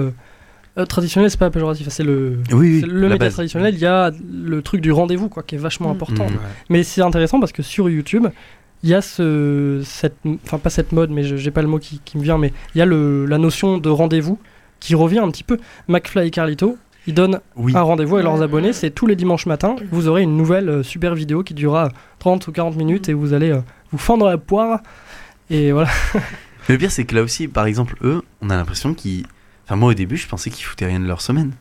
euh, 0.78 0.86
traditionnel, 0.86 1.30
c'est 1.32 1.40
pas 1.40 1.50
péjoratif, 1.50 1.88
c'est 1.90 2.04
le. 2.04 2.40
Oui, 2.52 2.82
le 2.82 3.02
média 3.04 3.18
base. 3.18 3.34
traditionnel, 3.34 3.74
il 3.76 3.80
y 3.80 3.86
a 3.86 4.12
le 4.32 4.62
truc 4.62 4.82
du 4.82 4.92
rendez-vous, 4.92 5.30
quoi, 5.30 5.44
qui 5.44 5.56
est 5.56 5.60
vachement 5.60 5.90
Mm. 5.90 5.92
important. 5.94 6.26
Mm. 6.26 6.34
Ouais. 6.34 6.40
Mais 6.70 6.84
c'est 6.84 7.02
intéressant 7.02 7.40
parce 7.40 7.52
que 7.52 7.64
sur 7.64 7.90
YouTube, 7.90 8.28
il 8.84 8.90
y 8.90 8.94
a 8.94 9.02
ce, 9.02 9.82
cette, 9.86 10.18
enfin 10.44 10.58
pas 10.60 10.70
cette 10.70 10.92
mode, 10.92 11.10
mais 11.12 11.24
je- 11.24 11.38
j'ai 11.38 11.52
pas 11.52 11.62
le 11.62 11.68
mot 11.68 11.80
qui, 11.80 12.02
qui 12.04 12.18
me 12.18 12.24
vient, 12.24 12.38
mais 12.38 12.52
il 12.76 12.80
y 12.80 12.82
a 12.82 12.86
le, 12.86 13.26
la 13.26 13.38
notion 13.38 13.78
de 13.78 13.90
rendez-vous 13.90 14.38
qui 14.80 14.96
revient 14.96 15.20
un 15.20 15.32
petit 15.32 15.44
peu. 15.44 15.58
McFly 15.88 16.28
et 16.28 16.32
Carlito, 16.32 16.78
ils 17.08 17.14
donnent 17.14 17.40
Oui. 17.56 17.74
un 17.76 17.82
rendez-vous 17.82 18.18
à 18.18 18.22
leurs 18.24 18.42
abonnés, 18.42 18.74
c'est 18.74 18.90
tous 18.92 19.08
les 19.08 19.16
dimanches 19.16 19.46
matins, 19.46 19.76
vous 19.92 20.08
aurez 20.08 20.22
une 20.24 20.36
nouvelle 20.38 20.70
euh, 20.70 20.84
super 20.84 21.16
vidéo 21.16 21.42
qui 21.44 21.54
durera 21.54 21.90
30 22.20 22.48
ou 22.48 22.52
40 22.52 22.76
minutes 22.76 23.10
et 23.10 23.14
vous 23.14 23.34
allez 23.34 23.52
euh, 23.52 23.62
vous 23.92 23.98
fendre 23.98 24.28
la 24.28 24.38
poire. 24.38 24.82
Et 25.50 25.72
voilà. 25.72 25.90
Mais 26.68 26.74
le 26.76 26.78
pire, 26.78 26.92
c'est 26.92 27.06
que 27.06 27.16
là 27.16 27.22
aussi, 27.22 27.48
par 27.48 27.66
exemple, 27.68 27.96
eux, 28.04 28.22
on 28.42 28.50
a 28.50 28.56
l'impression 28.56 28.94
qu'ils. 28.94 29.26
Enfin, 29.66 29.76
moi 29.76 29.92
au 29.92 29.94
début, 29.94 30.18
je 30.18 30.28
pensais 30.28 30.50
qu'ils 30.50 30.66
foutaient 30.66 30.86
rien 30.86 31.00
de 31.00 31.08
leur 31.08 31.22
semaine. 31.22 31.52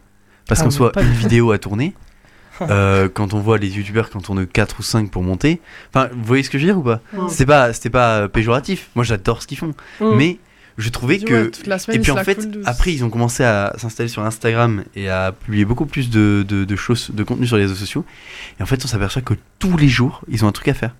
Parce 0.46 0.60
Ah, 0.60 0.64
qu'en 0.64 0.70
soit, 0.70 0.92
une 1.00 1.12
vidéo 1.12 1.52
à 1.52 1.58
tourner, 1.58 1.94
euh, 2.60 3.08
quand 3.12 3.32
on 3.34 3.40
voit 3.40 3.58
les 3.58 3.68
youtubeurs 3.70 4.10
qui 4.10 4.16
en 4.16 4.20
tournent 4.20 4.46
4 4.46 4.76
ou 4.78 4.82
5 4.82 5.10
pour 5.10 5.22
monter. 5.22 5.60
Enfin, 5.92 6.08
vous 6.12 6.22
voyez 6.24 6.42
ce 6.42 6.50
que 6.50 6.58
je 6.58 6.66
veux 6.66 6.72
dire 6.72 6.78
ou 6.78 6.82
pas? 6.84 7.00
Mm. 7.12 7.28
C'était 7.28 7.46
pas, 7.46 7.72
c'était 7.72 7.90
pas 7.90 8.16
euh, 8.20 8.28
péjoratif. 8.28 8.90
Moi, 8.94 9.04
j'adore 9.04 9.40
ce 9.42 9.46
qu'ils 9.46 9.58
font. 9.58 9.74
Mm. 10.00 10.14
Mais 10.16 10.38
je 10.76 10.88
trouvais 10.90 11.18
Ouais, 11.18 11.24
que. 11.24 11.44
toute 11.46 11.66
la 11.66 11.78
semaine, 11.78 11.98
Et 11.98 12.00
puis 12.02 12.10
en 12.10 12.16
fait, 12.24 12.46
après, 12.66 12.92
ils 12.92 13.04
ont 13.04 13.10
commencé 13.10 13.42
à 13.44 13.72
s'installer 13.78 14.08
sur 14.08 14.22
Instagram 14.22 14.84
et 14.94 15.08
à 15.08 15.32
publier 15.32 15.64
beaucoup 15.64 15.86
plus 15.86 16.10
de, 16.10 16.44
de, 16.46 16.64
de 16.64 16.76
choses, 16.76 17.10
de 17.12 17.22
contenu 17.22 17.46
sur 17.46 17.56
les 17.56 17.62
réseaux 17.62 17.74
sociaux. 17.74 18.04
Et 18.60 18.62
en 18.62 18.66
fait, 18.66 18.84
on 18.84 18.88
s'aperçoit 18.88 19.22
que 19.22 19.34
tous 19.58 19.76
les 19.76 19.88
jours, 19.88 20.20
ils 20.28 20.44
ont 20.44 20.48
un 20.48 20.52
truc 20.52 20.68
à 20.68 20.74
faire. 20.74 20.94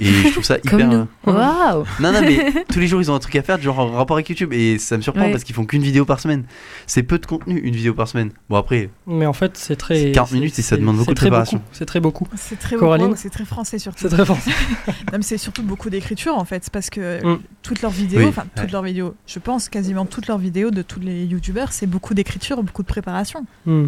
Et 0.00 0.06
je 0.06 0.32
trouve 0.32 0.44
ça 0.44 0.56
hyper. 0.64 0.90
Euh. 0.90 1.04
Waouh 1.26 1.84
non, 2.00 2.12
non, 2.12 2.20
mais 2.22 2.64
tous 2.72 2.78
les 2.80 2.86
jours, 2.86 3.00
ils 3.00 3.10
ont 3.10 3.14
un 3.14 3.18
truc 3.18 3.36
à 3.36 3.42
faire, 3.42 3.60
genre 3.60 3.78
en 3.78 3.90
rapport 3.92 4.16
avec 4.16 4.28
YouTube. 4.28 4.52
Et 4.52 4.78
ça 4.78 4.96
me 4.96 5.02
surprend 5.02 5.22
Ouais. 5.24 5.30
parce 5.30 5.44
qu'ils 5.44 5.54
font 5.54 5.66
qu'une 5.66 5.82
vidéo 5.82 6.04
par 6.04 6.18
semaine. 6.20 6.44
C'est 6.86 7.02
peu 7.02 7.18
de 7.18 7.26
contenu, 7.26 7.58
une 7.60 7.74
vidéo 7.76 7.92
par 7.94 8.08
semaine. 8.08 8.30
Bon, 8.48 8.56
après, 8.56 8.90
Mais 9.06 9.26
en 9.26 9.32
fait, 9.32 9.56
c'est 9.56 9.76
très. 9.76 10.00
C'est 10.00 10.12
40 10.12 10.28
c'est- 10.28 10.34
minutes 10.34 10.58
et 10.58 10.62
ça 10.62 10.76
demande 10.76 10.96
beaucoup 10.96 11.10
de 11.14 11.20
préparation. 11.20 11.58
beaucoup, 11.58 11.68
C'est 11.72 11.86
très 11.86 12.00
beaucoup. 12.00 12.26
C'est 12.36 12.58
très 12.58 12.76
Coraline 12.76 13.08
beau, 13.08 13.16
c'est 13.16 13.30
très 13.30 13.44
français 13.44 13.78
surtout. 13.78 13.98
C'est 14.00 14.08
très 14.08 14.24
français. 14.24 14.50
Non, 15.12 15.18
mais 15.18 15.22
c'est 15.22 15.38
surtout 15.38 15.62
beaucoup 15.62 15.90
d'écriture 15.90 16.36
en 16.38 16.44
fait, 16.44 16.64
c'est 16.64 16.72
parce 16.72 16.88
que 16.90 17.24
Mm. 17.24 17.40
toutes 17.62 17.82
leurs 17.82 17.90
vidéos, 17.90 18.20
Oui, 18.20 18.26
enfin 18.26 18.44
toutes 18.54 18.64
ouais. 18.66 18.72
leurs 18.72 18.82
vidéos, 18.82 19.14
je 19.26 19.38
pense 19.38 19.68
quasiment 19.68 20.06
toutes 20.06 20.26
leurs 20.28 20.38
vidéos 20.38 20.70
de 20.70 20.82
tous 20.82 21.00
les 21.00 21.24
youtubeurs, 21.24 21.72
c'est 21.72 21.86
beaucoup 21.86 22.14
d'écriture, 22.14 22.62
beaucoup 22.62 22.82
de 22.82 22.86
préparation. 22.88 23.44
Euh, 23.68 23.86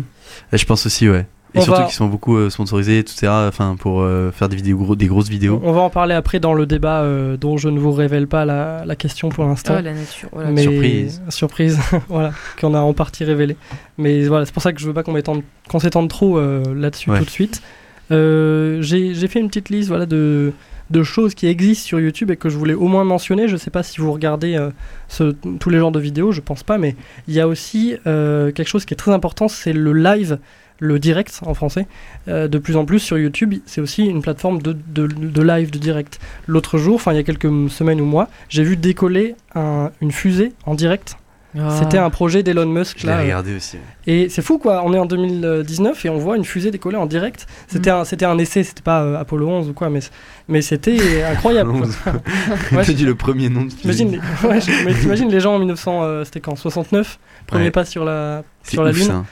je 0.52 0.64
pense 0.64 0.84
aussi, 0.86 1.08
ouais. 1.08 1.26
Et 1.54 1.58
On 1.58 1.62
surtout 1.62 1.80
va- 1.80 1.86
qu'ils 1.86 1.94
sont 1.94 2.06
beaucoup 2.08 2.36
euh, 2.36 2.48
sponsorisés, 2.48 2.98
etc. 2.98 3.28
Enfin, 3.30 3.76
pour 3.78 4.00
euh, 4.00 4.30
faire 4.30 4.48
des 4.48 4.56
vidéos, 4.56 4.78
gros- 4.78 4.96
des 4.96 5.06
grosses 5.06 5.28
vidéos. 5.28 5.60
On 5.62 5.72
va 5.72 5.82
en 5.82 5.90
parler 5.90 6.14
après 6.14 6.40
dans 6.40 6.54
le 6.54 6.64
débat 6.64 7.02
euh, 7.02 7.36
dont 7.36 7.58
je 7.58 7.68
ne 7.68 7.78
vous 7.78 7.92
révèle 7.92 8.26
pas 8.26 8.44
la, 8.46 8.84
la 8.86 8.96
question 8.96 9.28
pour 9.28 9.44
l'instant. 9.44 9.74
Oh, 9.78 9.82
la 9.82 9.92
nature. 9.92 10.28
voilà. 10.32 10.50
mais 10.50 10.62
Surprise. 10.62 11.22
surprise 11.28 11.78
voilà 12.08 12.32
qu'on 12.60 12.72
a 12.74 12.80
en 12.80 12.94
partie 12.94 13.24
révélé 13.24 13.56
mais 13.98 14.24
voilà 14.28 14.46
c'est 14.46 14.54
pour 14.54 14.62
ça 14.62 14.72
que 14.72 14.80
je 14.80 14.86
veux 14.86 14.94
pas 14.94 15.02
qu'on 15.02 15.12
m'étende 15.12 15.42
qu'on 15.68 15.78
s'étende 15.78 16.08
trop 16.08 16.38
euh, 16.38 16.62
là-dessus 16.74 17.10
Ouais. 17.10 17.18
tout 17.18 17.24
de 17.26 17.30
suite 17.30 17.62
Euh, 18.10 18.82
j'ai 18.82 19.14
j'ai 19.14 19.28
fait 19.28 19.40
une 19.40 19.48
petite 19.48 19.68
liste 19.70 19.88
voilà 19.88 20.06
de 20.06 20.52
de 20.90 21.02
choses 21.02 21.34
qui 21.34 21.46
existent 21.46 21.86
sur 21.86 22.00
YouTube 22.00 22.30
et 22.30 22.36
que 22.36 22.50
je 22.50 22.58
voulais 22.58 22.74
au 22.74 22.86
moins 22.86 23.04
mentionner. 23.04 23.48
Je 23.48 23.56
sais 23.56 23.70
pas 23.70 23.82
si 23.82 23.98
vous 24.00 24.12
regardez 24.12 24.56
euh, 24.56 24.68
ce- 25.08 25.34
tous 25.58 25.70
les 25.70 25.78
genres 25.78 25.92
de 25.92 26.00
vidéos, 26.00 26.32
je 26.32 26.42
pense 26.42 26.62
pas, 26.64 26.76
mais 26.76 26.96
il 27.28 27.34
y 27.34 27.40
a 27.40 27.48
aussi 27.48 27.96
euh, 28.06 28.52
quelque 28.52 28.68
chose 28.68 28.84
qui 28.84 28.92
est 28.92 28.96
très 28.96 29.12
important, 29.12 29.48
c'est 29.48 29.72
le 29.72 29.94
live, 29.94 30.38
le 30.84 30.98
direct 30.98 31.40
en 31.46 31.54
français. 31.54 31.86
Euh, 32.28 32.48
de 32.48 32.58
plus 32.58 32.76
en 32.76 32.84
plus 32.84 32.98
sur 32.98 33.16
YouTube, 33.18 33.54
c'est 33.66 33.80
aussi 33.80 34.04
une 34.04 34.20
plateforme 34.20 34.60
de, 34.60 34.72
de- 34.88 35.06
de 35.06 35.42
live, 35.42 35.70
de 35.70 35.78
direct. 35.78 36.18
L'autre 36.48 36.76
jour, 36.76 36.96
enfin 36.96 37.12
il 37.12 37.16
y 37.16 37.20
a 37.20 37.22
quelques 37.22 37.50
semaines 37.70 38.00
ou 38.00 38.04
mois, 38.04 38.28
j'ai 38.48 38.64
vu 38.64 38.76
décoller 38.76 39.36
un- 39.54 39.90
une 40.00 40.10
fusée 40.10 40.52
en 40.66 40.74
direct. 40.74 41.16
Ah. 41.56 41.68
C'était 41.78 41.98
un 41.98 42.08
projet 42.08 42.42
d'Elon 42.42 42.64
Musk. 42.64 42.96
Je 43.00 43.06
l'ai 43.06 43.12
là, 43.12 43.20
regardé 43.20 43.54
aussi. 43.54 43.76
et 44.06 44.30
c'est 44.30 44.40
fou 44.40 44.56
quoi, 44.58 44.82
on 44.86 44.94
est 44.94 44.98
en 44.98 45.04
2019 45.04 46.02
et 46.06 46.08
on 46.08 46.16
voit 46.16 46.36
une 46.38 46.46
fusée 46.46 46.70
décoller 46.70 46.96
en 46.96 47.04
direct. 47.06 47.46
C'était 47.68 47.92
Mm. 47.92 47.94
un, 47.96 48.04
c'était 48.06 48.24
un 48.24 48.38
essai, 48.38 48.62
c'était 48.64 48.80
pas 48.82 49.02
euh, 49.02 49.20
Apollo 49.20 49.48
11 49.48 49.68
ou 49.68 49.72
quoi, 49.74 49.90
mais, 49.90 50.00
mais 50.48 50.62
c'était 50.62 51.22
incroyable. 51.30 51.72
quoi. 51.72 51.80
11. 51.86 51.96
Ouais, 52.72 52.84
Tu 52.84 52.94
dit 52.94 53.04
le 53.04 53.14
premier 53.14 53.50
nom 53.50 53.66
de 53.66 53.70
T'imagines 53.70 54.10
les, 54.12 54.18
ouais, 54.48 54.60
mais 54.86 54.94
t'imagines 54.94 55.28
les 55.30 55.40
gens 55.40 55.54
en 55.54 55.58
1900, 55.58 56.02
euh, 56.02 56.24
c'était 56.24 56.40
quand? 56.40 56.56
69, 56.56 57.18
premier 57.46 57.64
Ouais. 57.64 57.70
pas 57.70 57.84
sur 57.84 58.04
la, 58.06 58.42
C'est 58.62 58.72
sur 58.72 58.82
la 58.84 58.90
ouf, 58.90 58.96
Lune? 58.96 59.06
ça. 59.06 59.24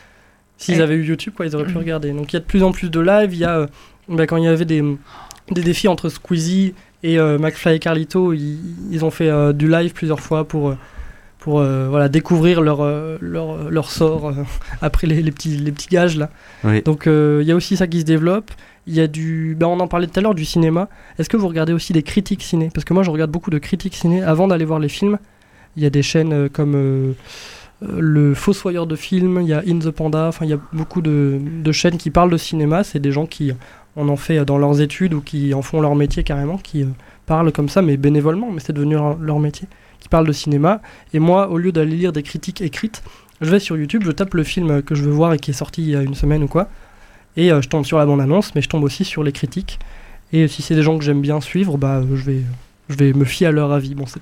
S'ils 0.62 0.76
Ouais. 0.76 0.82
avaient 0.82 0.94
eu 0.96 1.04
YouTube, 1.04 1.32
quoi, 1.34 1.46
ils 1.46 1.56
auraient 1.56 1.64
pu 1.64 1.78
regarder. 1.78 2.12
Donc 2.12 2.32
il 2.32 2.34
y 2.34 2.36
a 2.36 2.40
de 2.40 2.44
plus 2.44 2.62
en 2.62 2.70
plus 2.70 2.90
de 2.90 3.00
live. 3.00 3.32
Il 3.32 3.38
y 3.38 3.44
a, 3.46 3.60
euh, 3.60 3.66
bah, 4.08 4.26
quand 4.26 4.36
il 4.36 4.44
y 4.44 4.46
avait 4.46 4.66
des, 4.66 4.84
des 5.50 5.62
défis 5.62 5.88
entre 5.88 6.10
Squeezie 6.10 6.74
et 7.02 7.18
euh, 7.18 7.38
McFly 7.38 7.76
et 7.76 7.78
Carlito, 7.78 8.34
ils, 8.34 8.58
ils 8.90 9.02
ont 9.02 9.10
fait 9.10 9.30
euh, 9.30 9.54
du 9.54 9.68
live 9.70 9.94
plusieurs 9.94 10.20
fois 10.20 10.46
pour, 10.46 10.74
pour 11.38 11.60
euh, 11.60 11.86
voilà, 11.88 12.10
découvrir 12.10 12.60
leur, 12.60 12.82
leur, 13.22 13.70
leur 13.70 13.90
sort 13.90 14.34
après 14.82 15.06
les, 15.06 15.22
les 15.22 15.30
petits, 15.32 15.56
les 15.56 15.72
petits 15.72 15.88
gages 15.88 16.18
là. 16.18 16.28
Oui. 16.62 16.82
Donc 16.82 17.04
il 17.06 17.42
y 17.46 17.50
a 17.52 17.56
aussi 17.56 17.78
ça 17.78 17.86
qui 17.86 18.00
se 18.00 18.04
développe. 18.04 18.50
Il 18.86 18.94
y 18.94 19.00
a 19.00 19.06
du, 19.06 19.56
bah, 19.58 19.66
on 19.66 19.80
en 19.80 19.88
parlait 19.88 20.08
tout 20.08 20.18
à 20.18 20.22
l'heure 20.22 20.34
du 20.34 20.44
cinéma. 20.44 20.88
Est-ce 21.18 21.30
que 21.30 21.38
vous 21.38 21.48
regardez 21.48 21.72
aussi 21.72 21.94
des 21.94 22.02
critiques 22.02 22.42
ciné? 22.42 22.70
Parce 22.74 22.84
que 22.84 22.92
moi 22.92 23.02
je 23.02 23.10
regarde 23.10 23.30
beaucoup 23.30 23.50
de 23.50 23.58
critiques 23.58 23.94
ciné 23.94 24.22
avant 24.22 24.46
d'aller 24.46 24.66
voir 24.66 24.78
les 24.78 24.88
films. 24.90 25.18
Il 25.78 25.82
y 25.82 25.86
a 25.86 25.90
des 25.90 26.02
chaînes 26.02 26.50
comme 26.50 27.14
le 27.82 28.34
Fossoyeur 28.34 28.86
de 28.86 28.96
films, 28.96 29.40
il 29.40 29.48
y 29.48 29.54
a 29.54 29.62
In 29.66 29.78
the 29.78 29.90
Panda, 29.90 30.26
enfin 30.28 30.44
il 30.44 30.50
y 30.50 30.54
a 30.54 30.58
beaucoup 30.72 31.00
de, 31.00 31.40
de 31.62 31.72
chaînes 31.72 31.96
qui 31.96 32.10
parlent 32.10 32.30
de 32.30 32.36
cinéma. 32.36 32.84
C'est 32.84 32.98
des 32.98 33.12
gens 33.12 33.26
qui 33.26 33.52
en 33.96 34.08
ont 34.08 34.16
fait 34.16 34.44
dans 34.44 34.58
leurs 34.58 34.80
études 34.80 35.14
ou 35.14 35.20
qui 35.20 35.54
en 35.54 35.62
font 35.62 35.80
leur 35.80 35.94
métier 35.94 36.22
carrément, 36.22 36.58
qui 36.58 36.82
euh, 36.82 36.88
parlent 37.26 37.52
comme 37.52 37.68
ça, 37.68 37.82
mais 37.82 37.96
bénévolement, 37.96 38.50
mais 38.50 38.60
c'est 38.60 38.72
devenu 38.72 38.94
leur, 38.94 39.38
métier, 39.38 39.68
qui 39.98 40.08
parlent 40.08 40.26
de 40.26 40.32
cinéma. 40.32 40.80
Et 41.12 41.18
moi, 41.18 41.48
au 41.48 41.58
lieu 41.58 41.72
d'aller 41.72 41.96
lire 41.96 42.12
des 42.12 42.22
critiques 42.22 42.60
écrites, 42.60 43.02
je 43.40 43.50
vais 43.50 43.58
sur 43.58 43.76
YouTube, 43.76 44.02
je 44.04 44.10
tape 44.12 44.34
le 44.34 44.44
film 44.44 44.82
que 44.82 44.94
je 44.94 45.02
veux 45.02 45.10
voir 45.10 45.32
et 45.32 45.38
qui 45.38 45.50
est 45.50 45.54
sorti 45.54 45.82
il 45.82 45.90
y 45.90 45.96
a 45.96 46.02
une 46.02 46.14
semaine 46.14 46.42
ou 46.42 46.48
quoi, 46.48 46.68
et 47.36 47.52
euh, 47.52 47.62
je 47.62 47.68
tombe 47.68 47.84
sur 47.84 47.98
la 47.98 48.06
bande-annonce, 48.06 48.54
mais 48.54 48.62
je 48.62 48.68
tombe 48.68 48.84
aussi 48.84 49.04
sur 49.04 49.22
les 49.22 49.32
critiques. 49.32 49.78
Et 50.32 50.46
si 50.46 50.62
c'est 50.62 50.74
des 50.74 50.82
gens 50.82 50.96
que 50.98 51.04
j'aime 51.04 51.20
bien 51.20 51.40
suivre, 51.40 51.76
bah 51.76 51.98
euh, 51.98 52.16
je 52.16 52.24
vais, 52.24 52.42
je 52.88 52.96
vais 52.96 53.12
me 53.12 53.24
fier 53.24 53.48
à 53.48 53.52
leur 53.52 53.72
avis. 53.72 53.94
Bon, 53.94 54.06
c'est- 54.06 54.20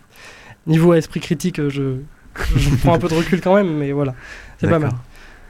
niveau 0.66 0.94
esprit 0.94 1.20
critique, 1.20 1.58
euh, 1.58 1.70
je, 1.70 1.96
je 2.56 2.74
prends 2.76 2.94
un 2.94 2.98
peu 2.98 3.08
de 3.08 3.14
recul 3.14 3.40
quand 3.40 3.54
même, 3.54 3.76
mais 3.76 3.92
voilà, 3.92 4.14
c'est 4.60 4.68
pas 4.68 4.78
mal. 4.78 4.92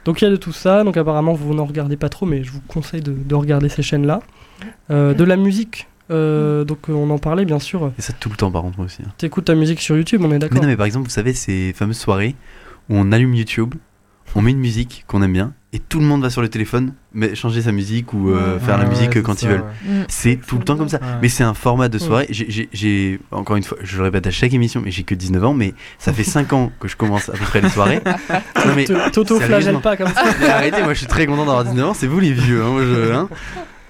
Donc 0.05 0.21
il 0.21 0.25
y 0.25 0.27
a 0.27 0.31
de 0.31 0.37
tout 0.37 0.53
ça, 0.53 0.83
donc 0.83 0.97
apparemment 0.97 1.33
vous 1.33 1.53
n'en 1.53 1.65
regardez 1.65 1.97
pas 1.97 2.09
trop, 2.09 2.25
mais 2.25 2.43
je 2.43 2.51
vous 2.51 2.61
conseille 2.67 3.01
de, 3.01 3.11
de 3.13 3.35
regarder 3.35 3.69
ces 3.69 3.83
chaînes-là. 3.83 4.21
Euh, 4.89 5.13
de 5.13 5.23
la 5.23 5.37
musique, 5.37 5.87
euh, 6.11 6.63
donc 6.65 6.89
euh, 6.89 6.93
on 6.93 7.09
en 7.11 7.17
parlait 7.17 7.45
bien 7.45 7.59
sûr. 7.59 7.91
Et 7.97 8.01
ça 8.01 8.13
tout 8.13 8.29
le 8.29 8.35
temps, 8.35 8.51
par 8.51 8.61
contre, 8.61 8.79
aussi. 8.79 9.01
hein. 9.05 9.11
T'écoutes 9.17 9.45
ta 9.45 9.55
musique 9.55 9.79
sur 9.81 9.95
YouTube, 9.95 10.21
on 10.23 10.25
est 10.27 10.29
Mais 10.33 10.39
d'accord 10.39 10.61
non, 10.61 10.67
mais 10.67 10.75
par 10.77 10.85
exemple, 10.85 11.05
vous 11.05 11.11
savez, 11.13 11.33
ces 11.33 11.73
fameuses 11.73 11.97
soirées 11.97 12.35
où 12.89 12.95
on 12.97 13.11
allume 13.11 13.33
YouTube, 13.35 13.75
on 14.35 14.41
met 14.41 14.51
une 14.51 14.59
musique 14.59 15.05
qu'on 15.07 15.21
aime 15.21 15.33
bien, 15.33 15.53
et 15.71 15.77
tout 15.79 15.99
le 15.99 16.05
monde 16.05 16.23
va 16.23 16.29
sur 16.31 16.41
le 16.41 16.49
téléphone 16.49 16.93
mais 17.13 17.35
changer 17.35 17.61
sa 17.61 17.71
musique 17.71 18.13
ou 18.13 18.31
euh, 18.31 18.55
Ouais. 18.55 18.59
faire 18.59 18.77
la 18.79 18.85
musique 18.85 19.13
ouais, 19.15 19.21
quand 19.21 19.33
ils 19.41 19.45
ça, 19.45 19.47
veulent. 19.49 19.61
ouais. 19.87 19.93
Mm. 20.01 20.05
C'est 20.07 20.39
tout 20.47 20.57
le 20.57 20.63
temps 20.63 20.75
comme 20.77 20.89
ça. 20.89 20.97
Ouais. 20.97 21.05
Mais 21.21 21.29
c'est 21.29 21.43
un 21.43 21.53
format 21.53 21.89
de 21.89 21.97
Ouais. 21.99 22.03
soirée. 22.03 22.27
J'ai- 22.31 22.49
J'ai, 22.49 22.69
j'ai- 22.73 23.19
encore 23.31 23.55
une 23.55 23.63
fois, 23.63 23.77
je 23.83 23.97
le 23.97 24.03
répète 24.03 24.25
à 24.25 24.31
chaque 24.31 24.53
émission, 24.53 24.81
mais 24.83 24.89
j'ai 24.91 25.03
que 25.03 25.13
19 25.15 25.43
ans, 25.45 25.53
mais 25.53 25.73
ça 25.99 26.11
fait 26.13 26.23
5 26.23 26.53
ans 26.53 26.71
que 26.79 26.87
je 26.87 26.95
commence 26.95 27.29
à 27.29 27.33
peu 27.33 27.45
près 27.45 27.61
les 27.61 27.69
soirées. 27.69 28.01
Non, 28.65 28.73
mais 28.75 28.85
T'auto-flagelle 28.85 29.49
sérieusement. 29.61 29.79
pas 29.81 29.95
comme 29.97 30.07
ça. 30.13 30.23
Mais 30.39 30.47
arrêtez, 30.49 30.81
moi 30.83 30.93
je 30.93 30.99
suis 30.99 31.07
très 31.07 31.25
content 31.25 31.45
d'avoir 31.45 31.63
19 31.65 31.89
ans, 31.89 31.93
c'est 31.93 32.07
vous 32.07 32.19
les 32.19 32.33
vieux. 32.33 32.61
Hein, 32.63 32.69
moi, 32.69 32.81
je- 32.83 33.11
hein. 33.13 33.29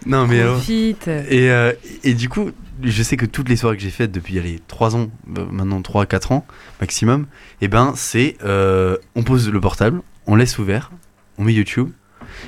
Non, 0.05 0.27
mais 0.27 0.39
alors. 0.41 0.55
Profite. 0.55 1.07
Et, 1.09 1.51
euh, 1.51 1.73
et 2.05 2.13
du 2.13 2.29
coup, 2.29 2.51
je 2.83 3.03
sais 3.03 3.17
que 3.17 3.25
toutes 3.25 3.49
les 3.49 3.57
soirées 3.57 3.75
que 3.75 3.83
j'ai 3.83 3.89
faites 3.89 4.11
depuis 4.11 4.37
allez, 4.39 4.59
3 4.69 4.95
ans, 4.95 5.07
euh, 5.37 5.45
maintenant 5.51 5.81
3-4 5.81 6.31
ans 6.31 6.45
maximum, 6.79 7.25
et 7.61 7.67
ben 7.67 7.91
c'est 7.95 8.37
euh, 8.45 8.95
on 9.15 9.23
pose 9.23 9.49
le 9.49 9.59
portable, 9.59 10.01
on 10.25 10.35
laisse 10.35 10.57
ouvert, 10.57 10.91
on 11.39 11.43
met 11.43 11.53
YouTube. 11.53 11.89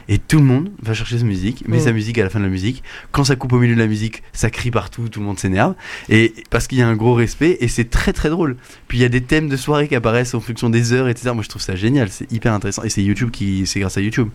Et 0.07 0.19
tout 0.19 0.37
le 0.37 0.43
monde 0.43 0.69
va 0.83 0.93
chercher 0.93 1.17
sa 1.17 1.23
musique, 1.25 1.67
met 1.67 1.77
Mm. 1.77 1.81
sa 1.81 1.91
musique 1.91 2.17
à 2.19 2.23
la 2.23 2.29
fin 2.29 2.37
de 2.39 2.43
la 2.45 2.51
musique. 2.51 2.83
Quand 3.11 3.23
ça 3.23 3.35
coupe 3.35 3.51
au 3.53 3.59
milieu 3.59 3.73
de 3.73 3.79
la 3.79 3.87
musique, 3.87 4.21
ça 4.31 4.49
crie 4.51 4.69
partout, 4.69 5.09
tout 5.09 5.19
le 5.19 5.25
monde 5.25 5.39
s'énerve. 5.39 5.73
Et 6.07 6.33
parce 6.51 6.67
qu'il 6.67 6.77
y 6.77 6.81
a 6.83 6.87
un 6.87 6.95
gros 6.95 7.13
respect, 7.15 7.57
et 7.61 7.67
c'est 7.67 7.89
très 7.89 8.13
très 8.13 8.29
drôle. 8.29 8.57
Puis 8.87 8.99
il 8.99 9.01
y 9.01 9.05
a 9.05 9.09
des 9.09 9.21
thèmes 9.21 9.49
de 9.49 9.57
soirée 9.57 9.87
qui 9.87 9.95
apparaissent 9.95 10.33
en 10.35 10.39
fonction 10.39 10.69
des 10.69 10.93
heures, 10.93 11.09
etc. 11.09 11.31
Moi 11.33 11.43
je 11.43 11.49
trouve 11.49 11.61
ça 11.63 11.75
génial, 11.75 12.09
c'est 12.09 12.31
hyper 12.31 12.53
intéressant. 12.53 12.83
Et 12.83 12.89
c'est 12.89 13.01
YouTube 13.01 13.31
qui, 13.31 13.65
c'est 13.65 13.79
grâce 13.79 13.97
à 13.97 14.01
YouTube. 14.01 14.29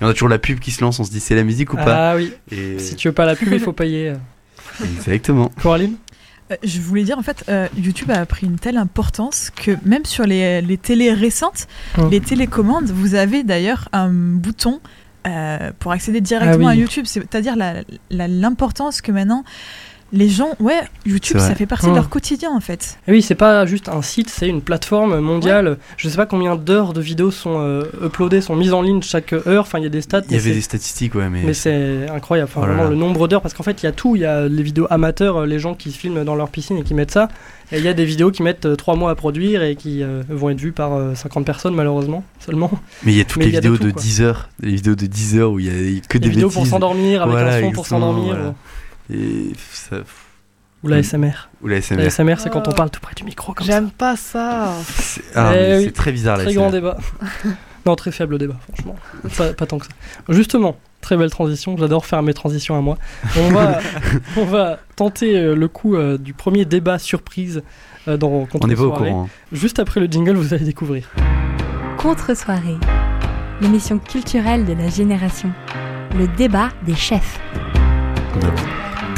Et 0.00 0.04
on 0.04 0.08
a 0.08 0.12
toujours 0.14 0.28
la 0.28 0.38
pub 0.40 0.58
qui 0.58 0.72
se 0.72 0.80
lance, 0.82 0.98
on 0.98 1.04
se 1.04 1.10
dit 1.10 1.20
c'est 1.20 1.36
la 1.36 1.44
musique 1.44 1.72
ou 1.72 1.76
pas. 1.76 2.10
Ah 2.12 2.16
oui, 2.16 2.32
Et 2.50 2.78
si 2.78 2.96
tu 2.96 3.08
veux 3.08 3.14
pas 3.14 3.24
la 3.26 3.36
pub, 3.36 3.52
il 3.52 3.60
faut 3.60 3.72
payer. 3.72 4.14
exactement. 4.96 5.50
Coraline? 5.62 5.94
Je 6.62 6.80
voulais 6.80 7.04
dire, 7.04 7.18
en 7.18 7.22
fait, 7.22 7.44
euh, 7.48 7.68
YouTube 7.76 8.10
a 8.10 8.24
pris 8.26 8.46
une 8.46 8.58
telle 8.58 8.76
importance 8.76 9.50
que 9.50 9.76
même 9.84 10.04
sur 10.04 10.24
les, 10.24 10.60
les 10.62 10.78
télés 10.78 11.12
récentes, 11.12 11.66
Oh. 11.98 12.08
les 12.10 12.20
télécommandes, 12.20 12.86
vous 12.90 13.14
avez 13.14 13.42
d'ailleurs 13.42 13.88
un 13.92 14.10
bouton 14.10 14.80
euh, 15.26 15.70
pour 15.78 15.92
accéder 15.92 16.20
directement 16.20 16.68
Ah 16.68 16.72
oui. 16.72 16.78
à 16.78 16.80
YouTube. 16.80 17.04
C'est-à-dire 17.06 17.54
l'importance 18.10 19.00
que 19.00 19.12
maintenant 19.12 19.44
les 20.12 20.28
gens, 20.28 20.50
ouais, 20.60 20.80
YouTube, 21.06 21.38
ça 21.38 21.54
fait 21.54 21.66
partie 21.66 21.86
Oh. 21.86 21.90
de 21.90 21.94
leur 21.96 22.08
quotidien 22.08 22.50
en 22.54 22.60
fait. 22.60 22.98
Et 23.08 23.12
oui, 23.12 23.22
c'est 23.22 23.34
pas 23.34 23.64
juste 23.66 23.88
un 23.88 24.02
site, 24.02 24.28
c'est 24.28 24.48
une 24.48 24.60
plateforme 24.60 25.18
mondiale. 25.20 25.78
Je 25.96 26.08
sais 26.08 26.16
pas 26.16 26.26
combien 26.26 26.54
d'heures 26.56 26.92
de 26.92 27.00
vidéos 27.00 27.30
sont 27.30 27.56
euh, 27.60 27.84
uploadées, 28.04 28.40
sont 28.42 28.54
mises 28.54 28.72
en 28.74 28.82
ligne 28.82 29.00
chaque 29.02 29.32
heure. 29.32 29.62
Enfin, 29.62 29.78
il 29.78 29.84
y 29.84 29.86
a 29.86 29.90
des 29.90 30.02
stats. 30.02 30.20
Il 30.20 30.24
y 30.26 30.30
mais 30.32 30.36
avait 30.36 30.48
c'est- 30.50 30.54
des 30.56 30.60
statistiques, 30.60 31.14
ouais, 31.14 31.28
mais. 31.30 31.42
Mais 31.44 31.54
c'est 31.54 32.08
incroyable, 32.10 32.50
enfin, 32.54 32.60
Oh 32.62 32.66
là 32.66 32.72
vraiment 32.72 32.84
là. 32.84 32.90
le 32.90 32.96
nombre 32.96 33.26
d'heures, 33.28 33.40
parce 33.42 33.54
qu'en 33.54 33.62
fait 33.62 33.82
il 33.82 33.86
y 33.86 33.88
a 33.88 33.92
tout, 33.92 34.14
il 34.16 34.22
y 34.22 34.26
a 34.26 34.48
les 34.48 34.62
vidéos 34.62 34.86
amateurs, 34.90 35.38
euh, 35.38 35.46
les 35.46 35.58
gens 35.58 35.74
qui 35.74 35.90
se 35.90 35.98
filment 35.98 36.24
dans 36.24 36.34
leur 36.34 36.48
piscine 36.50 36.76
et 36.76 36.82
qui 36.82 36.92
mettent 36.94 37.10
ça, 37.12 37.28
et 37.72 37.78
il 37.78 37.84
y 37.84 37.88
a 37.88 37.94
des 37.94 38.04
vidéos 38.04 38.30
qui 38.30 38.42
mettent 38.42 38.76
3 38.76 38.96
mois 38.96 39.10
à 39.10 39.14
produire 39.14 39.62
et 39.62 39.76
qui 39.76 40.02
euh, 40.02 40.22
vont 40.28 40.50
être 40.50 40.60
vues 40.60 40.72
par 40.72 40.92
euh, 40.92 41.14
50 41.14 41.46
personnes 41.46 41.74
malheureusement 41.74 42.22
seulement. 42.38 42.70
Mais 43.02 43.12
il 43.12 43.18
y 43.18 43.20
a 43.22 43.24
toutes 43.24 43.38
Mais 43.38 43.46
les 43.46 43.52
de 43.52 43.56
vidéos 43.56 43.76
tout, 43.78 43.84
de 43.84 43.90
quoi. 43.92 44.02
10 44.02 44.20
heures, 44.20 44.50
les 44.60 44.72
vidéos 44.74 44.94
de 44.94 45.06
10 45.06 45.38
heures 45.38 45.52
où 45.52 45.58
il 45.58 45.66
y 45.66 45.70
a 45.98 46.00
que 46.06 46.18
Des 46.18 46.24
des 46.24 46.28
vidéos 46.28 46.50
pour 46.50 46.66
s'endormir 46.66 47.22
avec 47.22 47.32
Voilà, 47.32 47.54
un 47.56 47.60
son 47.62 47.70
pour 47.70 47.86
s'endormir. 47.86 48.34
voilà. 48.36 48.54
Et 49.10 49.52
ça- 49.72 49.96
Ou 50.82 50.88
la. 50.88 51.02
SMR. 51.02 51.48
Ou 51.62 51.68
la 51.68 51.76
La 51.76 51.80
SMR. 51.82 52.10
SMR 52.10 52.40
c'est 52.40 52.50
quand 52.50 52.66
on 52.68 52.72
Oh. 52.72 52.74
parle 52.74 52.90
tout 52.90 53.00
près 53.00 53.14
du 53.14 53.24
micro 53.24 53.52
comme 53.54 53.66
ça. 53.66 53.72
J'aime 53.72 53.90
pas 53.90 54.16
ça. 54.16 54.72
C'est 54.86 55.22
ah, 55.34 55.52
Eh 55.54 55.56
mais 55.58 55.76
oui. 55.78 55.84
c'est 55.86 55.92
très 55.92 56.12
bizarre 56.12 56.36
la 56.38 56.44
Très 56.44 56.52
SMR. 56.52 56.60
grand 56.62 56.70
débat. 56.70 56.96
non, 57.86 57.94
très 57.96 58.10
faible 58.12 58.38
débat, 58.38 58.56
franchement. 58.72 58.96
Pas, 59.36 59.52
pas 59.52 59.66
tant 59.66 59.78
que 59.78 59.86
ça. 59.86 59.92
Justement, 60.28 60.76
très 61.00 61.16
belle 61.16 61.30
transition. 61.30 61.76
J'adore 61.76 62.04
faire 62.06 62.22
mes 62.22 62.34
transitions 62.34 62.76
à 62.76 62.80
moi. 62.80 62.96
On 63.38 63.48
va, 63.50 63.78
on 64.36 64.44
va 64.44 64.78
tenter 64.96 65.36
euh, 65.36 65.54
le 65.54 65.68
coup 65.68 65.96
euh, 65.96 66.18
du 66.18 66.32
premier 66.34 66.64
débat 66.64 66.98
surprise 66.98 67.62
euh, 68.08 68.16
dans 68.16 68.46
On 68.54 68.66
n'est 68.66 68.74
pas 68.74 68.82
au 68.82 68.92
courant. 68.92 69.24
hein. 69.24 69.28
Juste 69.52 69.78
après 69.78 70.00
le 70.00 70.06
jingle, 70.06 70.34
vous 70.34 70.52
allez 70.54 70.64
découvrir. 70.64 71.08
Contre-soirée, 71.96 72.76
l'émission 73.60 73.98
culturelle 74.00 74.64
de 74.64 74.72
la 74.72 74.88
génération. 74.88 75.52
Le 76.16 76.26
débat 76.28 76.70
des 76.84 76.96
chefs. 76.96 77.38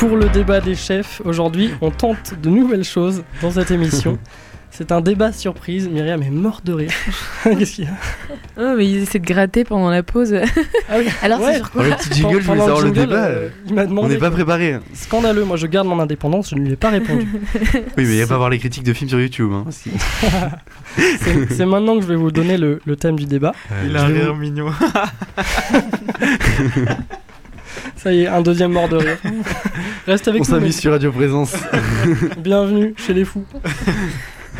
Pour 0.06 0.18
le 0.18 0.28
débat 0.28 0.60
des 0.60 0.74
chefs, 0.74 1.22
aujourd'hui, 1.24 1.70
on 1.80 1.90
tente 1.90 2.34
de 2.42 2.50
nouvelles 2.50 2.84
choses 2.84 3.24
dans 3.40 3.50
cette 3.50 3.70
émission. 3.70 4.18
C'est 4.70 4.92
un 4.92 5.00
débat 5.00 5.32
surprise. 5.32 5.88
Myriam 5.88 6.20
est 6.22 6.30
morte 6.30 6.66
de 6.66 6.72
rire. 6.74 6.90
Qu'est-ce 7.44 7.72
qu'il 7.76 7.84
y 7.84 7.86
a 7.86 7.92
Oh, 8.60 8.74
mais 8.76 8.86
ils 8.86 9.02
essaient 9.04 9.20
de 9.20 9.24
gratter 9.24 9.62
pendant 9.64 9.88
la 9.88 10.02
pause. 10.02 10.34
Ah 10.90 10.96
oui. 10.98 11.06
Alors, 11.22 11.40
Ouais. 11.40 11.52
c'est 11.52 11.58
sur 11.58 11.66
Oh, 11.68 11.78
quoi 11.78 11.84
le 11.84 11.90
petit 11.94 12.12
jingle, 12.12 12.40
je 12.40 12.46
voulais 12.46 12.58
Pendant 12.58 12.64
savoir 12.66 12.80
le 12.82 12.86
jingle, 12.88 13.00
débat. 13.00 13.24
euh, 13.24 13.48
il 13.66 13.74
m'a 13.74 13.84
On 13.84 14.08
n'est 14.08 14.18
pas 14.18 14.30
préparé. 14.30 14.78
Scandaleux. 14.92 15.44
Moi, 15.44 15.56
je 15.56 15.66
garde 15.68 15.86
mon 15.88 15.98
indépendance. 16.00 16.50
Je 16.50 16.56
ne 16.56 16.60
lui 16.66 16.72
ai 16.72 16.76
pas 16.76 16.90
répondu. 16.90 17.26
Oui, 17.54 17.80
mais 17.96 18.02
il 18.04 18.08
n'y 18.10 18.20
a 18.22 18.26
pas 18.26 18.34
à 18.34 18.38
voir 18.38 18.50
les 18.50 18.58
critiques 18.58 18.84
de 18.84 18.92
films 18.92 19.08
sur 19.08 19.20
YouTube. 19.20 19.50
hein. 19.52 19.64
Si. 19.70 19.90
C'est 21.50 21.64
maintenant 21.66 21.94
que 21.96 22.02
je 22.02 22.08
vais 22.08 22.16
vous 22.16 22.30
donner 22.30 22.58
le, 22.58 22.80
le 22.84 22.96
thème 22.96 23.16
du 23.18 23.24
débat. 23.26 23.52
Il 23.86 23.96
Euh, 23.96 23.98
a 24.00 24.02
un 24.02 24.06
rire 24.08 24.34
vous- 24.34 24.40
mignon. 24.40 24.66
Ça 27.96 28.12
y 28.12 28.22
est, 28.22 28.26
un 28.26 28.42
deuxième 28.42 28.72
mort 28.72 28.88
de 28.88 28.96
rire. 28.96 29.18
Reste 30.06 30.28
avec 30.28 30.42
On 30.42 30.44
nous. 30.44 30.50
s'amuse 30.50 30.78
sur 30.78 30.92
Radio 30.92 31.12
Présence. 31.12 31.54
Bienvenue 32.38 32.94
chez 32.96 33.14
les 33.14 33.24
fous. 33.24 33.44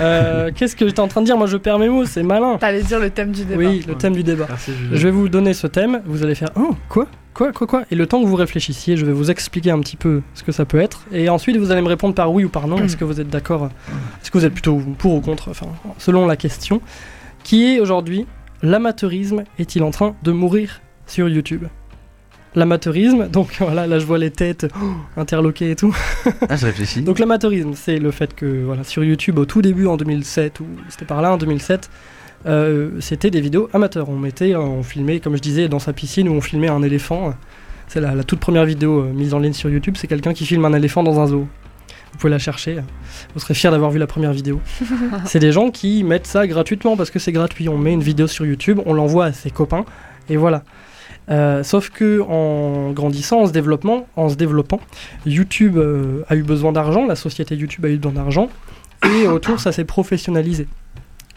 Euh, 0.01 0.51
Qu'est-ce 0.55 0.75
que 0.75 0.87
j'étais 0.87 1.01
en 1.01 1.09
train 1.09 1.21
de 1.21 1.27
dire 1.27 1.37
Moi, 1.37 1.47
je 1.47 1.57
perds 1.57 1.79
mes 1.79 1.89
mots. 1.89 2.05
C'est 2.05 2.23
malin. 2.23 2.57
T'allais 2.59 2.83
dire 2.83 2.99
le 3.01 3.11
thème 3.11 3.31
du 3.33 3.45
débat. 3.45 3.59
Oui, 3.59 3.85
le 3.87 3.95
thème 3.95 4.15
du 4.15 4.23
débat. 4.23 4.47
Merci. 4.49 4.73
Je 4.93 5.03
vais 5.03 5.11
vous 5.11 5.29
donner 5.29 5.55
ce 5.55 5.67
thème, 5.67 6.03
vous 6.07 6.23
allez 6.25 6.35
faire 6.35 6.51
Oh, 6.57 6.75
quoi? 6.89 7.07
Quoi 7.33 7.53
Quoi 7.53 7.67
Quoi? 7.67 7.83
Et 7.91 7.95
le 7.97 8.07
temps 8.07 8.21
que 8.23 8.27
vous 8.27 8.37
réfléchissiez, 8.37 8.97
je 8.97 9.05
vais 9.07 9.13
vous 9.13 9.31
expliquer 9.31 9.71
un 9.73 9.81
petit 9.81 9.97
peu 9.97 10.23
ce 10.35 10.43
que 10.43 10.53
ça 10.53 10.65
peut 10.65 10.81
être. 10.81 11.05
Et 11.13 11.29
ensuite, 11.29 11.57
vous 11.57 11.71
allez 11.71 11.83
me 11.83 11.89
répondre 11.89 12.15
par 12.15 12.33
oui 12.33 12.45
ou 12.45 12.49
par 12.49 12.67
non. 12.69 12.79
Est-ce 12.79 12.97
que 12.97 13.05
vous 13.05 13.21
êtes 13.21 13.29
d'accord? 13.29 13.67
Est-ce 14.23 14.31
que 14.31 14.39
vous 14.39 14.45
êtes 14.45 14.53
plutôt 14.53 14.81
pour 14.99 15.15
ou 15.15 15.21
contre? 15.21 15.49
Enfin, 15.51 15.67
selon 15.99 16.27
la 16.27 16.37
question. 16.37 16.81
Qui 17.43 17.75
est 17.75 17.81
aujourd'hui? 17.81 18.27
L'amateurisme 18.63 19.45
est-il 19.59 19.83
en 19.83 19.91
train 19.91 20.15
de 20.23 20.33
mourir 20.33 20.81
sur 21.07 21.29
YouTube? 21.29 21.65
L'amateurisme, 22.57 23.29
donc 23.29 23.57
voilà, 23.59 23.87
là 23.87 23.99
je 23.99 24.07
vois 24.07 24.19
les 24.19 24.31
têtes 24.31 24.67
oh, 24.81 24.87
interloquées 25.17 25.73
et 25.73 25.77
tout. 25.77 25.95
Ah, 26.49 26.57
je 26.57 26.67
réfléchis. 26.67 27.03
Donc 27.03 27.19
l'amateurisme, 27.19 27.73
c'est 27.75 27.99
le 27.99 28.11
fait 28.11 28.35
que 28.35 28.65
voilà, 28.65 28.85
sur 28.85 29.03
YouTube, 29.03 29.39
au 29.39 29.45
tout 29.45 29.63
début 29.63 29.87
en 29.87 29.97
2007, 29.97 30.61
ou 30.61 30.67
c'était 30.89 31.05
par 31.05 31.21
là 31.23 31.33
en 31.33 31.37
2007, 31.37 31.91
euh, 32.47 32.91
c'était 33.01 33.31
des 33.31 33.41
vidéos 33.41 33.69
amateurs. 33.73 34.09
On 34.09 34.17
mettait, 34.17 34.55
euh, 34.55 34.61
on 34.61 34.83
filmait, 34.83 35.21
comme 35.21 35.37
je 35.37 35.43
disais, 35.43 35.69
dans 35.69 35.79
sa 35.79 35.93
piscine 35.93 36.29
où 36.29 36.33
on 36.33 36.41
filmait 36.41 36.69
un 36.69 36.83
éléphant. 36.83 37.35
C'est 37.89 38.01
la, 38.01 38.15
la 38.15 38.25
toute 38.25 38.41
première 38.41 38.65
vidéo 38.65 39.01
euh, 39.01 39.13
mise 39.13 39.35
en 39.35 39.39
ligne 39.39 39.53
sur 39.53 39.71
YouTube, 39.71 39.97
c'est 39.99 40.07
quelqu'un 40.07 40.33
qui 40.33 40.47
filme 40.47 40.65
un 40.65 40.73
éléphant 40.73 41.03
dans 41.03 41.21
un 41.21 41.27
zoo. 41.27 41.47
Vous 42.13 42.19
pouvez 42.19 42.31
la 42.31 42.39
chercher. 42.39 42.77
Vous 43.35 43.41
serez 43.41 43.55
fiers 43.55 43.71
d'avoir 43.71 43.91
vu 43.91 43.99
la 43.99 44.07
première 44.07 44.33
vidéo. 44.33 44.61
c'est 45.25 45.41
des 45.41 45.51
gens 45.51 45.71
qui 45.71 46.05
mettent 46.05 46.29
ça 46.29 46.47
gratuitement 46.47 46.97
parce 46.97 47.11
que 47.11 47.19
c'est 47.19 47.33
gratuit. 47.33 47.69
On 47.69 47.77
met 47.77 47.93
une 47.93 48.03
vidéo 48.03 48.29
sur 48.29 48.47
YouTube, 48.47 48.81
on 48.87 48.95
l'envoie 48.95 49.27
à 49.27 49.33
ses 49.33 49.51
copains 49.51 49.85
et 50.29 50.37
voilà. 50.37 50.63
Euh, 51.31 51.63
sauf 51.63 51.91
que 51.91 52.21
en 52.21 52.93
grandissant, 52.93 53.41
en 53.43 53.47
se 53.47 53.53
développant, 53.53 54.07
en 54.17 54.29
se 54.29 54.35
développant, 54.35 54.81
YouTube 55.25 55.79
euh, 55.79 56.23
a 56.29 56.37
eu 56.37 56.43
besoin 56.43 56.73
d'argent, 56.73 57.07
la 57.07 57.17
société 57.17 57.57
YouTube 57.57 57.85
a 57.87 57.89
eu 57.89 57.97
besoin 57.97 58.13
d'argent, 58.13 58.51
et 59.05 59.27
autour 59.27 59.59
ça 59.61 59.73
s'est 59.73 59.85
professionnalisé. 59.85 60.67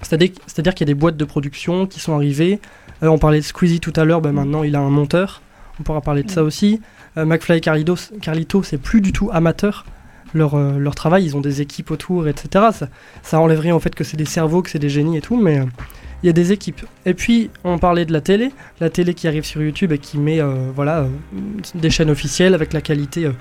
C'est-à-dire 0.02 0.76
qu'il 0.76 0.88
y 0.88 0.90
a 0.90 0.94
des 0.94 1.00
boîtes 1.00 1.18
de 1.18 1.26
production 1.26 1.88
qui 1.88 2.00
sont 2.00 2.14
arrivées. 2.14 2.60
Euh, 3.02 3.08
on 3.08 3.18
parlait 3.18 3.40
de 3.40 3.46
Squeezie 3.46 3.80
tout 3.80 3.94
à 3.96 4.04
l'heure, 4.04 4.22
ben 4.22 4.32
maintenant 4.32 4.64
il 4.64 4.76
a 4.76 4.80
un 4.80 4.90
monteur. 4.90 5.42
On 5.80 5.84
pourra 5.84 6.02
parler 6.02 6.24
de 6.24 6.32
ça 6.32 6.44
aussi. 6.44 6.82
Euh, 7.18 7.26
McFly 7.26 7.60
et 7.60 7.62
Carlito, 7.62 7.96
Carlito 8.22 8.64
c'est 8.64 8.78
plus 8.78 9.02
du 9.02 9.14
tout 9.14 9.30
amateur. 9.32 9.86
Leur, 10.34 10.58
leur 10.58 10.94
travail, 10.94 11.24
ils 11.24 11.38
ont 11.38 11.42
des 11.42 11.62
équipes 11.62 11.90
autour, 11.90 12.28
etc. 12.28 12.66
Ça, 12.74 12.90
ça 13.24 13.40
enlève 13.40 13.62
rien 13.62 13.74
au 13.74 13.80
fait 13.80 13.96
que 13.96 14.04
c'est 14.04 14.18
des 14.18 14.26
cerveaux, 14.26 14.62
que 14.62 14.70
c'est 14.70 14.78
des 14.78 14.90
génies 14.90 15.18
et 15.18 15.22
tout, 15.22 15.38
mais 15.38 15.62
il 16.24 16.28
y 16.28 16.30
a 16.30 16.34
des 16.34 16.52
équipes. 16.52 16.82
Et 17.06 17.14
puis, 17.14 17.50
on 17.64 17.78
parlait 17.78 18.06
de 18.06 18.14
la 18.14 18.22
télé, 18.22 18.52
la 18.80 18.90
télé 18.90 19.14
qui 19.14 19.28
arrive 19.28 19.44
sur 19.46 19.62
YouTube 19.62 19.92
et 19.92 19.98
qui 20.00 20.18
met 20.18 20.40
euh, 20.42 20.72
voilà, 20.76 21.02
euh, 21.02 21.08
des 21.76 21.90
chaînes 21.90 22.10
officielles 22.10 22.54
avec 22.56 22.74
la 22.74 22.82
qualité, 22.82 23.26
euh, 23.26 23.32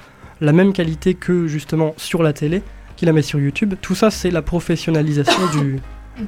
la 0.40 0.52
même 0.52 0.72
qualité 0.72 1.14
que 1.14 1.46
justement 1.46 1.94
sur 1.96 2.22
la 2.22 2.32
télé, 2.32 2.62
qui 2.96 3.06
la 3.06 3.12
met 3.12 3.22
sur 3.22 3.38
YouTube. 3.40 3.74
Tout 3.80 3.94
ça, 3.94 4.10
c'est 4.10 4.30
la 4.30 4.42
professionnalisation 4.42 5.40
du, 5.58 5.78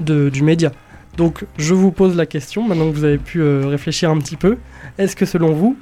de- 0.00 0.28
du 0.30 0.42
média. 0.42 0.72
Donc, 1.16 1.44
je 1.58 1.74
vous 1.74 1.90
pose 1.92 2.16
la 2.16 2.26
question, 2.26 2.66
maintenant 2.66 2.90
que 2.90 2.94
vous 2.96 3.04
avez 3.04 3.18
pu 3.18 3.42
réfléchir 3.42 4.10
un 4.10 4.18
petit 4.18 4.36
peu. 4.36 4.56
Est-ce 4.98 5.16
que 5.16 5.26
selon 5.26 5.52
vous, 5.52 5.76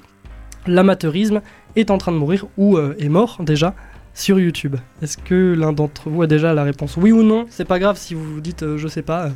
l'amateurisme 0.67 1.43
est 1.77 1.91
en 1.91 1.99
train 1.99 2.13
de 2.13 2.17
mourir 2.17 2.47
ou 2.57 2.79
est 2.79 3.09
mort 3.09 3.39
déjà 3.41 3.75
sur 4.15 4.41
YouTube? 4.41 4.77
Est-ce 5.03 5.19
que 5.19 5.55
l'un 5.59 5.73
d'entre 5.73 6.09
vous 6.09 6.23
a 6.23 6.27
déjà 6.27 6.55
la 6.55 6.65
réponse? 6.65 6.97
Oui 6.97 7.13
ou 7.13 7.23
non? 7.23 7.47
C'est 7.51 7.67
pas 7.67 7.79
grave 7.79 7.99
si 7.99 8.15
vous 8.15 8.41
dites 8.41 8.65
je 8.77 8.89
sais 8.89 9.03
pas, 9.03 9.31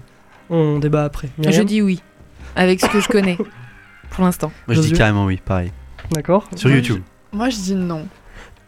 on 0.50 0.78
débat 0.78 1.04
après. 1.04 1.30
Je 1.38 1.62
dis 1.62 1.80
oui, 1.80 2.02
avec 2.56 2.80
ce 2.80 2.86
que 2.86 3.00
je 3.00 3.08
connais, 3.08 3.38
pour 4.10 4.24
l'instant. 4.24 4.52
Moi, 4.66 4.74
je 4.74 4.80
dis 4.80 4.92
carrément 4.92 5.24
oui, 5.24 5.40
pareil. 5.42 5.72
D'accord. 6.10 6.48
Sur 6.56 6.70
YouTube. 6.70 7.02
Moi, 7.32 7.48
je 7.50 7.56
dis 7.56 7.74
non. 7.74 8.06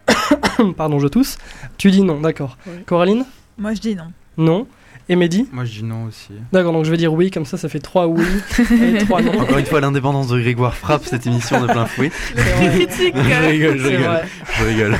Pardon, 0.77 0.99
je 0.99 1.09
tousse. 1.09 1.39
Tu 1.79 1.91
dis 1.91 2.03
non, 2.03 2.21
d'accord. 2.21 2.57
Oui. 2.67 2.85
Coraline 2.87 3.25
Moi, 3.59 3.75
je 3.75 3.81
dis 3.81 3.97
non. 3.97 4.13
Non. 4.37 4.67
Et 5.09 5.17
Mehdi 5.17 5.49
Moi, 5.53 5.65
je 5.65 5.73
dis 5.81 5.83
non 5.83 6.05
aussi. 6.05 6.29
D'accord, 6.53 6.73
donc 6.73 6.85
je 6.85 6.91
vais 6.91 6.97
dire 6.97 7.13
oui, 7.13 7.31
comme 7.33 7.45
ça, 7.45 7.57
ça 7.57 7.69
fait 7.69 7.81
3 7.81 8.07
oui 8.07 8.25
et 8.61 8.99
3 8.99 9.23
non. 9.23 9.41
Encore 9.41 9.59
une 9.59 9.67
fois, 9.67 9.81
l'indépendance 9.81 10.29
de 10.29 10.39
Grégoire 10.39 10.75
frappe 10.77 11.05
cette 11.05 11.27
émission 11.27 11.61
de 11.61 11.67
plein 11.67 11.87
fouet. 11.87 12.13
critique. 12.35 13.15
je 13.17 13.49
rigole, 13.49 13.79
je 13.79 13.89
rigole. 13.89 14.05
vrai. 14.05 14.25
Je 14.59 14.65
rigole. 14.65 14.97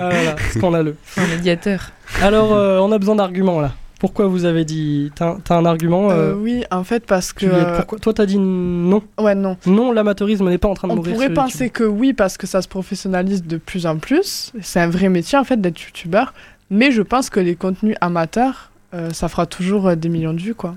Ah 0.00 0.08
là 0.08 0.24
là, 0.24 0.36
scandaleux. 0.50 0.96
Un 1.16 1.26
médiateur. 1.28 1.92
Alors, 2.20 2.52
euh, 2.52 2.78
on 2.80 2.90
a 2.90 2.98
besoin 2.98 3.14
d'arguments 3.14 3.60
là. 3.60 3.72
Pourquoi 4.04 4.26
vous 4.26 4.44
avez 4.44 4.66
dit. 4.66 5.10
T'as 5.14 5.38
un 5.48 5.64
argument 5.64 6.10
Euh, 6.10 6.32
euh, 6.32 6.34
oui, 6.34 6.62
en 6.70 6.84
fait, 6.84 7.06
parce 7.06 7.32
que. 7.32 7.46
euh, 7.46 7.76
pourquoi- 7.78 7.98
Toi, 7.98 8.12
t'as 8.12 8.26
dit 8.26 8.36
non. 8.38 9.02
Ouais, 9.18 9.34
non. 9.34 9.56
Non, 9.64 9.92
l'amateurisme 9.92 10.46
n'est 10.50 10.58
pas 10.58 10.68
en 10.68 10.74
train 10.74 10.88
de 10.88 10.92
On 10.92 10.96
mourir. 10.96 11.14
pourrait 11.14 11.26
sur 11.28 11.34
penser 11.34 11.70
que 11.70 11.84
oui, 11.84 12.12
parce 12.12 12.36
que 12.36 12.46
ça 12.46 12.60
se 12.60 12.68
professionnalise 12.68 13.42
de 13.44 13.56
plus 13.56 13.86
en 13.86 13.96
plus. 13.96 14.52
C'est 14.60 14.78
un 14.80 14.90
vrai 14.90 15.08
métier, 15.08 15.38
en 15.38 15.44
fait, 15.44 15.58
d'être 15.58 15.80
youtubeur. 15.80 16.34
Mais 16.68 16.92
je 16.92 17.00
pense 17.00 17.30
que 17.30 17.40
les 17.40 17.56
contenus 17.56 17.96
amateurs, 18.02 18.70
euh, 18.92 19.08
ça 19.14 19.28
fera 19.28 19.46
toujours 19.46 19.96
des 19.96 20.10
millions 20.10 20.34
de 20.34 20.40
vues, 20.40 20.54
quoi. 20.54 20.74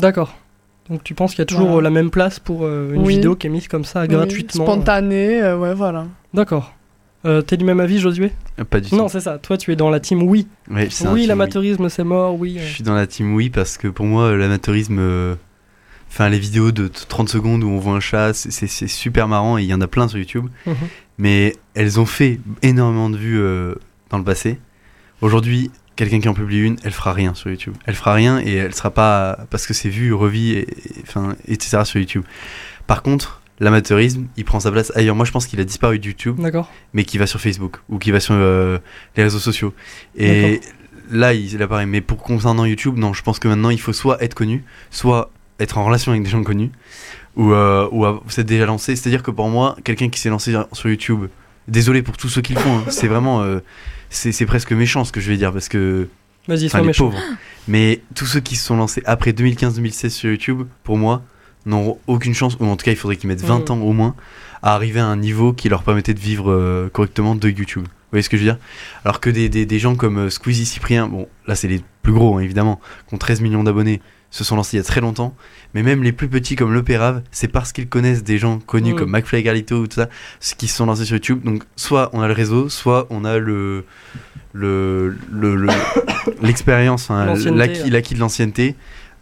D'accord. 0.00 0.34
Donc 0.90 1.04
tu 1.04 1.14
penses 1.14 1.30
qu'il 1.30 1.38
y 1.38 1.42
a 1.42 1.46
toujours 1.46 1.68
Voilà. 1.68 1.84
la 1.84 1.90
même 1.90 2.10
place 2.10 2.40
pour 2.40 2.64
euh, 2.64 2.92
une 2.92 3.06
Oui. 3.06 3.14
vidéo 3.14 3.36
qui 3.36 3.46
est 3.46 3.50
mise 3.50 3.68
comme 3.68 3.84
ça 3.84 4.06
gratuitement 4.08 4.64
Spontané, 4.66 5.40
euh, 5.42 5.56
ouais, 5.56 5.74
voilà. 5.74 6.06
D'accord. 6.34 6.73
Euh, 7.26 7.40
T'es 7.42 7.56
du 7.56 7.64
même 7.64 7.80
avis, 7.80 7.98
Josué? 8.00 8.32
Euh, 8.60 8.64
Pas 8.64 8.80
du 8.80 8.90
tout. 8.90 8.96
Non, 8.96 9.08
c'est 9.08 9.20
ça. 9.20 9.38
Toi, 9.38 9.56
tu 9.56 9.72
es 9.72 9.76
dans 9.76 9.88
la 9.90 9.98
team 10.00 10.22
oui. 10.22 10.46
Ouais, 10.70 10.88
Oui, 11.10 11.26
l'amateurisme, 11.26 11.88
c'est 11.88 12.04
mort, 12.04 12.38
oui. 12.38 12.56
Je 12.58 12.64
euh. 12.64 12.68
suis 12.68 12.84
dans 12.84 12.94
la 12.94 13.06
team 13.06 13.34
oui 13.34 13.48
parce 13.50 13.78
que 13.78 13.88
pour 13.88 14.06
moi, 14.06 14.34
l'amateurisme. 14.36 14.98
euh, 14.98 15.34
Enfin, 16.10 16.28
les 16.28 16.38
vidéos 16.38 16.70
de 16.70 16.86
t- 16.86 17.00
30 17.08 17.28
secondes 17.28 17.64
où 17.64 17.68
on 17.68 17.78
voit 17.80 17.94
un 17.94 17.98
chat, 18.00 18.34
c'est- 18.34 18.86
super 18.86 19.26
marrant 19.26 19.58
et 19.58 19.62
il 19.62 19.66
y 19.68 19.74
en 19.74 19.80
a 19.80 19.88
plein 19.88 20.06
sur 20.06 20.16
YouTube. 20.18 20.46
Mhm. 20.64 20.74
Mais 21.18 21.56
elles 21.74 21.98
ont 21.98 22.06
fait 22.06 22.38
énormément 22.62 23.10
de 23.10 23.16
vues 23.16 23.40
euh, 23.40 23.74
dans 24.10 24.18
le 24.18 24.22
passé. 24.24 24.60
Aujourd'hui, 25.22 25.72
quelqu'un 25.96 26.20
qui 26.20 26.28
en 26.28 26.34
publie 26.34 26.58
une, 26.60 26.76
elle 26.84 26.92
fera 26.92 27.12
rien 27.14 27.34
sur 27.34 27.50
YouTube. 27.50 27.74
Elle 27.86 27.94
fera 27.96 28.12
rien 28.14 28.38
et 28.38 28.52
elle 28.54 28.74
sera 28.76 28.90
pas. 28.92 29.38
Parce 29.50 29.66
que 29.66 29.74
c'est 29.74 29.88
vu, 29.88 30.12
revu, 30.12 30.50
et, 30.50 30.58
et- 30.60 30.66
enfin, 31.02 31.34
etc. 31.48 31.78
sur 31.84 31.98
YouTube. 31.98 32.22
Par 32.86 33.02
contre, 33.02 33.40
l'amateurisme, 33.60 34.26
il 34.36 34.44
prend 34.44 34.60
sa 34.60 34.70
place 34.70 34.92
ailleurs. 34.94 35.14
Moi, 35.14 35.24
je 35.24 35.32
pense 35.32 35.46
qu'il 35.46 35.60
a 35.60 35.64
disparu 35.64 35.98
de 35.98 36.06
YouTube 36.06 36.40
mais 36.92 37.04
qui 37.04 37.18
va 37.18 37.26
sur 37.26 37.40
Facebook 37.40 37.78
ou 37.88 37.98
qui 37.98 38.10
va 38.10 38.20
sur 38.20 38.34
euh, 38.34 38.78
les 39.16 39.22
réseaux 39.22 39.38
sociaux. 39.38 39.74
Et 40.16 40.60
là, 41.10 41.34
il 41.34 41.56
pareil. 41.66 41.86
Mais 41.86 42.00
pour 42.00 42.18
concernant 42.18 42.64
YouTube, 42.64 42.96
non, 42.96 43.12
je 43.12 43.22
pense 43.22 43.38
que 43.38 43.48
maintenant, 43.48 43.70
il 43.70 43.80
faut 43.80 43.92
soit 43.92 44.22
être 44.22 44.34
connu, 44.34 44.64
soit 44.90 45.30
être 45.60 45.78
en 45.78 45.84
relation 45.84 46.12
avec 46.12 46.24
des 46.24 46.30
gens 46.30 46.42
connus, 46.42 46.70
ou, 47.36 47.52
euh, 47.52 47.88
ou 47.92 48.04
s'être 48.28 48.46
déjà 48.46 48.66
lancé. 48.66 48.96
C'est-à-dire 48.96 49.22
que 49.22 49.30
pour 49.30 49.48
moi, 49.48 49.76
quelqu'un 49.84 50.08
qui 50.08 50.20
s'est 50.20 50.30
lancé 50.30 50.54
sur 50.72 50.88
YouTube, 50.88 51.26
désolé 51.68 52.02
pour 52.02 52.16
tous 52.16 52.28
ceux 52.28 52.42
qui 52.42 52.54
le 52.54 52.60
font, 52.60 52.78
hein, 52.78 52.84
c'est 52.88 53.08
vraiment. 53.08 53.42
euh, 53.42 53.60
c'est 54.10 54.46
presque 54.46 54.72
méchant 54.72 55.04
ce 55.04 55.12
que 55.12 55.20
je 55.20 55.30
vais 55.30 55.36
dire 55.36 55.52
parce 55.52 55.68
que. 55.68 56.08
Vas-y, 56.46 56.68
sois 56.68 56.82
méchant. 56.82 57.06
pauvres. 57.10 57.22
Mais 57.68 58.02
tous 58.14 58.26
ceux 58.26 58.40
qui 58.40 58.54
se 58.54 58.64
sont 58.64 58.76
lancés 58.76 59.02
après 59.06 59.32
2015-2016 59.32 60.08
sur 60.10 60.30
YouTube, 60.30 60.64
pour 60.82 60.98
moi, 60.98 61.22
n'ont 61.66 61.98
aucune 62.06 62.34
chance, 62.34 62.56
ou 62.60 62.66
en 62.66 62.76
tout 62.76 62.84
cas, 62.84 62.90
il 62.92 62.96
faudrait 62.96 63.16
qu'ils 63.16 63.28
mettent 63.28 63.42
20 63.44 63.68
Mm. 63.70 63.72
ans 63.72 63.80
au 63.80 63.92
moins, 63.92 64.14
à 64.62 64.74
arriver 64.74 65.00
à 65.00 65.06
un 65.06 65.16
niveau 65.16 65.52
qui 65.52 65.68
leur 65.68 65.82
permettait 65.82 66.14
de 66.14 66.20
vivre 66.20 66.50
euh, 66.50 66.88
correctement 66.92 67.34
de 67.34 67.48
YouTube. 67.48 67.84
Vous 67.84 68.16
voyez 68.18 68.22
ce 68.22 68.28
que 68.28 68.36
je 68.36 68.42
veux 68.42 68.48
dire? 68.50 68.58
Alors 69.04 69.18
que 69.20 69.28
des, 69.30 69.48
des, 69.48 69.66
des 69.66 69.78
gens 69.78 69.94
comme 69.96 70.18
euh, 70.18 70.30
Squeezie 70.30 70.66
Cyprien, 70.66 71.08
bon, 71.08 71.26
là 71.46 71.54
c'est 71.56 71.68
les 71.68 71.82
plus 72.02 72.12
gros 72.12 72.36
hein, 72.38 72.40
évidemment, 72.40 72.80
qui 73.08 73.14
ont 73.14 73.18
13 73.18 73.40
millions 73.40 73.64
d'abonnés, 73.64 74.00
se 74.30 74.42
sont 74.44 74.56
lancés 74.56 74.76
il 74.76 74.80
y 74.80 74.80
a 74.80 74.84
très 74.84 75.00
longtemps, 75.00 75.34
mais 75.74 75.82
même 75.82 76.02
les 76.02 76.12
plus 76.12 76.28
petits 76.28 76.54
comme 76.56 76.72
Le 76.72 76.82
Pérave, 76.82 77.22
c'est 77.30 77.48
parce 77.48 77.72
qu'ils 77.72 77.88
connaissent 77.88 78.22
des 78.24 78.38
gens 78.38 78.58
connus 78.58 78.92
Mm. 78.94 78.96
comme 78.96 79.10
McFly 79.10 79.40
et 79.40 79.42
Carlito 79.44 79.76
ou 79.76 79.86
tout 79.86 79.96
ça, 79.96 80.08
qui 80.58 80.66
se 80.68 80.76
sont 80.76 80.86
lancés 80.86 81.04
sur 81.04 81.14
YouTube. 81.16 81.42
Donc 81.44 81.62
soit 81.76 82.10
on 82.12 82.20
a 82.20 82.26
le 82.28 82.34
réseau, 82.34 82.68
soit 82.68 83.06
on 83.10 83.24
a 83.24 83.38
le 83.38 83.84
le 84.52 85.16
le- 85.32 85.56
le- 85.56 85.68
l'expérience, 86.42 87.10
hein, 87.10 87.34
l'acquis 87.90 88.14
de 88.14 88.20
l'ancienneté. 88.20 88.76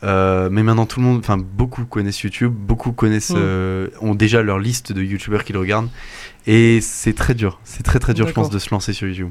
Euh, 0.04 0.48
mais 0.50 0.62
maintenant 0.62 0.86
tout 0.86 0.98
le 1.00 1.06
monde, 1.06 1.18
enfin 1.20 1.36
beaucoup 1.38 1.84
connaissent 1.84 2.20
YouTube, 2.22 2.52
beaucoup 2.52 2.92
connaissent, 2.92 3.30
Mm. 3.30 3.36
euh, 3.38 3.88
ont 4.00 4.14
déjà 4.14 4.42
leur 4.42 4.58
liste 4.58 4.92
de 4.92 5.02
YouTubeurs 5.02 5.44
qui 5.44 5.52
le 5.52 5.60
regardent, 5.60 5.88
et 6.46 6.80
c'est 6.80 7.12
très 7.14 7.34
dur, 7.34 7.60
c'est 7.64 7.82
très 7.84 7.98
très 8.00 8.12
dur 8.14 8.26
je 8.26 8.32
pense 8.32 8.50
de 8.50 8.58
se 8.58 8.70
lancer 8.70 8.92
sur 8.92 9.06
YouTube. 9.06 9.30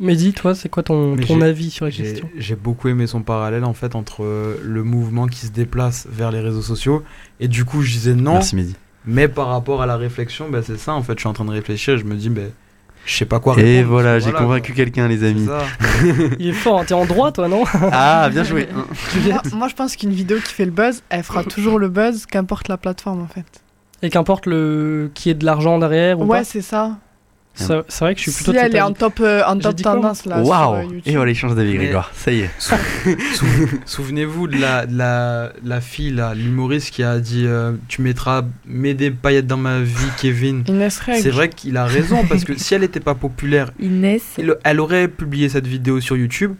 Mehdi, 0.00 0.32
toi, 0.32 0.54
c'est 0.54 0.70
quoi 0.70 0.82
ton, 0.82 1.14
Mais 1.14 1.24
ton 1.26 1.40
avis 1.42 1.70
sur 1.70 1.84
la 1.84 1.90
question? 1.92 2.28
j'ai 2.36 2.56
beaucoup 2.56 2.88
aimé 2.88 3.06
son 3.06 3.22
parallèle 3.22 3.64
en 3.64 3.74
fait 3.74 3.94
entre 3.94 4.24
euh, 4.24 4.56
le 4.64 4.82
mouvement 4.82 5.26
qui 5.26 5.40
se 5.46 5.52
déplace 5.52 6.08
vers 6.10 6.30
les 6.32 6.40
réseaux 6.40 6.62
sociaux 6.62 7.02
et 7.38 7.48
du 7.48 7.64
coup 7.66 7.82
je 7.82 7.92
disais 7.92 8.14
non. 8.14 8.32
Merci 8.34 8.56
Mehdi. 8.56 8.76
Mais 9.06 9.28
par 9.28 9.48
rapport 9.48 9.82
à 9.82 9.86
la 9.86 9.96
réflexion, 9.96 10.48
bah, 10.50 10.60
c'est 10.62 10.78
ça 10.78 10.92
en 10.94 11.02
fait. 11.02 11.14
Je 11.14 11.20
suis 11.20 11.28
en 11.28 11.32
train 11.32 11.44
de 11.44 11.50
réfléchir. 11.50 11.96
Je 11.96 12.04
me 12.04 12.14
dis, 12.16 12.28
ben, 12.28 12.50
je 13.06 13.16
sais 13.16 13.24
pas 13.24 13.40
quoi 13.40 13.58
Et 13.58 13.78
répondre. 13.78 13.88
voilà, 13.92 14.12
parce 14.14 14.24
que 14.24 14.30
j'ai 14.30 14.36
convaincu 14.36 14.72
quelqu'un 14.72 15.08
les 15.08 15.24
amis. 15.24 15.48
Il 16.38 16.48
est 16.48 16.52
fort, 16.52 16.80
hein, 16.80 16.84
t'es 16.86 16.94
en 16.94 17.04
droit, 17.06 17.32
toi, 17.32 17.48
non 17.48 17.64
Ah 17.92 18.28
bien 18.30 18.44
joué. 18.44 18.68
moi, 19.28 19.42
moi, 19.52 19.68
je 19.68 19.74
pense 19.74 19.96
qu'une 19.96 20.12
vidéo 20.12 20.38
qui 20.38 20.52
fait 20.52 20.64
le 20.64 20.70
buzz, 20.70 21.02
elle 21.08 21.22
fera 21.24 21.42
toujours 21.44 21.78
le 21.78 21.88
buzz, 21.88 22.26
qu'importe 22.26 22.68
la 22.68 22.76
plateforme, 22.76 23.22
en 23.22 23.26
fait. 23.28 23.46
Et 24.02 24.10
qu'importe 24.10 24.46
le 24.46 25.10
qui 25.14 25.28
est 25.30 25.34
de 25.34 25.44
l'argent 25.44 25.78
derrière 25.78 26.18
ou 26.20 26.24
Ouais, 26.24 26.38
pas. 26.38 26.44
c'est 26.44 26.62
ça. 26.62 26.96
C'est 27.54 27.74
vrai 28.00 28.14
que 28.14 28.20
je 28.20 28.30
suis 28.30 28.32
plutôt 28.32 28.52
Si 28.52 28.58
elle 28.58 28.74
est 28.74 28.80
en 28.80 28.92
top, 28.92 29.20
euh, 29.20 29.42
en 29.46 29.58
top 29.58 29.76
tendance, 29.82 30.24
là, 30.24 30.42
sur 30.42 30.52
euh, 30.52 30.56
Waouh 30.56 30.82
YouTube. 30.82 31.02
Et 31.04 31.16
voilà, 31.16 31.30
il 31.30 31.34
change 31.34 31.54
d'avis 31.54 31.74
Grégoire, 31.74 32.10
ça 32.14 32.32
y 32.32 32.40
est. 32.40 32.50
Sou- 32.58 32.74
sou- 33.34 33.44
Souvenez-vous 33.84 34.46
de 34.48 34.56
la, 34.58 34.86
de 34.86 34.96
la, 34.96 35.52
la 35.62 35.80
fille, 35.80 36.10
là, 36.12 36.32
l'humoriste 36.34 36.90
qui 36.90 37.02
a 37.02 37.18
dit 37.18 37.44
euh, 37.46 37.72
Tu 37.88 38.00
mettras 38.02 38.42
mets 38.66 38.94
des 38.94 39.10
paillettes 39.10 39.46
dans 39.46 39.56
ma 39.58 39.80
vie, 39.80 39.94
Kevin. 40.18 40.64
Inès. 40.68 41.00
C'est 41.06 41.30
vrai 41.30 41.48
qu'il 41.50 41.76
a 41.76 41.84
raison 41.84 42.24
parce 42.26 42.44
que 42.44 42.56
si 42.56 42.74
elle 42.74 42.80
n'était 42.80 43.00
pas 43.00 43.14
populaire, 43.14 43.72
Inès. 43.78 44.22
elle 44.64 44.80
aurait 44.80 45.08
publié 45.08 45.48
cette 45.48 45.66
vidéo 45.66 46.00
sur 46.00 46.16
YouTube. 46.16 46.54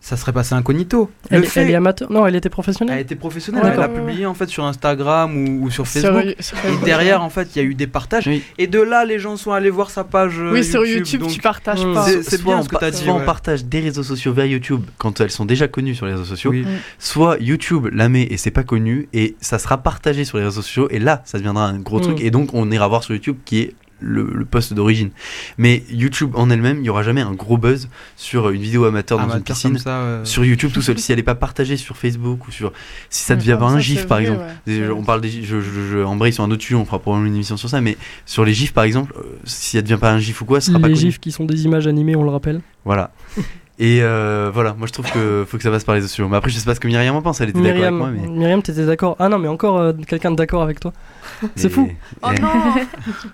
Ça 0.00 0.16
serait 0.16 0.32
passé 0.32 0.54
incognito. 0.54 1.10
Elle, 1.28 1.40
Le 1.40 1.44
est- 1.44 1.48
fait- 1.48 1.60
elle 1.62 1.70
est 1.70 1.74
amateur 1.74 2.10
Non, 2.10 2.26
elle 2.26 2.36
était 2.36 2.48
professionnelle 2.48 2.96
elle 2.96 3.02
était 3.02 3.16
professionnelle, 3.16 3.62
Ouais, 3.64 3.70
elle 3.74 3.78
a 3.80 3.88
d'accord. 3.88 4.04
publié 4.06 4.26
en 4.26 4.34
fait 4.34 4.48
sur 4.48 4.64
Instagram 4.64 5.36
ou, 5.36 5.64
ou 5.64 5.70
sur 5.70 5.86
Facebook. 5.86 6.34
sur 6.40 6.56
et 6.56 6.60
Facebook. 6.60 6.84
derrière, 6.84 7.22
en 7.22 7.28
fait, 7.30 7.48
il 7.54 7.58
y 7.58 7.60
a 7.60 7.64
eu 7.64 7.74
des 7.74 7.86
partages. 7.88 8.26
Oui. 8.26 8.42
Et 8.58 8.66
de 8.68 8.80
là, 8.80 9.04
les 9.04 9.18
gens 9.18 9.36
sont 9.36 9.52
allés 9.52 9.70
voir 9.70 9.90
sa 9.90 10.04
page. 10.04 10.38
euh, 10.38 10.52
Oui, 10.52 10.64
sur 10.64 10.86
YouTube, 10.86 11.20
donc- 11.22 11.30
tu 11.32 11.40
partages 11.40 11.84
Hmm. 11.84 11.94
pas. 11.94 12.04
C'est- 12.06 12.42
bien 12.42 12.58
on 12.58 12.62
ce 12.62 12.68
que 12.68 12.74
t'as 12.76 12.80
par- 12.80 12.90
dit, 12.92 12.96
Soit 13.04 13.12
on 13.14 13.24
partage 13.24 13.64
des 13.64 13.80
réseaux 13.80 14.02
sociaux 14.04 14.32
vers 14.32 14.46
YouTube 14.46 14.82
quand 14.98 15.20
elles 15.20 15.30
sont 15.30 15.44
déjà 15.44 15.66
connues 15.68 15.94
sur 15.94 16.06
les 16.06 16.12
réseaux 16.12 16.24
sociaux, 16.24 16.50
Oui. 16.52 16.64
soit 16.98 17.36
YouTube 17.40 17.88
la 17.92 18.08
met 18.08 18.22
et 18.22 18.36
c'est 18.36 18.50
pas 18.52 18.62
connu 18.62 19.08
et 19.12 19.34
ça 19.40 19.58
sera 19.58 19.78
partagé 19.78 20.24
sur 20.24 20.38
les 20.38 20.44
réseaux 20.44 20.62
sociaux 20.62 20.88
et 20.90 20.98
là 21.00 21.22
ça 21.24 21.38
deviendra 21.38 21.66
un 21.66 21.78
gros 21.78 21.98
Mm. 21.98 22.02
truc 22.02 22.20
et 22.20 22.30
donc 22.30 22.50
on 22.54 22.70
ira 22.70 22.86
voir 22.88 23.02
sur 23.02 23.14
YouTube 23.14 23.36
qui 23.44 23.60
est 23.60 23.74
le, 24.00 24.30
le 24.32 24.44
poste 24.44 24.74
d'origine. 24.74 25.10
Mais 25.58 25.82
YouTube 25.90 26.32
en 26.34 26.50
elle-même, 26.50 26.78
il 26.80 26.84
y 26.84 26.90
aura 26.90 27.02
jamais 27.02 27.20
un 27.20 27.32
gros 27.32 27.58
buzz 27.58 27.88
sur 28.16 28.50
une 28.50 28.60
vidéo 28.62 28.84
amateur 28.84 29.18
dans 29.18 29.24
Amateur 29.24 29.38
une 29.38 29.44
piscine. 29.44 29.78
ça, 29.78 30.00
euh, 30.00 30.24
Sur 30.24 30.44
YouTube 30.44 30.70
tout 30.72 30.82
seul, 30.82 30.98
si 31.00 31.12
elle 31.12 31.18
est 31.18 31.22
pas 31.24 31.34
partagée 31.34 31.76
sur 31.76 31.96
Facebook 31.96 32.46
ou 32.48 32.50
sur, 32.50 32.72
si 33.10 33.24
ça 33.24 33.36
devient 33.36 33.56
Ah, 33.60 33.64
un 33.64 33.78
gif 33.78 34.06
par 34.06 34.18
vrai, 34.18 34.28
exemple, 34.30 34.44
ouais. 34.66 34.90
On 34.90 35.02
parle 35.02 35.20
des 35.20 35.28
gifs, 35.28 35.46
je, 35.48 35.60
je, 35.60 35.70
je 35.90 35.98
embraye 36.04 36.32
sur 36.32 36.44
un 36.44 36.50
autre 36.50 36.62
sujet, 36.62 36.74
on 36.76 36.84
fera 36.84 36.98
probablement 36.98 37.28
une 37.28 37.34
émission 37.36 37.56
sur 37.56 37.68
ça, 37.68 37.80
mais 37.80 37.96
sur 38.26 38.44
les 38.44 38.54
gifs 38.54 38.72
par 38.72 38.84
exemple, 38.84 39.14
euh, 39.18 39.22
si 39.44 39.76
ça 39.76 39.82
devient 39.82 39.98
pas 40.00 40.12
un 40.12 40.18
gif 40.18 40.40
ou 40.40 40.44
quoi, 40.44 40.60
ce 40.60 40.68
sera 40.70 40.78
pas 40.80 40.88
Les 40.88 40.94
gifs 40.94 41.18
qui 41.18 41.32
sont 41.32 41.44
des 41.44 41.64
images 41.64 41.86
animées, 41.86 42.16
on 42.16 42.22
le 42.24 42.30
rappelle. 42.30 42.60
Voilà. 42.84 43.10
Et 43.80 44.00
euh, 44.02 44.50
voilà, 44.52 44.74
moi 44.74 44.88
je 44.88 44.92
trouve 44.92 45.08
que 45.10 45.44
faut 45.48 45.56
que 45.56 45.62
ça 45.62 45.70
passe 45.70 45.84
par 45.84 45.94
les 45.94 46.00
réseaux 46.00 46.08
sociaux. 46.08 46.28
Mais 46.28 46.36
après, 46.36 46.50
je 46.50 46.58
sais 46.58 46.64
pas 46.64 46.74
ce 46.74 46.80
que 46.80 46.88
Myriam 46.88 47.14
en 47.14 47.22
pense, 47.22 47.40
elle 47.40 47.50
était 47.50 47.60
d'accord 47.60 47.70
avec 47.84 47.92
Myriam, 47.92 47.96
moi, 47.96 48.10
mais. 48.10 48.26
Myriam, 48.28 48.60
t'étais 48.62 48.84
d'accord 48.86 49.14
Ah 49.20 49.28
non, 49.28 49.38
mais 49.38 49.46
encore 49.48 49.78
euh, 49.78 49.92
quelqu'un 50.06 50.32
d'accord 50.32 50.62
avec 50.62 50.80
toi. 50.80 50.92
C'est 51.56 51.68
fou. 51.68 51.88
Oh 52.22 52.28
non 52.40 52.48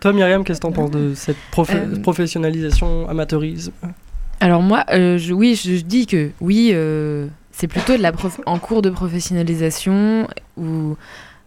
Toi, 0.00 0.12
Myriam, 0.12 0.44
qu'est-ce 0.44 0.60
que 0.60 0.66
t'en 0.66 0.72
penses 0.72 0.90
de 0.90 1.14
cette 1.14 1.36
Euh, 1.70 1.96
professionnalisation, 2.02 3.08
amateurisme? 3.08 3.72
Alors 4.40 4.60
moi, 4.60 4.84
euh, 4.92 5.16
je, 5.16 5.32
oui, 5.32 5.54
je, 5.54 5.76
je 5.76 5.82
dis 5.82 6.06
que 6.06 6.30
oui, 6.40 6.72
euh, 6.74 7.26
c'est 7.52 7.68
plutôt 7.68 7.96
de 7.96 8.02
la 8.02 8.12
prof- 8.12 8.40
en 8.44 8.58
cours 8.58 8.82
de 8.82 8.90
professionnalisation 8.90 10.28
ou 10.56 10.96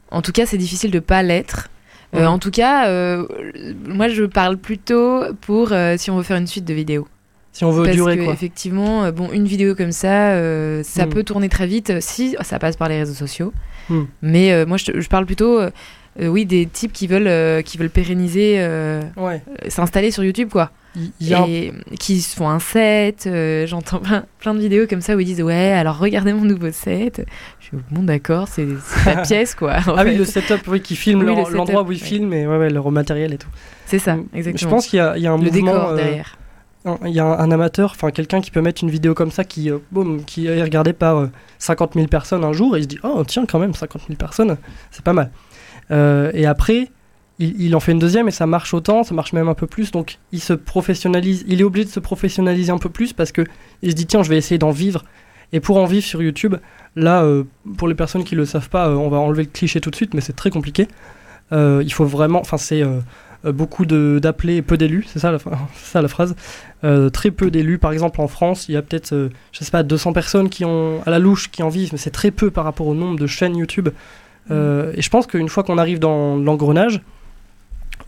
en 0.09 0.21
tout 0.21 0.31
cas 0.31 0.45
c'est 0.45 0.57
difficile 0.57 0.89
de 0.91 0.99
pas 0.99 1.21
l'être. 1.23 1.69
Euh, 2.15 2.19
Ouais. 2.21 2.25
En 2.25 2.39
tout 2.39 2.51
cas, 2.51 2.87
euh, 2.87 3.27
moi 3.85 4.07
je 4.07 4.23
parle 4.23 4.55
plutôt 4.57 5.23
pour 5.41 5.73
euh, 5.73 5.95
si 5.97 6.09
on 6.09 6.15
veut 6.15 6.23
faire 6.23 6.37
une 6.37 6.47
suite 6.47 6.63
de 6.63 6.73
vidéos. 6.73 7.05
Si 7.57 7.65
on 7.65 7.71
veut 7.71 7.85
Parce 7.85 7.95
durer, 7.95 8.17
que, 8.19 8.23
quoi. 8.25 8.33
effectivement, 8.33 9.05
euh, 9.05 9.11
bon, 9.11 9.31
une 9.31 9.45
vidéo 9.47 9.73
comme 9.73 9.91
ça, 9.91 10.33
euh, 10.33 10.83
ça 10.83 11.07
Mm. 11.07 11.09
peut 11.09 11.23
tourner 11.23 11.49
très 11.49 11.65
vite 11.65 11.89
euh, 11.89 11.97
si 12.01 12.35
ça 12.41 12.59
passe 12.59 12.75
par 12.75 12.87
les 12.87 12.99
réseaux 12.99 13.15
sociaux. 13.15 13.51
Mm. 13.89 14.01
Mais 14.21 14.51
euh, 14.53 14.67
moi, 14.67 14.77
je, 14.77 15.07
parle 15.07 15.25
plutôt, 15.25 15.59
euh, 15.59 15.71
oui, 16.21 16.45
des 16.45 16.67
types 16.67 16.93
qui 16.93 17.07
veulent, 17.07 17.63
qui 17.63 17.79
veulent 17.79 17.89
pérenniser, 17.89 18.59
Ouais. 19.17 19.41
s'installer 19.69 20.11
sur 20.11 20.23
YouTube, 20.23 20.49
quoi. 20.51 20.69
Y 21.19 21.33
un- 21.33 21.45
Et 21.47 21.73
qui 21.99 22.21
font 22.21 22.47
un 22.47 22.59
set. 22.59 23.27
J'entends 23.65 23.99
plein, 23.99 24.25
plein 24.39 24.53
de 24.53 24.59
vidéos 24.59 24.85
comme 24.87 25.01
ça 25.01 25.15
où 25.15 25.19
ils 25.19 25.25
disent 25.25 25.41
Ouais, 25.41 25.71
alors 25.71 25.97
regardez 25.97 26.33
mon 26.33 26.43
nouveau 26.43 26.71
set. 26.71 27.25
Je 27.59 27.65
suis 27.65 27.77
bon, 27.91 28.03
d'accord, 28.03 28.47
c'est 28.47 28.67
la 29.05 29.15
pièce, 29.23 29.55
quoi. 29.55 29.77
Ah 29.87 30.03
oui, 30.05 30.15
le 30.15 30.25
setup, 30.25 30.61
oui, 30.67 30.81
qui 30.81 30.95
filme 30.95 31.19
Oui, 31.21 31.25
le 31.25 31.55
l'endroit 31.55 31.81
où 31.83 31.91
ils 31.91 31.99
ouais. 31.99 32.03
filment 32.05 32.33
et 32.33 32.45
ouais, 32.47 32.57
ouais, 32.57 32.69
leur 32.69 32.89
matériel 32.91 33.33
et 33.33 33.37
tout. 33.39 33.49
C'est 33.87 33.99
ça, 33.99 34.15
Mm. 34.15 34.25
exactement. 34.35 34.69
Je 34.69 34.75
pense 34.75 34.87
qu'il 34.87 34.97
y, 34.97 35.01
a- 35.01 35.17
il 35.17 35.23
y 35.23 35.27
a 35.27 35.31
un 35.31 35.37
Le 35.37 35.43
mouvement. 35.43 35.71
décor 35.73 35.95
derrière. 35.95 36.37
Il 36.85 37.11
y 37.11 37.19
a 37.19 37.25
un, 37.25 37.51
amateur, 37.51 37.91
enfin 37.91 38.11
quelqu'un 38.11 38.39
qui 38.39 38.49
peut 38.49 38.61
mettre 38.61 38.83
une 38.83 38.89
vidéo 38.89 39.13
comme 39.13 39.31
ça 39.31 39.43
qui, 39.43 39.69
euh, 39.69 39.79
qui 40.25 40.47
est 40.47 40.61
regardée 40.61 40.93
par 40.93 41.17
euh, 41.17 41.31
50 41.59 41.95
000 41.95 42.07
personnes 42.07 42.45
un 42.45 42.53
jour 42.53 42.77
et 42.77 42.79
il 42.79 42.83
se 42.83 42.87
dit 42.87 42.99
Oh, 43.03 43.23
tiens, 43.27 43.45
quand 43.45 43.59
même, 43.59 43.73
50 43.73 44.03
000 44.07 44.17
personnes, 44.17 44.57
c'est 44.91 45.03
pas 45.03 45.13
mal. 45.13 45.31
Euh, 45.91 46.31
et 46.33 46.45
après, 46.45 46.89
il, 47.39 47.61
il 47.61 47.75
en 47.75 47.81
fait 47.81 47.91
une 47.91 47.99
deuxième 47.99 48.29
et 48.29 48.31
ça 48.31 48.45
marche 48.45 48.73
autant, 48.73 49.03
ça 49.03 49.13
marche 49.13 49.33
même 49.33 49.49
un 49.49 49.53
peu 49.53 49.67
plus. 49.67 49.91
Donc 49.91 50.19
il 50.31 50.39
se 50.39 50.53
professionnalise, 50.53 51.43
il 51.47 51.59
est 51.59 51.63
obligé 51.63 51.85
de 51.85 51.91
se 51.91 51.99
professionnaliser 51.99 52.71
un 52.71 52.77
peu 52.77 52.89
plus 52.89 53.11
parce 53.11 53.33
que 53.33 53.43
il 53.81 53.91
se 53.91 53.95
dit 53.95 54.05
Tiens, 54.05 54.23
je 54.23 54.29
vais 54.29 54.37
essayer 54.37 54.57
d'en 54.57 54.71
vivre. 54.71 55.03
Et 55.53 55.59
pour 55.59 55.77
en 55.77 55.85
vivre 55.85 56.05
sur 56.05 56.21
YouTube, 56.21 56.55
là, 56.95 57.23
euh, 57.23 57.43
pour 57.77 57.87
les 57.87 57.95
personnes 57.95 58.23
qui 58.23 58.35
le 58.35 58.45
savent 58.45 58.69
pas, 58.69 58.89
euh, 58.89 58.95
on 58.95 59.09
va 59.09 59.17
enlever 59.17 59.43
le 59.43 59.49
cliché 59.49 59.79
tout 59.79 59.89
de 59.89 59.95
suite, 59.95 60.13
mais 60.13 60.21
c'est 60.21 60.35
très 60.35 60.49
compliqué. 60.49 60.87
Euh, 61.51 61.81
il 61.85 61.93
faut 61.93 62.05
vraiment, 62.05 62.39
enfin 62.39 62.57
c'est 62.57 62.81
euh, 62.81 62.87
euh, 62.87 62.99
beaucoup 63.45 63.85
de- 63.85 64.19
d'appelés 64.21 64.57
et 64.57 64.61
peu 64.61 64.77
d'élus, 64.77 65.05
c'est 65.07 65.19
ça, 65.19 65.31
la 65.31 65.39
ça 65.75 66.07
phrase. 66.07 66.35
Euh, 66.83 67.09
très 67.09 67.31
peu 67.31 67.49
d'élus, 67.49 67.77
par 67.79 67.91
exemple 67.91 68.21
en 68.21 68.27
France, 68.27 68.69
il 68.69 68.73
y 68.73 68.77
a 68.77 68.81
peut-être, 68.81 69.13
euh, 69.13 69.29
je 69.51 69.63
sais 69.63 69.71
pas, 69.71 69.83
200 69.83 70.13
personnes 70.13 70.49
qui 70.49 70.63
ont 70.65 71.01
à 71.05 71.09
la 71.09 71.19
louche 71.19 71.49
qui 71.49 71.63
en 71.63 71.69
vivent, 71.69 71.89
mais 71.91 71.97
c'est 71.97 72.11
très 72.11 72.31
peu 72.31 72.51
par 72.51 72.63
rapport 72.65 72.87
au 72.87 72.93
nombre 72.93 73.17
de 73.19 73.27
chaînes 73.27 73.55
YouTube. 73.55 73.89
Euh, 74.51 74.93
et 74.95 75.01
je 75.01 75.09
pense 75.09 75.27
qu'une 75.27 75.49
fois 75.49 75.63
qu'on 75.63 75.77
arrive 75.77 75.99
dans 75.99 76.35
l'engrenage, 76.37 77.01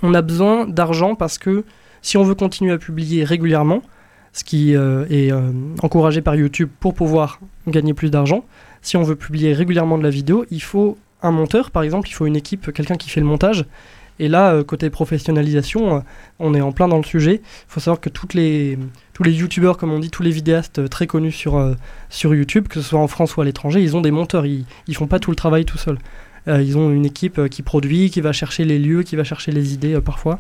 on 0.02 0.14
a 0.14 0.22
besoin 0.22 0.68
d'argent 0.68 1.16
parce 1.16 1.38
que 1.38 1.64
si 2.02 2.18
on 2.18 2.24
veut 2.24 2.36
continuer 2.36 2.72
à 2.72 2.78
publier 2.78 3.24
régulièrement, 3.24 3.82
ce 4.32 4.44
qui 4.44 4.76
euh, 4.76 5.06
est 5.10 5.32
euh, 5.32 5.52
encouragé 5.82 6.22
par 6.22 6.36
YouTube 6.36 6.70
pour 6.80 6.94
pouvoir 6.94 7.40
gagner 7.68 7.94
plus 7.94 8.12
d'argent, 8.12 8.46
si 8.82 8.96
on 8.96 9.04
veut 9.04 9.16
publier 9.16 9.54
régulièrement 9.54 9.98
de 9.98 10.04
la 10.04 10.10
vidéo, 10.10 10.46
il 10.52 10.62
faut 10.62 10.98
un 11.22 11.32
monteur, 11.32 11.72
par 11.72 11.84
exemple, 11.84 12.08
il 12.08 12.14
faut 12.14 12.26
une 12.28 12.36
équipe, 12.38 12.72
quelqu'un 12.72 12.96
qui 12.96 13.10
fait 13.10 13.20
le 13.20 13.26
montage. 13.26 13.66
Et 14.20 14.28
là, 14.28 14.54
euh, 14.54 14.64
côté 14.64 14.90
professionnalisation, 14.90 15.96
euh, 15.96 16.00
on 16.40 16.54
est 16.54 16.62
en 16.62 16.72
plein 16.72 16.88
dans 16.88 16.98
le 16.98 17.04
sujet. 17.04 17.42
Il 17.44 17.72
faut 17.72 17.80
savoir 17.80 18.02
que 18.02 18.10
toutes 18.10 18.34
les, 18.34 18.78
tous 19.14 19.24
les 19.24 19.32
youtubeurs, 19.32 19.78
comme 19.78 19.92
on 19.92 20.00
dit, 20.00 20.10
tous 20.10 20.24
les 20.24 20.32
vidéastes 20.32 20.80
euh, 20.80 20.88
très 20.88 21.08
connus 21.08 21.32
sur, 21.32 21.76
sur 22.10 22.36
YouTube, 22.36 22.68
que 22.68 22.82
ce 22.82 22.90
soit 22.90 23.00
en 23.00 23.08
France 23.08 23.38
ou 23.38 23.42
à 23.42 23.46
l'étranger, 23.46 23.82
ils 23.82 23.96
ont 23.96 24.02
des 24.02 24.12
monteurs. 24.12 24.46
Ils, 24.46 24.66
ils 24.88 24.96
font 24.96 25.08
pas 25.08 25.20
tout 25.20 25.32
le 25.32 25.36
travail 25.36 25.66
tout 25.66 25.78
seuls. 25.78 25.98
Ils 26.48 26.80
ont 26.80 26.90
une 26.90 27.06
équipe 27.06 27.48
qui 27.50 27.62
produit, 27.62 28.10
qui 28.10 28.22
va 28.22 28.32
chercher 28.32 28.66
les 28.66 28.80
lieux, 28.80 29.04
qui 29.04 29.16
va 29.16 29.24
chercher 29.24 29.52
les 29.52 29.76
idées 29.76 30.00
parfois. 30.02 30.40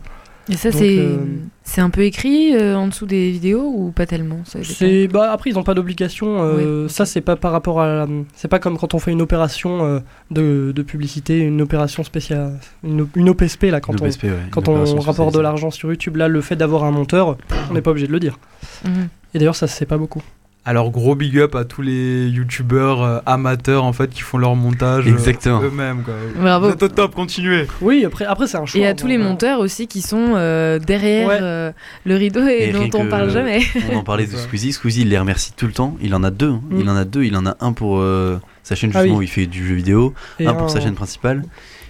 Et 0.51 0.57
ça, 0.57 0.71
c'est 0.71 0.97
euh, 0.97 1.17
c'est 1.63 1.81
un 1.81 1.89
peu 1.91 2.01
écrit 2.01 2.55
euh, 2.55 2.75
en 2.75 2.87
dessous 2.87 3.05
des 3.05 3.29
vidéos 3.29 3.71
ou 3.75 3.91
pas 3.91 4.07
tellement 4.07 4.39
ça 4.45 4.59
bah 5.07 5.31
après 5.31 5.51
ils 5.51 5.53
n'ont 5.53 5.63
pas 5.63 5.75
d'obligation. 5.75 6.41
euh, 6.41 6.87
Ça 6.87 7.05
c'est 7.05 7.21
pas 7.21 7.35
par 7.35 7.51
rapport 7.51 7.79
à 7.81 7.87
la- 7.87 8.07
c'est 8.33 8.47
pas 8.47 8.57
comme 8.57 8.77
quand 8.77 8.93
on 8.95 8.99
fait 8.99 9.11
une 9.11 9.21
opération 9.21 9.85
euh, 9.85 9.99
de, 10.31 10.71
de 10.75 10.81
publicité, 10.81 11.37
une 11.39 11.61
opération 11.61 12.03
spéciale, 12.03 12.59
une, 12.83 13.05
une 13.15 13.29
OPSP 13.29 13.65
là 13.65 13.79
quand 13.79 13.93
Une 13.93 13.99
on 14.01 14.05
OPSP, 14.07 14.23
ouais, 14.23 14.29
une 14.45 14.49
quand 14.49 14.67
on 14.67 14.99
rapporte 14.99 15.33
de 15.35 15.39
l'argent 15.39 15.69
sur 15.69 15.89
YouTube. 15.89 16.15
Là 16.15 16.27
le 16.27 16.41
fait 16.41 16.55
d'avoir 16.55 16.83
un 16.83 16.91
monteur, 16.91 17.37
on 17.69 17.73
n'est 17.75 17.81
pas 17.81 17.91
obligé 17.91 18.07
de 18.07 18.11
le 18.11 18.19
dire. 18.19 18.39
Mhm. 18.85 19.09
Et 19.35 19.37
d'ailleurs 19.39 19.55
ça 19.55 19.67
se 19.67 19.75
sait 19.77 19.85
pas 19.85 19.97
beaucoup. 19.97 20.23
Alors 20.65 20.91
gros 20.91 21.15
big 21.15 21.39
up 21.39 21.55
à 21.55 21.63
tous 21.63 21.81
les 21.81 22.27
youtubeurs 22.27 23.01
euh, 23.01 23.19
amateurs 23.25 23.83
en 23.85 23.93
fait 23.93 24.09
qui 24.11 24.21
font 24.21 24.37
leur 24.37 24.55
montage 24.55 25.07
euh, 25.07 25.09
Exactement. 25.11 25.61
eux-mêmes 25.63 26.03
quoi. 26.03 26.13
Bravo. 26.35 26.69
Au 26.71 26.75
top, 26.75 27.15
continuez. 27.15 27.65
Oui 27.81 28.03
après 28.05 28.25
après 28.25 28.45
c'est 28.45 28.57
un 28.57 28.65
choix. 28.65 28.79
Et 28.79 28.85
à 28.85 28.93
tous 28.93 29.07
les 29.07 29.15
voilà. 29.17 29.31
monteurs 29.31 29.59
aussi 29.61 29.87
qui 29.87 30.01
sont 30.01 30.33
euh, 30.35 30.77
derrière 30.77 31.27
Ouais. 31.29 31.37
euh, 31.41 31.71
le 32.05 32.15
rideau 32.17 32.45
et, 32.45 32.71
dont 32.71 32.89
on 32.99 33.07
parle 33.07 33.31
jamais. 33.31 33.61
On 33.91 33.97
en 33.97 34.03
parlait 34.03 34.27
de 34.27 34.35
Squeezie. 34.35 34.73
Squeezie, 34.73 35.01
il 35.01 35.09
les 35.09 35.17
remercie 35.17 35.53
tout 35.55 35.65
le 35.65 35.71
temps. 35.73 35.95
Il 36.01 36.13
en 36.13 36.23
a 36.23 36.29
deux. 36.29 36.51
hein. 36.51 36.61
Mm. 36.69 36.79
Il 36.81 36.89
en 36.89 36.95
a 36.95 37.05
deux. 37.05 37.23
Il 37.23 37.35
en 37.37 37.45
a 37.47 37.55
un 37.61 37.71
pour 37.73 37.99
euh, 37.99 38.37
sa 38.61 38.75
chaîne 38.75 38.91
Ah 38.93 38.99
justement 38.99 39.17
oui. 39.17 39.25
où 39.25 39.27
il 39.27 39.29
fait 39.29 39.47
du 39.47 39.65
jeu 39.67 39.75
vidéo, 39.75 40.13
Et 40.39 40.45
un 40.45 40.53
pour 40.53 40.69
sa 40.69 40.81
chaîne 40.81 40.93
principale. 40.93 41.43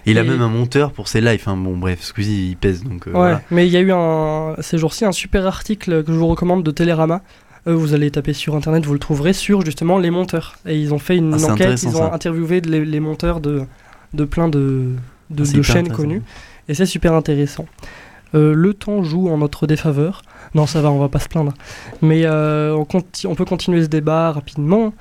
Et 0.05 0.11
il 0.11 0.17
a 0.17 0.22
Et- 0.22 0.28
même 0.28 0.41
un 0.41 0.47
monteur 0.47 0.91
pour 0.93 1.07
ses 1.09 1.20
lives. 1.22 1.43
Hein. 1.47 1.57
Bon 1.57 1.76
bref, 1.76 2.01
Squeezie 2.03 2.49
il 2.51 2.55
pèse 2.55 2.84
donc. 2.84 3.07
euh, 3.07 3.11
Ouais, 3.11 3.17
voilà. 3.17 3.41
mais 3.51 3.67
il 3.67 3.74
y 3.74 3.78
a 3.78 3.82
eu 3.82 3.91
un, 3.91 4.55
ces 4.61 4.78
jours-ci 4.78 5.03
un 5.05 5.11
super 5.11 5.45
article 5.47 6.03
que 6.03 6.13
je 6.13 6.17
vous 6.17 6.28
recommande 6.28 6.63
de 6.63 6.72
Télérama. 6.72 7.22
Euh, 7.68 7.76
vous 7.76 7.93
allez 7.93 8.10
taper 8.12 8.34
sur 8.34 8.55
internet, 8.55 8.86
vous 8.86 8.93
le 8.93 8.99
trouverez 8.99 9.34
sur 9.34 9.64
justement 9.66 9.97
les 9.99 10.10
monteurs. 10.12 10.55
Et 10.66 10.78
ils 10.80 10.93
ont 10.93 10.99
fait 10.99 11.18
une 11.18 11.34
Ah, 11.34 11.51
enquête, 11.51 11.82
ils 11.84 11.89
ont 11.95 11.99
ça. 12.10 12.14
interviewé 12.14 12.62
les, 12.62 12.86
les 12.86 12.99
monteurs 12.99 13.39
de, 13.41 13.64
de 14.14 14.26
plein 14.26 14.47
de, 14.47 14.88
de, 15.30 15.43
Ah, 15.47 15.57
de 15.57 15.62
chaînes 15.62 15.89
connues. 15.89 16.22
Et 16.68 16.74
c'est 16.74 16.86
super 16.86 17.14
intéressant. 17.14 17.66
Euh, 18.36 18.53
le 18.53 18.74
temps 18.74 19.03
joue 19.03 19.28
en 19.30 19.38
notre 19.39 19.66
défaveur. 19.68 20.22
Non, 20.55 20.68
ça 20.68 20.82
va, 20.82 20.91
on 20.91 20.99
va 20.99 21.10
pas 21.10 21.20
se 21.20 21.28
plaindre. 21.28 21.53
Mais 22.01 22.22
euh, 22.26 22.76
on 23.26 23.36
peut 23.36 23.45
continuer 23.45 23.84
ce 23.84 23.88
débat 23.88 24.32
rapidement. 24.32 24.93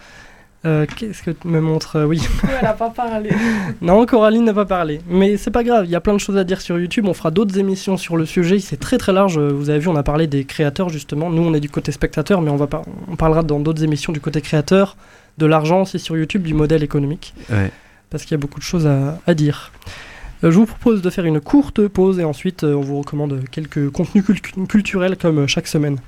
Euh, 0.66 0.86
Qu'est-ce 0.96 1.22
que 1.22 1.30
tu 1.30 1.46
me 1.46 1.60
montres 1.60 1.96
Euh, 1.96 2.04
Oui. 2.04 2.20
Elle 2.60 2.66
a 2.66 2.72
pas 2.72 2.90
parlé. 2.90 3.30
Non, 3.80 4.04
Coraline 4.06 4.44
n'a 4.44 4.54
pas 4.54 4.64
parlé. 4.64 5.00
Mais 5.08 5.36
c'est 5.36 5.52
pas 5.52 5.62
grave, 5.62 5.84
il 5.84 5.90
y 5.90 5.94
a 5.94 6.00
plein 6.00 6.14
de 6.14 6.18
choses 6.18 6.36
à 6.36 6.42
dire 6.44 6.60
sur 6.60 6.78
YouTube. 6.80 7.06
On 7.06 7.14
fera 7.14 7.30
d'autres 7.30 7.56
émissions 7.58 7.96
sur 7.96 8.16
le 8.16 8.26
sujet. 8.26 8.58
C'est 8.58 8.76
très 8.78 8.98
très 8.98 9.12
large. 9.12 9.38
Vous 9.38 9.70
avez 9.70 9.78
vu, 9.78 9.86
on 9.88 9.94
a 9.96 10.02
parlé 10.02 10.26
des 10.26 10.44
créateurs 10.44 10.88
justement. 10.88 11.30
Nous, 11.30 11.42
on 11.42 11.54
est 11.54 11.60
du 11.60 11.70
côté 11.70 11.92
spectateur, 11.92 12.42
mais 12.42 12.50
on, 12.50 12.56
va 12.56 12.66
par- 12.66 12.82
on 13.08 13.14
parlera 13.14 13.42
dans 13.44 13.60
d'autres 13.60 13.84
émissions 13.84 14.12
du 14.12 14.20
côté 14.20 14.40
créateur, 14.40 14.96
de 15.38 15.46
l'argent 15.46 15.82
aussi 15.82 15.98
sur 16.00 16.16
YouTube, 16.16 16.42
du 16.42 16.54
modèle 16.54 16.82
économique. 16.82 17.34
Ouais. 17.50 17.70
Parce 18.10 18.24
qu'il 18.24 18.32
y 18.32 18.34
a 18.34 18.40
beaucoup 18.40 18.58
de 18.58 18.64
choses 18.64 18.86
à, 18.86 19.20
à 19.28 19.34
dire. 19.34 19.70
Euh, 20.42 20.50
je 20.50 20.56
vous 20.56 20.66
propose 20.66 21.02
de 21.02 21.10
faire 21.10 21.24
une 21.24 21.40
courte 21.40 21.86
pause 21.88 22.18
et 22.18 22.24
ensuite 22.24 22.64
euh, 22.64 22.74
on 22.74 22.80
vous 22.80 22.98
recommande 22.98 23.44
quelques 23.50 23.90
contenus 23.90 24.24
cul- 24.24 24.66
culturels 24.68 25.16
comme 25.16 25.38
euh, 25.40 25.46
chaque 25.46 25.66
semaine. 25.68 25.98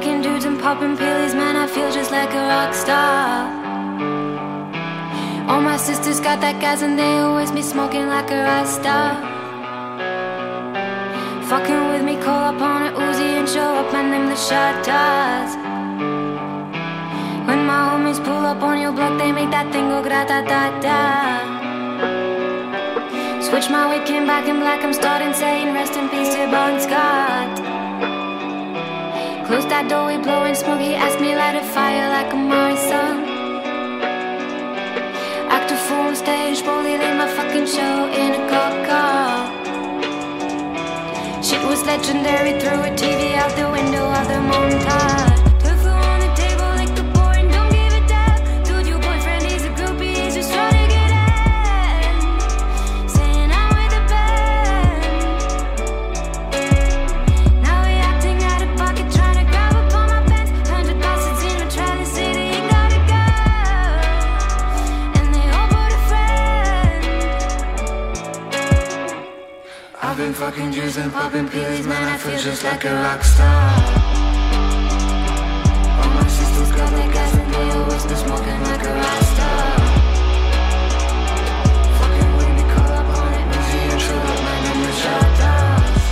Fucking 0.00 0.22
dudes 0.22 0.46
and 0.46 0.58
popping 0.58 0.96
pillies, 0.96 1.34
man. 1.34 1.56
I 1.56 1.66
feel 1.66 1.92
just 1.92 2.10
like 2.10 2.32
a 2.32 2.44
rock 2.48 2.72
star. 2.72 3.44
All 5.46 5.60
my 5.60 5.76
sisters 5.76 6.20
got 6.20 6.40
that 6.40 6.58
gas 6.58 6.80
and 6.80 6.98
they 6.98 7.18
always 7.18 7.50
be 7.50 7.60
smoking 7.60 8.06
like 8.06 8.30
a 8.30 8.40
rasta. 8.48 9.20
Fucking 11.50 11.88
with 11.90 12.02
me, 12.02 12.16
call 12.16 12.44
up 12.48 12.62
on 12.62 12.80
a 12.88 12.92
Uzi 12.96 13.28
and 13.40 13.46
show 13.46 13.74
up 13.80 13.92
and 13.92 14.10
them 14.10 14.24
the 14.32 14.36
shot 14.36 14.82
does. 14.82 15.52
When 17.46 17.66
my 17.66 17.92
homies 17.92 18.24
pull 18.24 18.46
up 18.52 18.62
on 18.62 18.80
your 18.80 18.92
block, 18.92 19.18
they 19.18 19.32
make 19.32 19.50
that 19.50 19.70
thing 19.70 19.90
go 19.90 20.00
grata 20.02 20.40
da 20.48 20.80
da. 20.80 21.00
Switch 23.42 23.68
my 23.68 24.02
came 24.06 24.26
back 24.26 24.48
in 24.48 24.60
black. 24.60 24.82
I'm 24.82 24.94
starting 24.94 25.34
saying 25.34 25.74
rest 25.74 25.92
in 25.92 26.08
peace 26.08 26.32
to 26.36 26.46
Bon 26.50 26.80
Scott. 26.80 27.09
Close 29.50 29.66
that 29.66 29.88
door, 29.88 30.06
we 30.06 30.16
blowing 30.16 30.54
smoke. 30.54 30.78
He 30.78 30.94
asked 30.94 31.18
me 31.18 31.34
light 31.34 31.56
a 31.56 31.64
fire 31.74 32.08
like 32.08 32.32
a 32.32 32.36
Morrison. 32.36 33.26
Act 35.50 35.72
a 35.72 35.76
fool 35.76 36.14
stage, 36.14 36.62
bully 36.62 36.96
leave 36.96 37.16
my 37.18 37.26
fucking 37.26 37.66
show 37.66 38.06
in 38.14 38.30
a 38.38 38.42
cop 38.48 38.74
car. 38.86 39.50
Shit 41.42 41.66
was 41.66 41.82
legendary, 41.84 42.60
threw 42.60 42.78
a 42.78 42.94
TV 42.94 43.34
out 43.34 43.50
the 43.56 43.68
window 43.68 44.06
of 44.06 44.28
the 44.28 44.38
montage. 44.38 45.29
Fucking 70.40 70.72
Jews 70.72 70.96
and 70.96 71.12
popping 71.12 71.46
pills, 71.50 71.86
man. 71.86 72.14
I 72.14 72.16
feel 72.16 72.38
just 72.38 72.64
like 72.64 72.82
a 72.86 72.94
rock 72.94 73.22
star. 73.22 73.72
All 76.00 76.10
my 76.16 76.26
sisters 76.28 76.72
got 76.72 76.90
their 76.96 77.12
gas 77.12 77.34
and 77.36 77.52
they 77.52 77.70
always 77.76 78.04
been 78.06 78.16
smoking 78.16 78.60
like 78.68 78.82
a 78.90 78.92
rock 79.02 79.22
star. 79.32 79.60
Fucking 81.98 82.32
with 82.38 82.52
me, 82.56 82.64
call 82.72 82.92
up 83.00 83.10
on 83.20 83.32
it, 83.36 83.46
Uzi 83.56 83.80
and 83.92 84.00
up, 84.32 84.40
man. 84.46 84.62
I'm 84.70 84.80
the 84.86 84.92
shot 85.02 85.28
toss. 85.40 86.04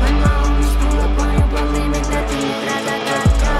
When 0.00 0.14
my 0.20 0.32
homies 0.40 0.74
pull 0.80 0.98
up 1.00 1.16
on 1.22 1.28
your 1.38 1.48
block, 1.48 1.68
they 1.76 1.86
make 1.94 2.08
that 2.12 2.24
thing 2.28 2.48
rat-tat-tat-ta. 2.68 3.56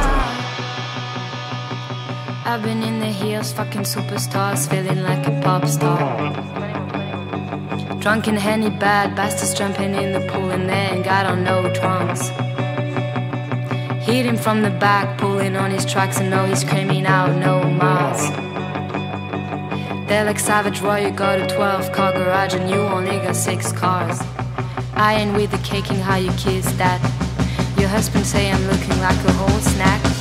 I've 2.44 2.62
been 2.62 2.82
in 2.82 2.96
the 3.00 3.12
hills, 3.20 3.50
fucking 3.50 3.86
superstars, 3.94 4.68
feeling 4.68 5.02
like 5.02 5.26
a 5.26 5.30
pop 5.40 5.64
star. 5.64 6.63
Drunk 8.04 8.26
and 8.26 8.38
henny, 8.38 8.68
bad 8.68 9.16
bastards 9.16 9.54
jumping 9.54 9.94
in 9.94 10.12
the 10.12 10.20
pool 10.30 10.50
and 10.50 10.68
they 10.68 10.74
ain't 10.74 11.06
got 11.06 11.24
on 11.24 11.42
no 11.42 11.72
trunks. 11.72 12.28
Hit 14.04 14.26
him 14.26 14.36
from 14.36 14.60
the 14.60 14.68
back, 14.68 15.16
pulling 15.16 15.56
on 15.56 15.70
his 15.70 15.86
tracks, 15.86 16.20
and 16.20 16.28
know 16.28 16.44
he's 16.44 16.60
screaming 16.60 17.06
out, 17.06 17.34
no 17.34 17.64
mas. 17.64 18.28
They're 20.06 20.26
like 20.26 20.38
Savage 20.38 20.82
Roy, 20.82 21.06
you 21.06 21.12
got 21.12 21.40
a 21.40 21.46
12 21.46 21.92
car 21.92 22.12
garage 22.12 22.52
and 22.52 22.68
you 22.68 22.76
only 22.76 23.16
got 23.20 23.36
six 23.36 23.72
cars. 23.72 24.20
I 24.92 25.14
ain't 25.14 25.34
with 25.34 25.52
the 25.52 25.58
caking, 25.66 25.96
how 25.96 26.16
you 26.16 26.30
kiss 26.32 26.70
that. 26.72 27.00
Your 27.78 27.88
husband 27.88 28.26
say 28.26 28.52
I'm 28.52 28.66
looking 28.66 28.98
like 29.00 29.16
a 29.24 29.32
whole 29.32 29.60
snack. 29.60 30.13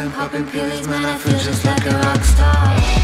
And 0.00 0.12
popping 0.14 0.46
pills, 0.46 0.86
man. 0.88 1.04
I 1.04 1.18
feel 1.18 1.38
just 1.38 1.64
like 1.64 1.84
a 1.84 1.90
rock 1.90 2.24
star. 2.24 2.99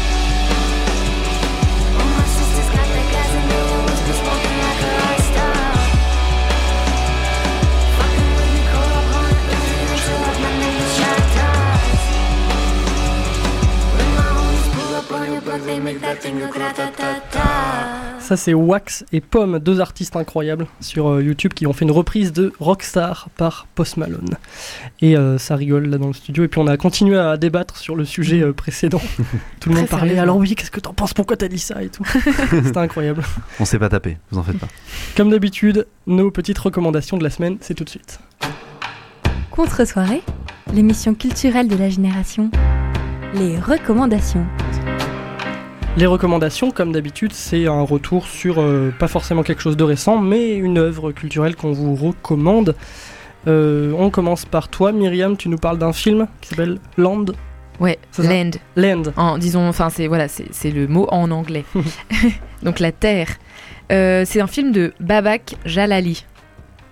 Ça, 18.27 18.35
c'est 18.35 18.53
Wax 18.53 19.05
et 19.13 19.21
Pomme, 19.21 19.57
deux 19.59 19.79
artistes 19.79 20.17
incroyables 20.17 20.67
sur 20.81 21.07
euh, 21.07 21.23
YouTube 21.23 21.53
qui 21.53 21.65
ont 21.65 21.71
fait 21.71 21.85
une 21.85 21.91
reprise 21.91 22.33
de 22.33 22.51
Rockstar 22.59 23.29
par 23.37 23.67
Post 23.73 23.95
Malone. 23.95 24.35
Et 24.99 25.15
euh, 25.15 25.37
ça 25.37 25.55
rigole 25.55 25.85
là 25.87 25.97
dans 25.97 26.07
le 26.07 26.13
studio. 26.13 26.43
Et 26.43 26.49
puis 26.49 26.59
on 26.59 26.67
a 26.67 26.75
continué 26.75 27.17
à 27.17 27.37
débattre 27.37 27.77
sur 27.77 27.95
le 27.95 28.03
sujet 28.03 28.41
euh, 28.41 28.51
précédent. 28.51 28.99
Tout 29.61 29.69
le 29.69 29.75
monde 29.75 29.87
parlait. 29.87 30.19
Alors 30.19 30.35
oui, 30.35 30.55
qu'est-ce 30.55 30.71
que 30.71 30.81
t'en 30.81 30.93
penses? 30.93 31.13
Pourquoi 31.13 31.37
t'as 31.37 31.47
dit 31.47 31.57
ça 31.57 31.81
et 31.81 31.87
tout? 31.87 32.03
C'était 32.51 32.77
incroyable. 32.77 33.23
On 33.61 33.63
s'est 33.63 33.79
pas 33.79 33.87
tapé, 33.87 34.17
vous 34.31 34.39
en 34.39 34.43
faites 34.43 34.59
pas. 34.59 34.67
Comme 35.15 35.29
d'habitude, 35.29 35.87
nos 36.05 36.29
petites 36.29 36.59
recommandations 36.59 37.15
de 37.17 37.23
la 37.23 37.29
semaine, 37.29 37.55
c'est 37.61 37.75
tout 37.75 37.85
de 37.85 37.89
suite. 37.89 38.19
Contre-soirée, 39.51 40.21
l'émission 40.73 41.15
culturelle 41.15 41.69
de 41.69 41.77
la 41.77 41.89
génération. 41.89 42.51
Les 43.35 43.57
recommandations. 43.57 44.45
Les 45.97 46.05
recommandations, 46.05 46.69
comme 46.69 46.91
d'habitude, 46.91 47.33
c'est 47.33 47.65
un 47.65 47.81
retour 47.81 48.27
sur 48.27 48.61
euh, 48.61 48.93
pas 48.99 49.07
forcément 49.07 49.41
quelque 49.41 49.63
chose 49.63 49.75
de 49.75 49.83
récent, 49.83 50.19
mais 50.19 50.53
une 50.53 50.77
œuvre 50.77 51.11
culturelle 51.11 51.55
qu'on 51.55 51.71
vous 51.71 51.95
recommande. 51.95 52.75
Euh, 53.47 53.91
on 53.97 54.11
commence 54.11 54.45
par 54.45 54.69
toi, 54.69 54.91
Myriam. 54.91 55.35
Tu 55.37 55.49
nous 55.49 55.57
parles 55.57 55.79
d'un 55.79 55.93
film 55.93 56.27
qui 56.39 56.49
s'appelle 56.49 56.77
Land. 56.97 57.25
Ouais, 57.79 57.97
land. 58.19 58.51
Land. 58.75 59.03
En, 59.15 59.39
disons, 59.39 59.67
enfin, 59.67 59.89
c'est 59.89 60.05
voilà, 60.05 60.27
c'est 60.27 60.69
le 60.69 60.87
mot 60.87 61.07
en 61.09 61.31
anglais. 61.31 61.65
Donc 62.61 62.79
la 62.79 62.91
terre. 62.91 63.29
Euh, 63.91 64.23
c'est 64.23 64.39
un 64.39 64.47
film 64.47 64.71
de 64.71 64.93
Babak 64.99 65.55
Jalali. 65.65 66.27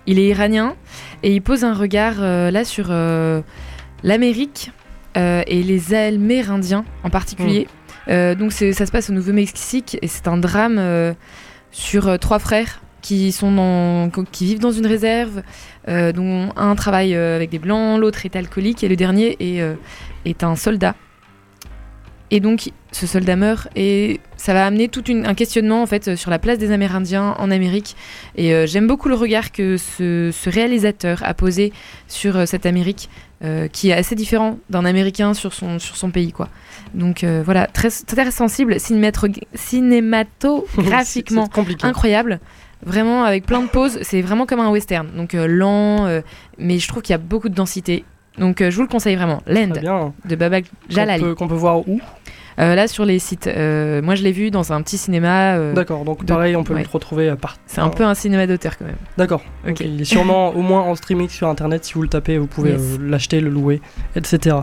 Il 0.08 0.18
est 0.18 0.26
iranien 0.26 0.74
et 1.22 1.32
il 1.32 1.42
pose 1.42 1.62
un 1.62 1.74
regard 1.74 2.14
euh, 2.18 2.50
là 2.50 2.64
sur 2.64 2.88
l'Amérique 4.02 4.72
et 5.14 5.62
les 5.62 5.94
Amérindiens 5.94 6.84
en 7.04 7.10
particulier. 7.10 7.68
Euh, 7.70 7.85
donc 8.34 8.52
c'est- 8.52 8.72
ça 8.72 8.86
se 8.86 8.92
passe 8.92 9.10
au 9.10 9.12
Nouveau-Mexique 9.12 9.98
et 10.02 10.08
c'est 10.08 10.28
un 10.28 10.36
drame 10.36 10.76
euh, 10.78 11.12
sur 11.72 12.08
euh, 12.08 12.16
trois 12.18 12.38
frères 12.38 12.80
qui 13.02 13.30
sont 13.30 14.10
qui 14.32 14.46
vivent 14.46 14.58
dans 14.58 14.72
une 14.72 14.86
réserve, 14.86 15.42
euh, 15.88 16.10
dont 16.12 16.48
un 16.56 16.74
travaille 16.74 17.14
euh, 17.14 17.36
avec 17.36 17.50
des 17.50 17.58
blancs, 17.60 18.00
l'autre 18.00 18.24
est 18.26 18.34
alcoolique 18.34 18.82
et 18.82 18.88
le 18.88 18.96
dernier 18.96 19.36
euh, 19.40 19.74
est 20.24 20.42
un 20.42 20.56
soldat. 20.56 20.94
Et 22.32 22.40
donc, 22.40 22.70
ce 22.90 23.06
soldat 23.06 23.36
meurt 23.36 23.68
et 23.76 24.20
ça 24.36 24.52
va 24.52 24.66
amener 24.66 24.88
tout 24.88 25.04
une- 25.08 25.26
un 25.26 25.34
questionnement 25.34 25.80
en 25.80 25.86
fait 25.86 26.16
sur 26.16 26.30
la 26.30 26.38
place 26.40 26.58
des 26.58 26.72
Amérindiens 26.72 27.36
en 27.38 27.50
Amérique. 27.52 27.94
Et 28.36 28.52
euh, 28.52 28.66
j'aime 28.66 28.88
beaucoup 28.88 29.08
le 29.08 29.14
regard 29.14 29.52
que 29.52 29.76
ce, 29.76 30.30
ce 30.32 30.50
réalisateur 30.50 31.20
a 31.24 31.34
posé 31.34 31.72
sur 32.08 32.36
euh, 32.36 32.44
cette 32.46 32.66
Amérique, 32.66 33.08
euh, 33.44 33.68
qui 33.68 33.90
est 33.90 33.92
assez 33.92 34.16
différent 34.16 34.58
d'un 34.70 34.84
Américain 34.84 35.34
sur 35.34 35.54
son, 35.54 35.78
sur 35.78 35.96
son 35.96 36.10
pays, 36.10 36.32
quoi. 36.32 36.48
Donc 36.94 37.22
euh, 37.22 37.42
voilà, 37.44 37.66
très, 37.68 37.90
très 37.90 38.30
sensible, 38.32 38.80
cinématographiquement 39.54 41.48
incroyable. 41.88 42.40
Vraiment 42.84 43.24
avec 43.24 43.46
plein 43.46 43.62
de 43.62 43.68
pauses, 43.68 43.98
c'est 44.02 44.20
vraiment 44.20 44.46
comme 44.46 44.60
un 44.60 44.68
western. 44.70 45.08
Donc 45.16 45.34
euh, 45.34 45.46
lent, 45.46 46.06
euh, 46.06 46.20
mais 46.58 46.78
je 46.78 46.88
trouve 46.88 47.02
qu'il 47.02 47.12
y 47.12 47.14
a 47.14 47.18
beaucoup 47.18 47.48
de 47.48 47.54
densité. 47.54 48.04
Donc 48.38 48.60
euh, 48.60 48.70
je 48.70 48.76
vous 48.76 48.82
le 48.82 48.88
conseille 48.88 49.16
vraiment. 49.16 49.42
Land 49.46 49.72
de 50.24 50.36
Babak 50.36 50.64
Jalali. 50.88 51.34
Qu'on 51.34 51.48
peut, 51.48 51.54
voir 51.54 51.88
où? 51.88 52.00
Euh, 52.58 52.74
là 52.74 52.88
sur 52.88 53.04
les 53.04 53.18
sites. 53.18 53.46
Euh, 53.48 54.00
moi 54.02 54.14
je 54.14 54.22
l'ai 54.22 54.32
vu 54.32 54.50
dans 54.50 54.72
un 54.72 54.80
petit 54.82 54.96
cinéma. 54.96 55.56
euh, 55.56 55.74
D'accord, 55.74 56.04
donc 56.04 56.24
de- 56.24 56.32
pareil, 56.32 56.56
on 56.56 56.64
peut 56.64 56.74
ouais. 56.74 56.82
le 56.82 56.88
retrouver 56.90 57.28
à 57.28 57.36
part. 57.36 57.56
C'est 57.66 57.80
un 57.80 57.88
peu 57.90 58.04
un 58.04 58.14
cinéma 58.14 58.46
d'auteur 58.46 58.78
quand 58.78 58.86
même. 58.86 58.96
D'accord. 59.18 59.42
Il 59.80 60.00
est 60.00 60.04
sûrement 60.04 60.50
au 60.50 60.62
moins 60.62 60.80
en 60.82 60.94
streaming 60.94 61.28
sur 61.28 61.48
internet. 61.48 61.84
Si 61.84 61.94
vous 61.94 62.02
le 62.02 62.08
tapez, 62.08 62.38
vous 62.38 62.46
pouvez 62.46 62.70
Yes. 62.72 62.98
l'acheter, 63.00 63.40
le 63.40 63.50
louer, 63.50 63.80
etc. 64.14 64.56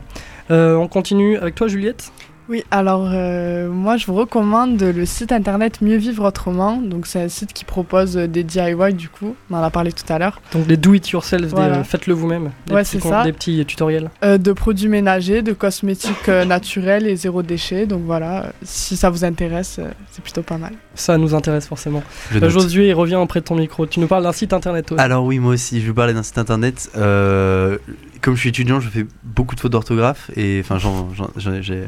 On 0.49 0.87
continue 0.87 1.37
avec 1.37 1.55
toi, 1.55 1.67
Juliette? 1.67 2.11
Oui, 2.49 2.63
alors 2.71 3.09
euh, 3.11 3.69
moi 3.69 3.95
je 3.95 4.05
vous 4.05 4.13
recommande 4.15 4.81
le 4.81 5.05
site 5.05 5.31
internet 5.31 5.81
Mieux 5.81 5.95
Vivre 5.97 6.25
Autrement. 6.27 6.77
Donc 6.77 7.07
c'est 7.07 7.21
un 7.21 7.29
site 7.29 7.53
qui 7.53 7.63
propose 7.63 8.17
euh, 8.17 8.27
des 8.27 8.43
DIY 8.43 8.93
du 8.93 9.07
coup, 9.09 9.35
on 9.49 9.55
en 9.55 9.63
a 9.63 9.69
parlé 9.69 9.91
tout 9.93 10.03
à 10.11 10.19
l'heure. 10.19 10.41
Donc 10.51 10.67
des 10.67 10.75
do 10.75 10.93
it 10.93 11.09
yourself, 11.09 11.47
Voilà. 11.51 11.77
des 11.77 11.83
faites-le 11.83 12.13
vous-même. 12.13 12.51
Des 12.67 12.73
Ouais, 12.75 12.81
petits 12.83 12.99
c'est 12.99 13.07
ça. 13.07 13.23
Des 13.23 13.31
petits 13.31 13.65
tutoriels. 13.65 14.09
Euh, 14.23 14.37
de 14.37 14.51
produits 14.51 14.89
ménagers, 14.89 15.41
de 15.41 15.53
cosmétiques 15.53 16.27
euh, 16.27 16.43
naturels 16.43 17.07
et 17.07 17.15
zéro 17.15 17.43
déchet. 17.43 17.85
Donc 17.85 18.01
voilà, 18.05 18.43
euh, 18.45 18.49
si 18.63 18.97
ça 18.97 19.09
vous 19.09 19.23
intéresse, 19.23 19.77
euh, 19.79 19.89
c'est 20.11 20.21
plutôt 20.23 20.43
pas 20.43 20.57
mal. 20.57 20.73
Ça 20.95 21.17
nous 21.17 21.33
intéresse 21.33 21.65
forcément. 21.67 22.03
Euh. 22.35 22.49
Josué, 22.49 22.89
il 22.89 22.93
revient 22.93 23.15
auprès 23.15 23.39
de 23.39 23.45
ton 23.45 23.55
micro. 23.55 23.85
Tu 23.85 23.99
nous 24.01 24.07
parles 24.07 24.23
d'un 24.23 24.33
site 24.33 24.51
internet, 24.53 24.87
toi. 24.87 24.99
Alors 24.99 25.23
oui, 25.23 25.39
moi 25.39 25.53
aussi, 25.53 25.79
je 25.81 25.87
vais 25.87 25.93
parler 25.93 26.13
d'un 26.13 26.23
site 26.23 26.37
internet. 26.37 26.89
Euh, 26.97 27.77
comme 28.21 28.35
je 28.35 28.39
suis 28.41 28.49
étudiant, 28.49 28.79
je 28.81 28.89
fais 28.89 29.05
beaucoup 29.23 29.55
de 29.55 29.59
fautes 29.61 29.71
d'orthographe 29.71 30.29
et 30.35 30.59
enfin, 30.63 30.77
j'en- 30.77 31.07
j'ai 31.37 31.83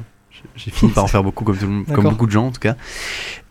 j'ai 0.55 0.71
fini 0.71 0.91
par 0.91 1.03
en 1.03 1.07
faire 1.07 1.23
beaucoup, 1.23 1.43
comme, 1.43 1.85
tout 1.85 2.01
beaucoup 2.01 2.25
de 2.25 2.31
gens 2.31 2.47
en 2.47 2.51
tout 2.51 2.59
cas. 2.59 2.75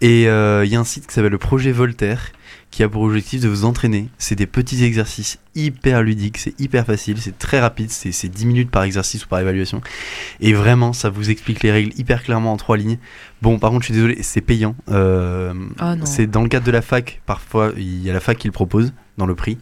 Et 0.00 0.28
euh, 0.28 0.64
il 0.64 0.72
y 0.72 0.76
a 0.76 0.80
un 0.80 0.84
site 0.84 1.06
qui 1.06 1.14
s'appelle 1.14 1.32
le 1.32 1.38
Projet 1.38 1.72
Voltaire, 1.72 2.32
qui 2.70 2.82
a 2.82 2.88
pour 2.88 3.02
objectif 3.02 3.40
de 3.40 3.48
vous 3.48 3.64
entraîner. 3.64 4.08
C'est 4.18 4.34
des 4.34 4.46
petits 4.46 4.82
exercices 4.84 5.38
hyper 5.54 6.02
ludiques, 6.02 6.38
c'est 6.38 6.58
hyper 6.60 6.84
facile, 6.84 7.18
c'est 7.20 7.38
très 7.38 7.60
rapide, 7.60 7.90
c'est 7.90 8.12
c'est 8.12 8.28
10 8.28 8.46
minutes 8.46 8.70
par 8.70 8.82
exercice 8.82 9.24
ou 9.24 9.28
par 9.28 9.38
évaluation. 9.38 9.80
Et 10.40 10.52
vraiment, 10.52 10.92
ça 10.92 11.08
vous 11.10 11.30
explique 11.30 11.62
les 11.62 11.70
règles 11.70 11.92
hyper 11.96 12.22
clairement 12.22 12.52
en 12.52 12.56
trois 12.56 12.76
lignes. 12.76 12.98
Bon, 13.44 13.58
par 13.58 13.70
contre, 13.72 13.82
je 13.82 13.92
suis 13.92 13.94
désolé, 13.94 14.22
c'est 14.22 14.40
payant. 14.40 14.74
Euh, 14.90 15.52
Ah 15.78 15.96
c'est 16.04 16.26
dans 16.26 16.42
le 16.42 16.48
cadre 16.48 16.64
de 16.64 16.70
la 16.70 16.80
fac, 16.80 17.20
parfois, 17.26 17.72
il 17.76 18.02
y 18.02 18.08
a 18.08 18.14
la 18.14 18.20
fac 18.20 18.38
qui 18.38 18.48
le 18.48 18.52
propose 18.52 18.94
dans 19.18 19.26
le 19.26 19.34
prix. 19.34 19.58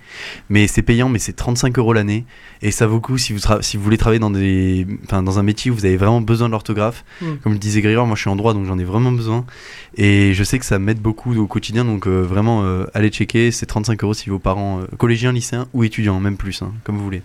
Mais 0.50 0.68
c'est 0.68 0.82
payant, 0.82 1.08
mais 1.08 1.18
c'est 1.18 1.32
35 1.32 1.76
euros 1.80 1.92
l'année. 1.92 2.24
Et 2.62 2.70
ça 2.70 2.86
vaut 2.86 2.94
le 2.94 3.00
coup 3.00 3.18
si 3.18 3.32
vous, 3.32 3.40
si 3.60 3.76
vous 3.76 3.82
voulez 3.82 3.98
travailler 3.98 4.20
dans, 4.20 4.30
des, 4.30 4.86
enfin, 5.02 5.24
dans 5.24 5.40
un 5.40 5.42
métier 5.42 5.72
où 5.72 5.74
vous 5.74 5.84
avez 5.84 5.96
vraiment 5.96 6.20
besoin 6.20 6.46
de 6.46 6.52
l'orthographe. 6.52 7.04
Mm. 7.20 7.26
Comme 7.42 7.52
le 7.54 7.58
disait 7.58 7.80
Grégoire, 7.80 8.06
moi 8.06 8.14
je 8.14 8.20
suis 8.20 8.30
en 8.30 8.36
droit, 8.36 8.54
donc 8.54 8.66
j'en 8.66 8.78
ai 8.78 8.84
vraiment 8.84 9.10
besoin. 9.10 9.44
Et 9.96 10.32
je 10.32 10.44
sais 10.44 10.60
que 10.60 10.64
ça 10.64 10.78
m'aide 10.78 11.00
beaucoup 11.00 11.36
au 11.36 11.48
quotidien, 11.48 11.84
donc 11.84 12.06
euh, 12.06 12.20
vraiment, 12.20 12.62
euh, 12.62 12.84
allez 12.94 13.08
checker. 13.08 13.50
C'est 13.50 13.66
35 13.66 14.00
euros 14.04 14.14
si 14.14 14.30
vos 14.30 14.38
parents, 14.38 14.78
euh, 14.78 14.86
collégiens, 14.96 15.32
lycéens 15.32 15.66
ou 15.72 15.82
étudiants, 15.82 16.20
même 16.20 16.36
plus, 16.36 16.62
hein, 16.62 16.72
comme 16.84 16.98
vous 16.98 17.04
voulez. 17.04 17.22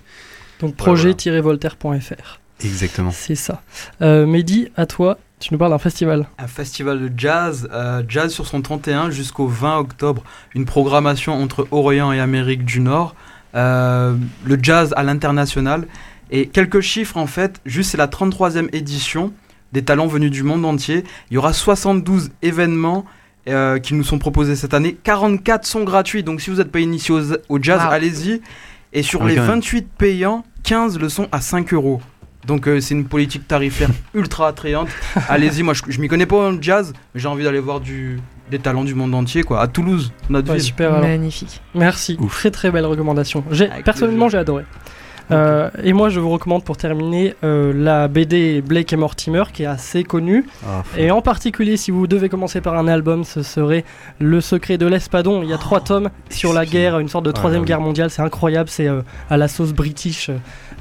Donc 0.60 0.76
projet-voltaire.fr. 0.76 2.40
Exactement. 2.66 3.12
C'est 3.12 3.36
ça. 3.36 3.62
Mehdi, 4.02 4.70
à 4.76 4.88
toi, 4.88 5.20
tu 5.40 5.50
nous 5.54 5.58
parles 5.60 5.72
d'un 5.72 5.78
festival. 5.78 6.28
Un 6.40 6.48
festival 6.48 7.00
de 7.00 7.12
jazz, 7.20 7.70
euh, 7.72 8.02
jazz 8.08 8.34
sur 8.34 8.48
son 8.48 8.62
31 8.62 9.12
jusqu'au 9.12 9.48
20 9.48 9.78
octobre. 9.78 10.24
Une 10.56 10.66
programmation 10.66 11.34
entre 11.42 11.68
Orient 11.72 12.12
et 12.12 12.20
Amérique 12.20 12.66
du 12.66 12.80
Nord. 12.80 13.16
Euh, 13.56 14.16
le 14.44 14.58
jazz 14.62 14.94
à 14.98 15.04
l'international. 15.04 15.88
Et 16.32 16.48
quelques 16.48 16.82
chiffres 16.82 17.18
en 17.18 17.28
fait, 17.28 17.62
juste 17.66 17.92
c'est 17.92 17.98
la 17.98 18.08
33e 18.08 18.68
édition 18.74 19.32
des 19.74 19.84
talents 19.84 20.08
venus 20.08 20.32
du 20.32 20.44
monde 20.44 20.66
entier. 20.66 21.04
Il 21.30 21.36
y 21.36 21.38
aura 21.38 21.54
72 21.54 22.32
événements 22.42 23.06
euh, 23.48 23.80
qui 23.80 23.94
nous 23.94 24.04
sont 24.04 24.18
proposés 24.20 24.56
cette 24.56 24.74
année. 24.74 24.98
44 25.04 25.66
sont 25.66 25.84
gratuits, 25.84 26.24
donc 26.24 26.42
si 26.42 26.50
vous 26.50 26.58
n'êtes 26.58 26.72
pas 26.72 26.80
initié 26.82 27.14
au, 27.16 27.22
au 27.50 27.62
jazz, 27.62 27.82
Wow. 27.84 27.92
allez-y. 27.92 28.42
Et 28.94 29.04
sur 29.04 29.22
Ouais, 29.22 29.30
les 29.30 29.36
quand 29.36 29.42
même. 29.44 29.52
28 29.52 29.88
payants, 29.98 30.44
15 30.64 31.00
le 31.00 31.10
sont 31.10 31.28
à 31.32 31.42
5 31.42 31.74
euros. 31.74 32.02
Donc 32.48 32.68
euh, 32.68 32.80
c'est 32.80 32.94
une 32.96 33.06
politique 33.06 33.48
tarifaire 33.48 33.90
ultra 34.16 34.48
attrayante. 34.48 34.88
Allez-y, 35.30 35.64
moi 35.64 35.74
je, 35.74 35.84
je 35.88 36.00
m'y 36.00 36.08
connais 36.08 36.26
pas 36.26 36.38
en 36.50 36.62
jazz, 36.62 36.94
mais 37.14 37.20
j'ai 37.22 37.28
envie 37.28 37.44
d'aller 37.44 37.60
voir 37.60 37.80
du, 37.82 38.20
des 38.50 38.58
talents 38.60 38.86
du 38.86 38.96
monde 38.96 39.14
entier, 39.14 39.44
quoi. 39.44 39.60
À 39.62 39.68
Toulouse, 39.68 40.12
notre 40.30 40.48
Ouais, 40.50 40.56
ville. 40.56 40.64
super. 40.64 40.94
alors. 40.96 41.08
Magnifique. 41.08 41.62
Merci. 41.76 42.18
Très 42.30 42.50
très 42.50 42.72
belle 42.72 42.86
recommandation. 42.86 43.44
Personnellement 43.84 44.30
j'ai 44.30 44.38
adoré. 44.38 44.64
Euh, 45.30 45.70
et 45.84 45.92
moi 45.94 46.10
je 46.10 46.20
vous 46.22 46.30
recommande 46.30 46.64
pour 46.64 46.78
terminer 46.78 47.36
euh, 47.44 47.74
la 47.76 48.08
BD 48.08 48.62
Blake 48.62 48.94
et 48.94 48.96
Mortimer 48.96 49.44
qui 49.52 49.64
est 49.64 49.68
assez 49.68 50.04
connue. 50.04 50.46
Ah, 50.66 50.84
Et 50.98 51.12
en 51.12 51.22
particulier 51.22 51.76
si 51.76 51.92
vous 51.92 52.08
devez 52.08 52.30
commencer 52.30 52.62
par 52.62 52.78
un 52.78 52.88
album, 52.88 53.24
ce 53.26 53.44
serait 53.44 53.84
Le 54.20 54.40
secret 54.40 54.78
de 54.78 54.86
l'Espadon. 54.88 55.44
Il 55.44 55.50
y 55.50 55.54
a 55.54 55.58
trois 55.58 55.82
tomes 55.82 56.10
sur 56.30 56.54
la 56.54 56.66
guerre, 56.66 57.00
une 57.00 57.10
sorte 57.10 57.26
de 57.26 57.32
Ah, 57.32 57.34
troisième 57.34 57.62
là, 57.62 57.64
oui. 57.64 57.68
guerre 57.68 57.82
mondiale. 57.82 58.10
C'est 58.10 58.22
incroyable, 58.22 58.70
c'est 58.70 58.88
euh, 58.88 59.02
à 59.30 59.36
la 59.38 59.48
sauce 59.48 59.74
british 59.74 60.32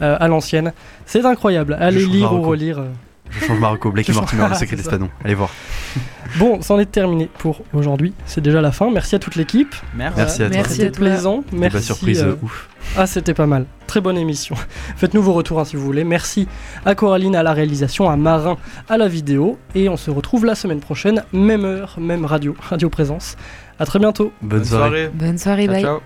à 0.01 0.29
l'ancienne. 0.29 0.73
C'est 1.07 1.25
incroyable. 1.25 1.77
Allez 1.81 2.05
lire 2.05 2.33
ou 2.35 2.43
relire. 2.43 2.83
Je 3.31 3.45
change 3.45 3.59
Marocco, 3.59 3.91
Blake 3.91 4.09
et 4.09 4.13
Mortimer, 4.13 4.47
le 4.49 4.55
secret 4.55 4.67
C'est 4.71 4.77
des 4.77 4.83
ça. 4.83 4.91
Spadons. 4.91 5.11
Allez 5.25 5.35
voir. 5.35 5.51
Bon, 6.39 6.61
c'en 6.63 6.79
est 6.79 6.91
terminé 6.91 7.29
pour 7.39 7.63
aujourd'hui. 7.73 8.13
C'est 8.27 8.41
déjà 8.41 8.61
la 8.61 8.73
fin. 8.73 8.91
Merci 8.91 9.15
à 9.15 9.19
toute 9.19 9.37
l'équipe. 9.37 9.75
Merci. 9.95 10.17
Merci 10.19 10.43
à 10.43 10.47
toi. 10.49 10.57
Merci 10.57 10.71
C'était 10.73 10.87
à 10.87 10.91
toi. 10.91 10.97
plaisant. 11.07 11.43
C'était 11.47 11.57
Merci. 11.59 11.77
pas 11.77 11.83
surprise, 11.83 12.23
euh, 12.23 12.37
ouf. 12.43 12.69
Ah, 12.97 13.07
c'était 13.07 13.35
pas 13.35 13.47
mal. 13.47 13.67
Très 13.87 14.01
bonne 14.01 14.19
émission. 14.19 14.57
Faites-nous 14.97 15.23
vos 15.23 15.33
retours 15.33 15.61
hein, 15.61 15.65
si 15.65 15.77
vous 15.77 15.85
voulez. 15.85 16.05
Merci 16.05 16.47
à 16.85 16.95
Coraline 16.95 17.37
à 17.37 17.43
la 17.43 17.53
réalisation, 17.53 18.09
à 18.11 18.17
Marin 18.17 18.57
à 18.89 18.97
la 18.99 19.09
vidéo. 19.09 19.59
Et 19.75 19.89
on 19.89 19.97
se 19.97 20.11
retrouve 20.11 20.45
la 20.45 20.55
semaine 20.55 20.81
prochaine, 20.81 21.25
même 21.33 21.65
heure, 21.65 21.97
même 22.01 22.25
radio, 22.25 22.55
radio 22.61 22.89
présence. 22.91 23.37
À 23.79 23.87
très 23.87 23.99
bientôt. 23.99 24.33
Bonne 24.43 24.65
soirée. 24.65 25.11
Bonne 25.15 25.39
soirée, 25.39 25.65
Ciao, 25.67 25.75
bye. 25.75 25.83
ciao. 25.83 26.01